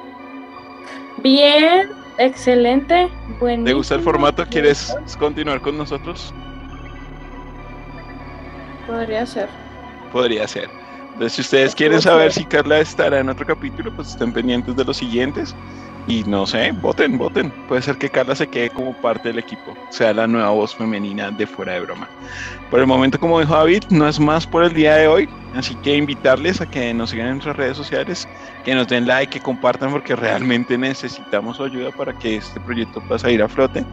Bien, 1.18 1.90
excelente. 2.16 3.10
¿Te 3.64 3.72
gusta 3.74 3.96
el 3.96 4.00
formato? 4.00 4.46
¿Quieres 4.46 4.96
continuar 5.18 5.60
con 5.60 5.76
nosotros? 5.76 6.32
Podría 8.86 9.26
ser. 9.26 9.48
Podría 10.12 10.46
ser. 10.48 10.70
Entonces, 11.16 11.32
si 11.32 11.40
ustedes 11.40 11.74
quieren 11.74 12.02
saber 12.02 12.30
si 12.30 12.44
Carla 12.44 12.78
estará 12.78 13.20
en 13.20 13.30
otro 13.30 13.46
capítulo, 13.46 13.90
pues 13.96 14.08
estén 14.08 14.34
pendientes 14.34 14.76
de 14.76 14.84
los 14.84 14.98
siguientes. 14.98 15.56
Y 16.06 16.24
no 16.24 16.46
sé, 16.46 16.72
voten, 16.72 17.16
voten. 17.16 17.50
Puede 17.68 17.80
ser 17.80 17.96
que 17.96 18.10
Carla 18.10 18.36
se 18.36 18.46
quede 18.46 18.68
como 18.68 18.92
parte 19.00 19.28
del 19.28 19.38
equipo, 19.38 19.74
sea 19.88 20.12
la 20.12 20.26
nueva 20.26 20.50
voz 20.50 20.74
femenina 20.74 21.30
de 21.30 21.46
fuera 21.46 21.72
de 21.72 21.80
broma. 21.80 22.06
Por 22.70 22.80
el 22.80 22.86
momento, 22.86 23.18
como 23.18 23.40
dijo 23.40 23.54
David, 23.54 23.84
no 23.88 24.06
es 24.06 24.20
más 24.20 24.46
por 24.46 24.62
el 24.62 24.74
día 24.74 24.96
de 24.96 25.08
hoy. 25.08 25.26
Así 25.54 25.74
que 25.76 25.96
invitarles 25.96 26.60
a 26.60 26.70
que 26.70 26.92
nos 26.92 27.08
sigan 27.08 27.28
en 27.28 27.32
nuestras 27.36 27.56
redes 27.56 27.78
sociales, 27.78 28.28
que 28.62 28.74
nos 28.74 28.86
den 28.86 29.06
like, 29.06 29.32
que 29.32 29.40
compartan, 29.40 29.90
porque 29.90 30.14
realmente 30.14 30.76
necesitamos 30.76 31.56
su 31.56 31.64
ayuda 31.64 31.92
para 31.92 32.12
que 32.12 32.36
este 32.36 32.60
proyecto 32.60 33.00
pueda 33.08 33.30
ir 33.30 33.42
a 33.42 33.48
flote. 33.48 33.86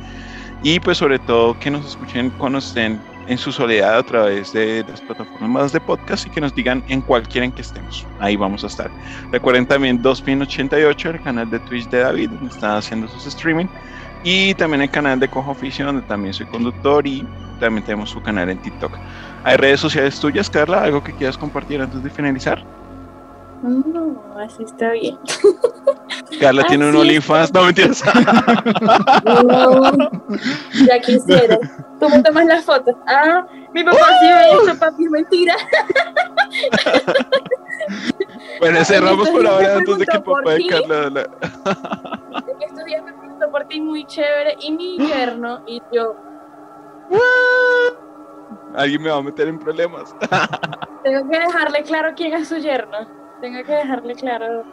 Y 0.62 0.82
pues 0.82 0.98
sobre 0.98 1.20
todo 1.20 1.58
que 1.58 1.72
nos 1.72 1.86
escuchen 1.86 2.32
cuando 2.32 2.60
estén 2.60 3.00
en 3.28 3.38
su 3.38 3.52
soledad 3.52 3.98
a 3.98 4.04
través 4.04 4.54
de 4.54 4.84
las 4.88 5.02
plataformas 5.02 5.72
de 5.72 5.80
podcast 5.80 6.26
y 6.26 6.30
que 6.30 6.42
nos 6.42 6.54
digan 6.54 6.84
en 6.88 7.02
cuál 7.02 7.28
quieren 7.28 7.52
que 7.52 7.62
estemos. 7.62 8.06
Ahí 8.20 8.36
vamos 8.36 8.64
a 8.64 8.68
estar. 8.68 8.92
Recuerden 9.32 9.66
también 9.66 10.02
2pin88, 10.02 11.16
el 11.16 11.22
canal 11.22 11.50
de 11.50 11.60
Twitch 11.60 11.90
de 11.90 12.00
David, 12.00 12.30
donde 12.30 12.54
está 12.54 12.78
haciendo 12.78 13.08
sus 13.08 13.26
streaming. 13.28 13.68
Y 14.24 14.54
también 14.56 14.82
el 14.82 14.90
canal 14.90 15.20
de 15.20 15.28
Cojo 15.28 15.52
Oficio, 15.52 15.86
donde 15.86 16.02
también 16.04 16.34
soy 16.34 16.46
conductor 16.46 17.06
y 17.06 17.26
también 17.60 17.84
tenemos 17.86 18.10
su 18.10 18.22
canal 18.22 18.50
en 18.50 18.58
TikTok. 18.62 18.98
¿Hay 19.44 19.58
redes 19.58 19.82
sociales 19.82 20.20
tuyas, 20.20 20.50
Carla? 20.50 20.84
¿Algo 20.84 21.04
que 21.04 21.14
quieras 21.14 21.38
compartir 21.38 21.82
antes 21.82 22.02
de 22.02 22.10
finalizar? 22.10 22.83
No, 23.64 24.22
así 24.38 24.64
está 24.64 24.92
bien. 24.92 25.18
Carla 26.40 26.64
tiene 26.66 26.90
un 26.90 26.96
OnlyFans, 26.98 27.54
no 27.54 27.64
mentiras. 27.64 28.04
No, 29.24 29.92
ya 30.86 31.00
quisiera. 31.00 31.58
¿Cómo 32.00 32.22
tomas 32.22 32.46
las 32.46 32.66
fotos? 32.66 32.96
Ah, 33.08 33.46
mi 33.74 33.84
papá 33.84 34.06
sí 34.20 34.28
ve 34.28 34.64
eso, 34.64 34.80
papi, 34.80 35.04
mentira. 35.10 35.56
Bueno, 38.60 38.86
cerramos 38.86 39.30
por 39.30 39.46
ahora 39.46 39.78
antes 39.78 39.98
de 39.98 40.06
que 40.06 40.20
papá 40.20 40.52
de 40.52 40.66
Carla. 40.68 41.10
La... 41.10 41.22
Estos 42.62 42.86
días 42.86 43.04
me 43.04 43.12
preguntó 43.14 43.52
por 43.52 43.66
ti 43.66 43.82
muy 43.82 44.06
chévere 44.06 44.56
y 44.62 44.72
mi 44.72 44.98
yerno 45.08 45.64
y 45.68 45.82
yo. 45.92 46.16
Alguien 48.76 49.02
me 49.02 49.10
va 49.10 49.18
a 49.18 49.22
meter 49.22 49.48
en 49.48 49.60
problemas. 49.60 50.16
Tengo 51.04 51.30
que 51.30 51.40
dejarle 51.40 51.84
claro 51.84 52.14
quién 52.16 52.34
es 52.34 52.48
su 52.48 52.58
yerno. 52.58 53.23
Tengo 53.44 53.62
que 53.62 53.74
dejarle 53.74 54.16
claro. 54.16 54.64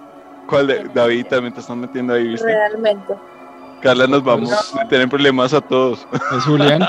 ¿Cuál 0.47 0.69
de 0.69 0.89
David 0.95 1.27
también 1.27 1.53
te 1.53 1.59
están 1.59 1.81
metiendo 1.81 2.15
ahí, 2.15 2.29
viste? 2.29 2.47
Realmente. 2.47 3.15
Carla, 3.83 4.07
nos 4.07 4.23
vamos 4.23 4.53
a 4.53 4.85
meter 4.85 5.01
en 5.01 5.09
problemas 5.09 5.53
a 5.53 5.61
todos. 5.61 6.07
¿Es 6.37 6.45
Julián? 6.45 6.87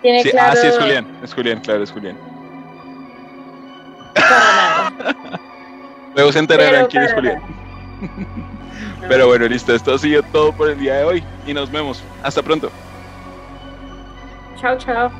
Tiene 0.00 0.22
Sí, 0.22 0.30
claro. 0.30 0.52
Ah, 0.52 0.56
sí, 0.56 0.68
es 0.68 0.78
Julián. 0.78 1.06
Es 1.22 1.34
Julián, 1.34 1.60
claro, 1.60 1.82
es 1.82 1.92
Julián. 1.92 2.16
para 4.14 4.30
nada. 4.30 4.92
Luego 6.14 6.32
se 6.32 6.38
enterarán 6.38 6.72
Pero 6.72 6.88
quién 6.88 7.02
es 7.02 7.12
Julián. 7.12 7.42
Pero 9.10 9.26
bueno, 9.26 9.46
listo. 9.48 9.74
Esto 9.74 9.96
ha 9.96 9.98
sido 9.98 10.22
todo 10.22 10.50
por 10.52 10.70
el 10.70 10.78
día 10.78 10.94
de 10.94 11.04
hoy. 11.04 11.24
Y 11.46 11.52
nos 11.52 11.70
vemos. 11.70 12.02
Hasta 12.22 12.40
pronto. 12.40 12.70
Chao, 14.58 14.78
chao. 14.78 15.12